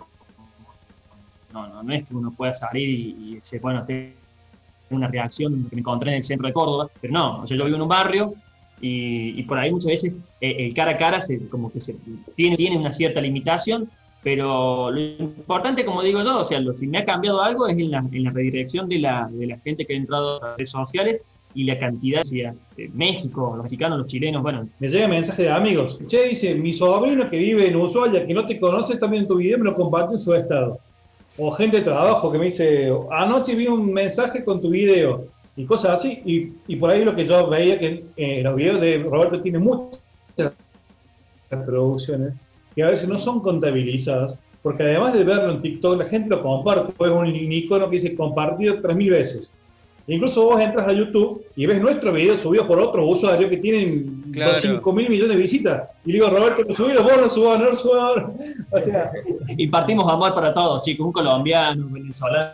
[1.51, 4.13] no, no, no es que uno pueda salir y, y bueno, tengo
[4.91, 7.65] una reacción que me encontré en el centro de Córdoba, pero no, o sea, yo
[7.65, 8.35] vivo en un barrio
[8.79, 11.95] y, y por ahí muchas veces eh, el cara a cara se, como que se,
[12.35, 13.89] tiene, tiene una cierta limitación,
[14.23, 17.77] pero lo importante, como digo yo, o sea, lo, si me ha cambiado algo es
[17.77, 20.69] en la, en la redirección de la, de la gente que ha entrado a redes
[20.69, 21.23] sociales
[21.53, 25.49] y la cantidad, sea, eh, México, los mexicanos, los chilenos, bueno, Me llega mensaje de
[25.49, 25.97] amigos.
[26.07, 29.37] Che, dice, mi sobrino que vive en Ushuaia, que no te conoce también en tu
[29.37, 30.79] video, me lo compartió en su estado.
[31.37, 35.25] O gente de trabajo que me dice, anoche vi un mensaje con tu video.
[35.55, 36.21] Y cosas así.
[36.25, 39.63] Y, y por ahí lo que yo veía que eh, los videos de Roberto tienen
[39.63, 40.01] muchas
[41.49, 42.33] reproducciones
[42.75, 44.37] que a veces no son contabilizadas.
[44.63, 46.93] Porque además de verlo en TikTok, la gente lo comparte.
[47.03, 49.51] Es un icono que dice compartido 3.000 veces.
[50.07, 54.21] Incluso vos entras a YouTube y ves nuestro video subido por otros usuarios que tienen
[54.31, 54.55] Claro.
[54.55, 55.89] 5 mil millones de visitas.
[56.05, 58.23] Y le digo, Roberto, lo subí, vos lo subas, no lo subas.
[58.71, 59.11] O sea,
[59.57, 62.53] y partimos amor para todos, chicos, un colombiano, un venezolano,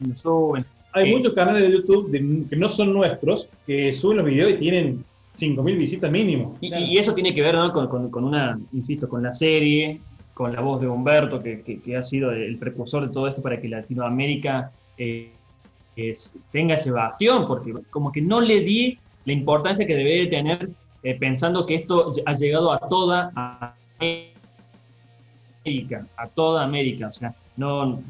[0.00, 0.64] nos suben.
[0.92, 1.14] hay Sí.
[1.14, 5.04] muchos canales de YouTube de- que no son nuestros que suben los videos y tienen
[5.38, 6.56] 5 mil visitas mínimo.
[6.60, 10.00] Y, eso tiene que ver con, una, insisto, con la serie,
[10.34, 13.60] con la voz de Humberto, que, que- ha sido el precursor de todo esto para
[13.60, 15.32] que Latinoamérica eh,
[16.50, 20.70] tenga ese bastión, porque como que no le di la importancia que debe de tener
[21.04, 23.32] eh, pensando que esto ha llegado a toda
[25.64, 28.02] América, a toda América, o sea, no,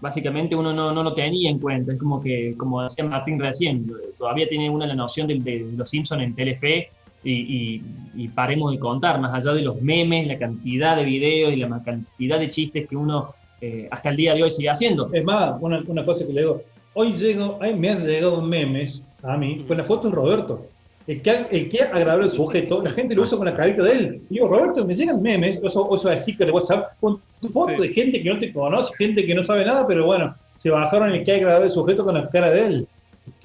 [0.00, 3.90] básicamente uno no, no lo tenía en cuenta, es como que, como decía Martín recién,
[4.18, 6.90] todavía tiene una la noción de, los Simpsons en Telefe,
[7.22, 7.82] y,
[8.16, 11.82] y- paremos de contar, más allá de los memes, la cantidad de videos y la
[11.82, 15.12] cantidad de chistes que uno eh, hasta el día de hoy sigue haciendo.
[15.12, 16.62] Es más, una, una cosa que le digo,
[16.94, 20.66] hoy llego, me han llegado memes a mí con la foto de Roberto.
[21.10, 23.92] El que, el que grabado el sujeto, la gente lo usa con la carita de
[23.92, 24.22] él.
[24.30, 27.72] Y digo, Roberto, me llegan memes, o esos, esos stickers de WhatsApp, con tu foto
[27.74, 27.82] Sí.
[27.82, 31.10] de gente que no te conoce, gente que no sabe nada, pero bueno, se bajaron
[31.10, 32.88] el que ha grabado el sujeto con la cara de él.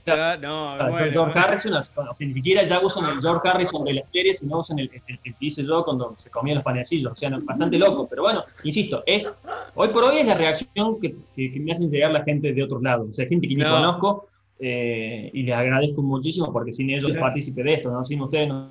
[0.08, 1.12] Ah, No, Ah, bueno.
[1.12, 4.60] George Harrison, o sea, ni siquiera ya usan el George Harrison de la serie, sino
[4.60, 5.02] usan el, que
[5.40, 9.02] hice yo cuando se comían los panecillos, o sea, no, bastante loco, pero bueno, insisto,
[9.08, 9.34] es
[9.74, 12.62] hoy por hoy es la reacción que, que- que me hacen llegar la gente de
[12.64, 13.72] otros lados, o sea, gente que ni No.
[13.72, 14.28] conozco,
[14.60, 18.04] eh, y les agradezco muchísimo porque sin ellos partícipe de esto, ¿no?
[18.04, 18.70] sin ustedes no,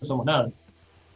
[0.00, 0.50] no somos nada.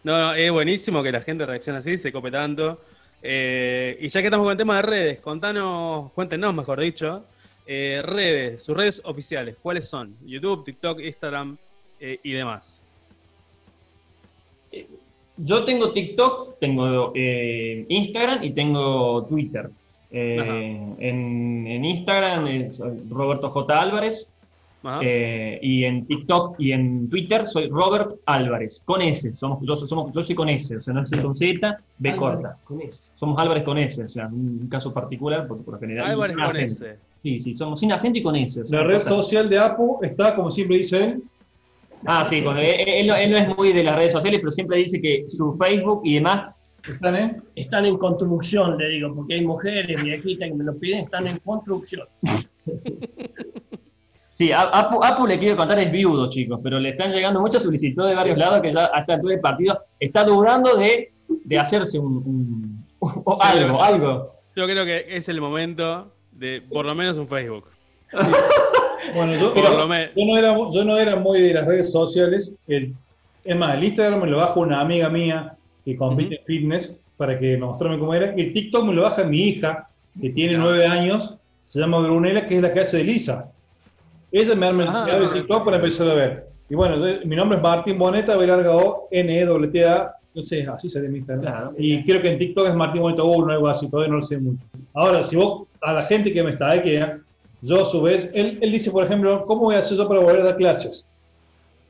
[0.04, 2.80] No, no, es buenísimo que la gente reaccione así, se cope tanto.
[3.22, 7.24] Eh, y ya que estamos con el tema de redes, contanos, cuéntenos, mejor dicho,
[7.66, 10.16] eh, redes, sus redes oficiales, ¿cuáles son?
[10.24, 11.56] YouTube, TikTok, Instagram
[11.98, 12.86] eh, y demás.
[15.36, 19.68] Yo tengo TikTok, tengo eh, Instagram y tengo Twitter.
[20.18, 23.80] Eh, en, en Instagram es Roberto J.
[23.80, 24.28] Álvarez
[25.02, 29.32] eh, y en TikTok y en Twitter soy Robert Álvarez, con S.
[29.36, 32.18] Somos, yo, somos, yo soy con S, o sea, no soy con Z, B Álvarez,
[32.20, 32.56] corta.
[32.64, 32.78] Con.
[33.16, 36.06] Somos Álvarez con S, o sea, un caso particular porque por lo general.
[36.12, 36.84] Álvarez con acento.
[36.86, 36.98] S.
[37.22, 38.60] Sí, sí, somos sin acento y con S.
[38.62, 41.22] o sea, La red social de Apu está, como siempre dice él,
[42.04, 44.52] Ah, sí, bueno, él, él no- él no es muy de las redes sociales, pero
[44.52, 46.54] siempre dice que su Facebook y demás
[46.92, 51.00] están en Están en construcción, le digo, porque hay mujeres viejitas que me lo piden,
[51.04, 52.06] están en construcción.
[54.32, 57.62] Sí, a- Apu, Apu le quiero contar es viudo, chicos, pero le están llegando muchas
[57.62, 61.98] solicitudes de varios lados que ya hasta el del partido está dudando de, de hacerse
[61.98, 64.32] un, un- o Sí, algo, lo- algo.
[64.54, 67.64] Yo creo que es el momento de por lo menos un Facebook.
[69.14, 70.10] Bueno, yo, Por lo menos.
[70.16, 72.52] yo no era, yo no era muy de las redes sociales.
[72.66, 72.94] El,
[73.44, 75.55] es más, el Instagram me lo baja una amiga mía
[75.86, 78.34] que compite en fitness para que mostrarme cómo era.
[78.34, 79.88] El TikTok me lo baja mi hija,
[80.20, 83.50] que tiene nueve años, se llama Brunella, que es la que hace de Lisa.
[84.32, 85.28] Ella me ha mencionado Ah.
[85.28, 86.46] el TikTok para empezar a ver.
[86.68, 89.84] Y bueno, yo- mi nombre es Martín Boneta, B larga O, N E W T
[89.84, 90.12] A.
[90.34, 91.44] No sé, así sale mi Instagram.
[91.44, 91.74] Claro.
[91.78, 94.22] Y creo que en TikTok es Martín Boneta 1 o algo así, todavía no lo
[94.22, 94.66] sé mucho.
[94.92, 97.10] Ahora, si vos, a la gente que me está que
[97.62, 100.20] yo a su vez, él, él dice, por ejemplo, ¿cómo voy a hacer yo para
[100.20, 101.06] volver a dar clases?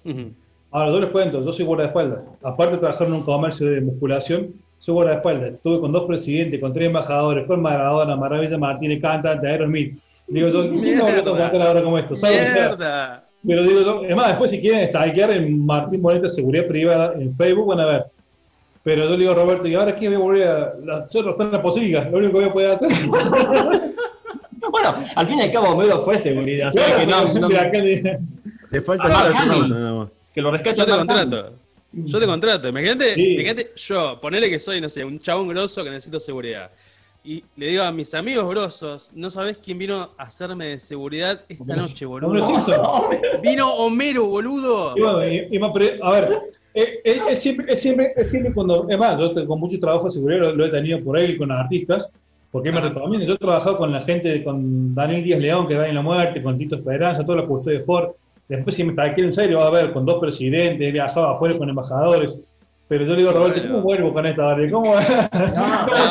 [0.04, 0.30] Ujú.
[0.76, 2.18] Ahora, yo les cuento, yo soy guardaespaldas.
[2.42, 4.48] Aparte de trabajar en un comercio de musculación,
[4.78, 5.54] soy guardaespaldas.
[5.54, 9.96] Estuve con dos presidentes, con tres embajadores, con Maradona, Maravilla Martínez, cantante, Aerosmith.
[10.28, 12.14] Digo, yo, ¿quién no tengo que contar ahora como esto?
[13.46, 17.34] Pero digo, yo, es más, después si quieren stalkear en Martín Boneta Seguridad Privada en
[17.34, 18.04] Facebook, van a ver.
[18.82, 21.24] Pero yo le digo a Roberto, ¿y ahora qué voy a volver a la- hacer
[21.38, 22.10] en la posibilidad?
[22.10, 22.90] Lo único que voy a poder hacer.
[24.70, 28.18] Bueno, al fin y al cabo Homero fue seguridad, o sea, que, no, no- le-
[28.70, 30.08] Te falta Ah, astronauta nada más.
[30.36, 31.52] Que lo rescate Yo te contrato.
[31.92, 32.68] Yo te contrato.
[32.68, 33.32] Imagínate, Sí.
[33.32, 36.70] imagínate yo, ponele que soy, no sé, un chabón grosso que necesito seguridad.
[37.24, 41.40] Y le digo a mis amigos grosos, no sabés quién vino a hacerme de seguridad
[41.48, 42.34] esta noche, boludo.
[43.42, 44.94] Vino Homero, boludo.
[44.96, 46.38] Y bueno, y- y más, pero, a ver,
[46.74, 50.04] él, él- él siempre, él siempre, él siempre cuando, es más, yo con mucho trabajo
[50.04, 52.12] de seguridad lo, lo he tenido por él con artistas,
[52.52, 52.90] porque él me Ajá.
[52.90, 53.26] recomienda.
[53.26, 56.42] Yo he trabajado con la gente, con Daniel Díaz León, que da en la muerte,
[56.42, 58.10] con Tito Esperanza, toda la custodia de Ford.
[58.48, 61.58] Después, si me aquí en serio, va a ver con dos presidentes, he viajado afuera
[61.58, 62.40] con embajadores.
[62.88, 63.60] Pero yo le digo, Roberto.
[63.66, 64.72] ¿cómo vuelvo con esta barriga?
[64.72, 64.94] ¿Cómo?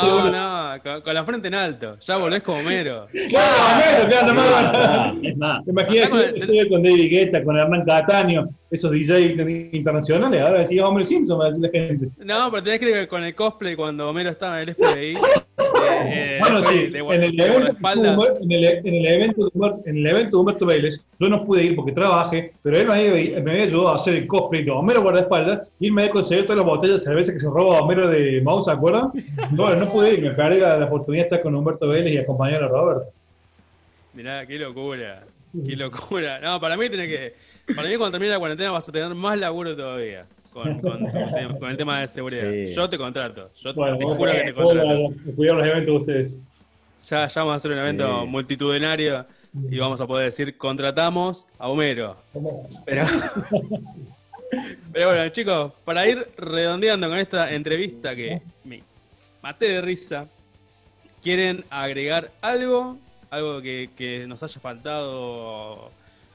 [0.04, 1.98] No, no, con, con la frente en alto.
[2.06, 3.08] Ya volvés como Homero.
[3.30, 5.22] Claro, claro, no, no, no.
[5.30, 9.36] Es más, con estuve, el- estuve con David Guetta, con Hernán Cataño, esos DJ
[9.74, 12.08] internacionales, ahora decía Homer Simpson, va a decir la gente.
[12.24, 15.14] No, pero tenés que ir con el cosplay cuando Homero estaba en el FBI.
[15.16, 15.18] eh,
[16.06, 17.78] eh, Bueno, sí, de- en el, evento,
[18.42, 21.44] en, el, en el evento de Humber- en el evento de Humberto Vélez, yo no
[21.44, 24.64] pude ir porque trabajé, pero él me había, me había ayudado a hacer el cosplay
[24.64, 27.48] de Homero guardaespaldas y él me había conseguido todas las botellas de cerveza que se
[27.48, 29.12] roba Homero de Mouse, ¿se acuerdan?
[29.52, 32.18] No, no pude ir, me perdí la, la oportunidad de estar con Humberto Vélez y
[32.18, 33.12] acompañar a Roberto.
[34.14, 35.24] Mirá, qué locura.
[35.66, 36.40] Qué locura.
[36.40, 37.34] No, para mí tiene que.
[37.76, 40.26] Para mí, cuando termine la cuarentena, vas a tener más laburo todavía.
[40.52, 42.50] Con, con, el tema- con el tema de seguridad.
[42.50, 42.74] Sí.
[42.74, 43.50] Yo te contrato.
[43.62, 45.14] Yo te- Bueno, te juro que te contrato.
[45.36, 46.40] cuidar los eventos de ustedes.
[47.10, 48.28] Ya, ya vamos a hacer un evento Sí.
[48.28, 49.26] multitudinario
[49.70, 52.16] y vamos a poder decir contratamos a Homero.
[52.86, 53.06] Pero,
[54.94, 58.82] pero bueno, chicos, para ir redondeando con esta entrevista que me
[59.42, 60.26] maté de risa,
[61.26, 62.98] ¿quieren agregar algo?
[63.32, 65.90] ¿Algo que, que nos haya faltado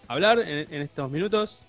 [0.09, 1.63] hablar en, en estos minutos?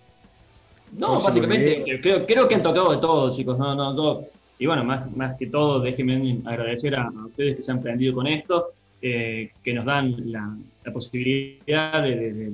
[0.97, 3.59] No, básicamente, creo, creo que han tocado de todo, chicos.
[3.59, 4.25] No, no, yo-
[4.57, 8.15] y bueno, más, más que todo, déjenme agradecer a, a ustedes que se han prendido
[8.15, 8.69] con esto,
[9.03, 12.51] eh, que nos dan la, la posibilidad de, de- de-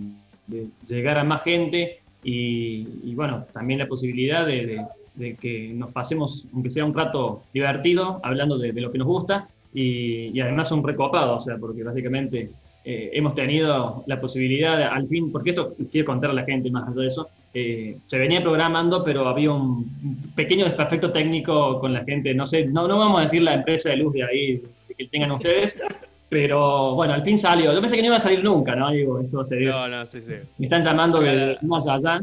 [0.47, 4.85] de llegar a más gente y, y bueno, también la posibilidad de, de-
[5.15, 9.07] de que nos pasemos, aunque sea un rato divertido, hablando de, de lo que nos
[9.07, 9.47] gusta
[9.79, 12.49] y, y además son recopados, o sea, porque básicamente
[12.83, 16.71] eh, hemos tenido la posibilidad, de, al fin, porque esto quiero contar a la gente
[16.71, 21.93] más allá de eso, eh, se venía programando, pero había un, pequeño desperfecto técnico con
[21.93, 24.61] la gente, no sé, no, no vamos a decir la empresa de luz de ahí,
[24.97, 25.77] que tengan ustedes,
[26.29, 27.71] pero bueno, al fin salió.
[27.71, 28.89] Yo pensé que no iba a salir nunca, ¿no?
[28.91, 29.71] Digo, esto se dio.
[29.71, 30.33] No, no, sí, sí.
[30.57, 32.19] Me están llamando de más allá,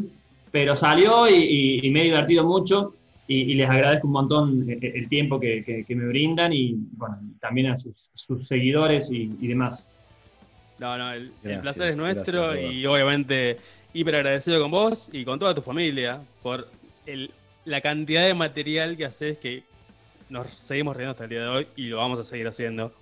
[0.50, 2.94] pero salió y, y- y me he divertido mucho
[3.26, 6.74] y, y les agradezco un montón el, el tiempo que, que- que me brindan y
[6.92, 9.90] bueno, también a sus, sus seguidores y, y demás.
[10.78, 11.32] No, no, el,
[11.62, 13.58] placer es nuestro gracias, y obviamente
[13.92, 16.66] hiper agradecido con vos y con toda tu familia por
[17.06, 17.32] el-
[17.64, 19.62] la cantidad de material que haces que
[20.28, 22.92] nos seguimos riendo hasta el día de hoy y lo vamos a seguir haciendo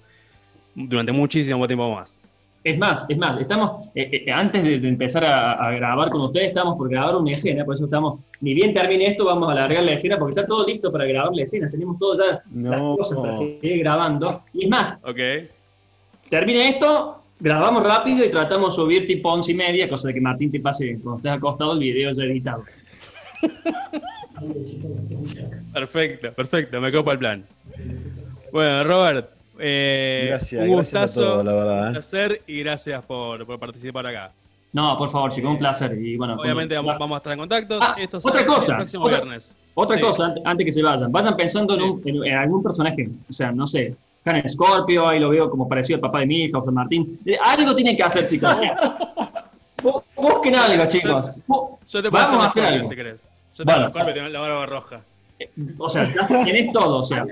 [0.74, 2.21] durante muchísimo tiempo más.
[2.64, 6.20] Es más, es más, estamos, eh, eh, antes de, de empezar a, a grabar con
[6.20, 9.52] ustedes, estamos por grabar una escena, por eso estamos, ni bien termine esto, vamos a
[9.52, 12.80] alargar la escena, porque está todo listo para grabar la escena, tenemos todo ya, las
[12.80, 14.42] cosas para seguir grabando.
[14.52, 15.18] Y es más, ¿Ok?
[16.30, 20.20] termine esto, grabamos rápido y tratamos de subir tipo once y media, cosa de que
[20.20, 22.62] Martín te pase cuando estés acostado el video ya editado.
[25.72, 27.44] Perfecto, perfecto, me copa el plan.
[28.52, 31.88] Bueno, Robert, eh, Gracias, un gracias a gustazo, todos, la un verdad.
[31.88, 31.92] ¿eh?
[31.92, 34.32] placer y gracias por, por participar acá.
[34.72, 35.92] No, por favor, chicos, un placer.
[35.98, 37.78] Y bueno, Obviamente vamos, vamos a estar en contacto.
[37.82, 39.54] Ah, Esto otra cosa, el próximo otra- viernes.
[39.74, 40.02] Otra Sí.
[40.02, 43.32] cosa, ante- antes que se vayan, vayan pensando en, un- en- en algún personaje, o
[43.32, 46.58] sea, no sé, Karen Scorpio, ahí lo veo como parecido al papá de mi hija,
[46.60, 47.18] José Martín.
[47.26, 48.54] Eh, Algo tienen que hacer, chicos.
[50.16, 51.32] busquen algo, chicos.
[51.48, 52.88] Bu- Yo te puedo Vamos a hacer hacer la algo.
[52.88, 53.28] si querés.
[53.56, 53.90] Yo te Bueno.
[53.90, 55.00] Scorpio, tengo la barba roja.
[55.78, 56.10] O sea,
[56.44, 57.24] tenés todo, o sea.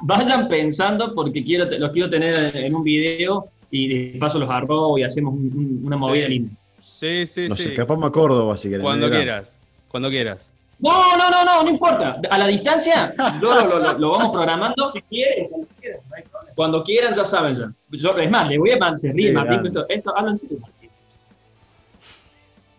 [0.00, 4.98] Vayan pensando porque quiero, los quiero tener en un video y de paso los arrobo
[4.98, 6.52] y hacemos un- un- una movida linda.
[6.80, 7.70] Sí, sí, Nos sí.
[7.70, 8.82] escapamos a Córdoba si querés.
[8.82, 9.56] Cuando quieras.
[9.88, 10.52] Cuando quieras.
[10.78, 12.20] No, no, no, no, no importa.
[12.30, 14.92] A la distancia lo, lo, lo- lo vamos programando.
[14.92, 16.54] Si quieren, cuando quieran, no hay problema.
[16.56, 17.72] Cuando quieran, ya saben ya.
[17.90, 19.66] Yo, es más, le voy a man- se ríe Sí, Martín.
[19.66, 20.90] Esto, esto serio, Martín.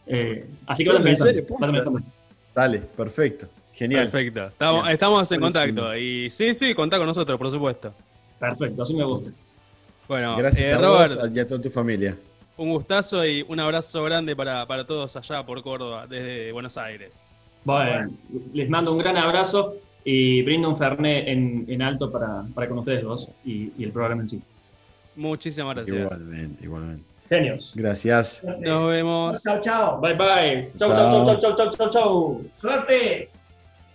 [0.05, 1.99] Eh, así que vayan pensando.
[2.53, 3.47] Dale, perfecto.
[3.73, 4.09] Genial.
[4.09, 4.47] Perfecto.
[4.47, 4.93] Estamos, Bien.
[4.93, 5.65] estamos en Buenísimo.
[5.81, 5.97] contacto.
[5.97, 7.93] Y sí, sí, contá con nosotros, por supuesto.
[8.39, 9.31] Perfecto, así me gusta.
[10.07, 12.15] Bueno, Gracias eh, a Robert, vos y a toda tu familia.
[12.57, 17.13] un gustazo y un abrazo grande para, para todos allá por Córdoba, desde Buenos Aires.
[17.63, 18.11] Bueno,
[18.53, 22.79] les mando un gran abrazo y brindo un fernet en, en alto para, para con
[22.79, 24.41] ustedes dos y, y el programa en sí.
[25.15, 25.97] Muchísimas gracias.
[25.97, 27.03] Igualmente, igualmente.
[27.29, 27.71] Genios.
[27.73, 28.43] Gracias.
[28.59, 29.41] Nos vemos.
[29.41, 30.01] Chao, chao.
[30.01, 30.71] Bye bye.
[30.77, 31.25] Chau, Chao.
[31.25, 32.41] chau, chau, chau, chau, chau, chau.
[32.59, 33.29] Suerte.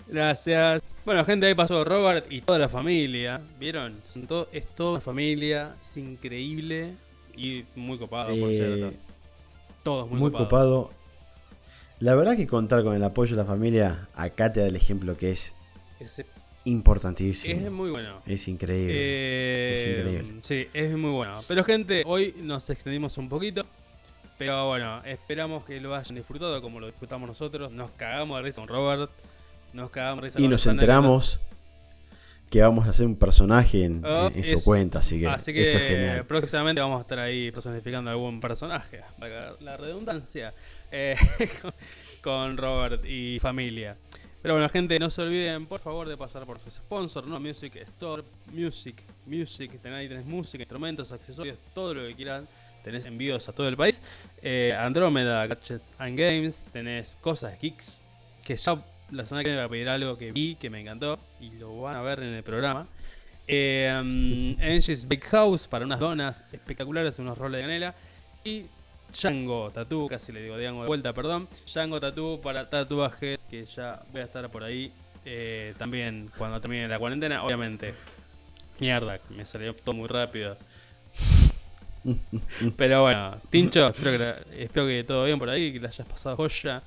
[0.08, 0.82] Gracias.
[1.04, 3.40] Bueno, gente, ahí pasó Robert y toda la familia.
[3.58, 3.96] ¿Vieron?
[4.26, 5.76] Todo- es toda una familia.
[5.82, 6.92] Es increíble
[7.36, 8.96] y muy copado, por Eh, cierto.
[9.82, 10.48] Todos muy, muy copados.
[10.48, 10.98] copado.
[12.00, 15.16] La verdad que contar con el apoyo de la familia, acá te da el ejemplo
[15.16, 15.52] que es
[15.98, 16.24] Es,
[16.64, 17.66] importantísimo.
[17.66, 18.20] es muy bueno.
[18.26, 18.92] Es increíble.
[18.94, 20.38] Eh, Es increíble.
[20.42, 21.40] Sí, es muy bueno.
[21.48, 23.62] Pero gente, hoy nos extendimos un poquito.
[24.36, 27.72] Pero bueno, esperamos que lo hayan disfrutado como lo disfrutamos nosotros.
[27.72, 29.10] Nos cagamos de risa con Robert.
[29.72, 31.40] Nos cagamos risa y nos enteramos
[32.50, 35.62] que vamos a hacer un personaje en, Oh, en- su cuenta, así que, así que
[35.62, 36.24] eso es genial.
[36.26, 40.54] próximamente vamos a estar ahí personificando algún personaje, valga la redundancia,
[40.90, 41.14] eh,
[42.22, 43.96] con- Robert y familia.
[44.40, 47.38] Pero bueno, gente, no se olviden por favor de pasar por su sponsor, ¿no?
[47.40, 48.22] Music Store,
[48.52, 52.46] Music, Music, tenés, tenés música, instrumentos, accesorios, todo lo que quieran.
[52.84, 54.00] Tenés envíos a todo el país.
[54.40, 58.02] Eh, Andrómeda, Gadgets and Games, tenés cosas geeks,
[58.44, 61.18] que ya la semana que viene voy a pedir algo que vi, que me encantó,
[61.40, 62.86] y lo van a ver en el programa.
[63.46, 67.94] Eh, um, Angie's Big House para unas donas espectaculares, unos roles de canela.
[68.44, 68.66] Y
[69.12, 71.48] Django Tattoo, casi le digo Django de vuelta, perdón.
[71.66, 74.92] Django Tattoo para tatuajes, que ya voy a estar por ahí
[75.24, 77.94] eh, también cuando termine la cuarentena, obviamente.
[78.78, 80.56] Mierda, me salió todo muy rápido.
[82.76, 86.36] Pero bueno, Tincho, espero que, espero que todo bien por ahí, que la hayas pasado
[86.36, 86.82] joya.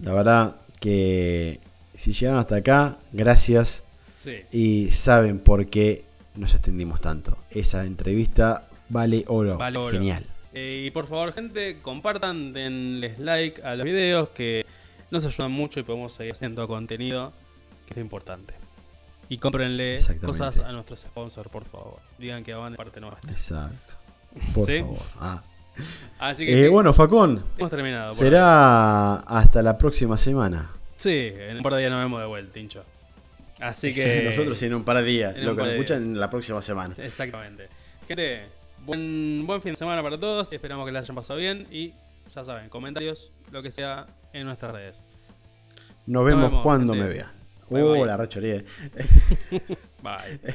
[0.00, 1.60] La verdad que
[1.94, 3.82] si llegaron hasta acá, gracias.
[4.18, 4.42] Sí.
[4.52, 6.04] Y saben por qué
[6.34, 7.38] nos extendimos tanto.
[7.50, 9.56] Esa entrevista vale oro.
[9.56, 9.92] Vale oro.
[9.92, 10.26] Genial.
[10.52, 14.66] Eh, y por favor, gente, compartan, denles like a los videos que
[15.10, 17.32] nos ayudan mucho y podemos seguir haciendo contenido,
[17.86, 18.52] que es importante.
[19.30, 21.98] Y cómprenle cosas a nuestros sponsors, por favor.
[22.18, 23.30] Digan que van de parte nuestra.
[23.30, 23.94] Exacto.
[24.54, 24.80] Por ¿Sí?
[24.80, 24.98] favor.
[25.18, 25.42] Ah.
[26.18, 28.14] Así que Eh, bueno, Facón, hemos terminado.
[28.14, 30.70] será hasta la próxima semana.
[30.96, 32.84] Sí, en un par de días nos vemos de vuelta, hincho.
[33.60, 34.22] Así que.
[34.26, 35.36] Nosotros en un par de días.
[35.36, 36.94] Lo que nos escuchan la próxima semana.
[36.98, 37.68] Exactamente.
[38.08, 38.46] Gente,
[38.84, 40.52] buen, buen fin de semana para todos.
[40.52, 41.66] Esperamos que la hayan pasado bien.
[41.70, 41.92] Y
[42.34, 45.04] ya saben, comentarios, lo que sea en nuestras redes.
[46.06, 47.08] Nos vemos vemos, cuando gente.
[47.08, 47.32] me vean.
[47.68, 48.06] Uh, bye.
[48.06, 48.62] la rechoría.
[50.02, 50.54] Bye.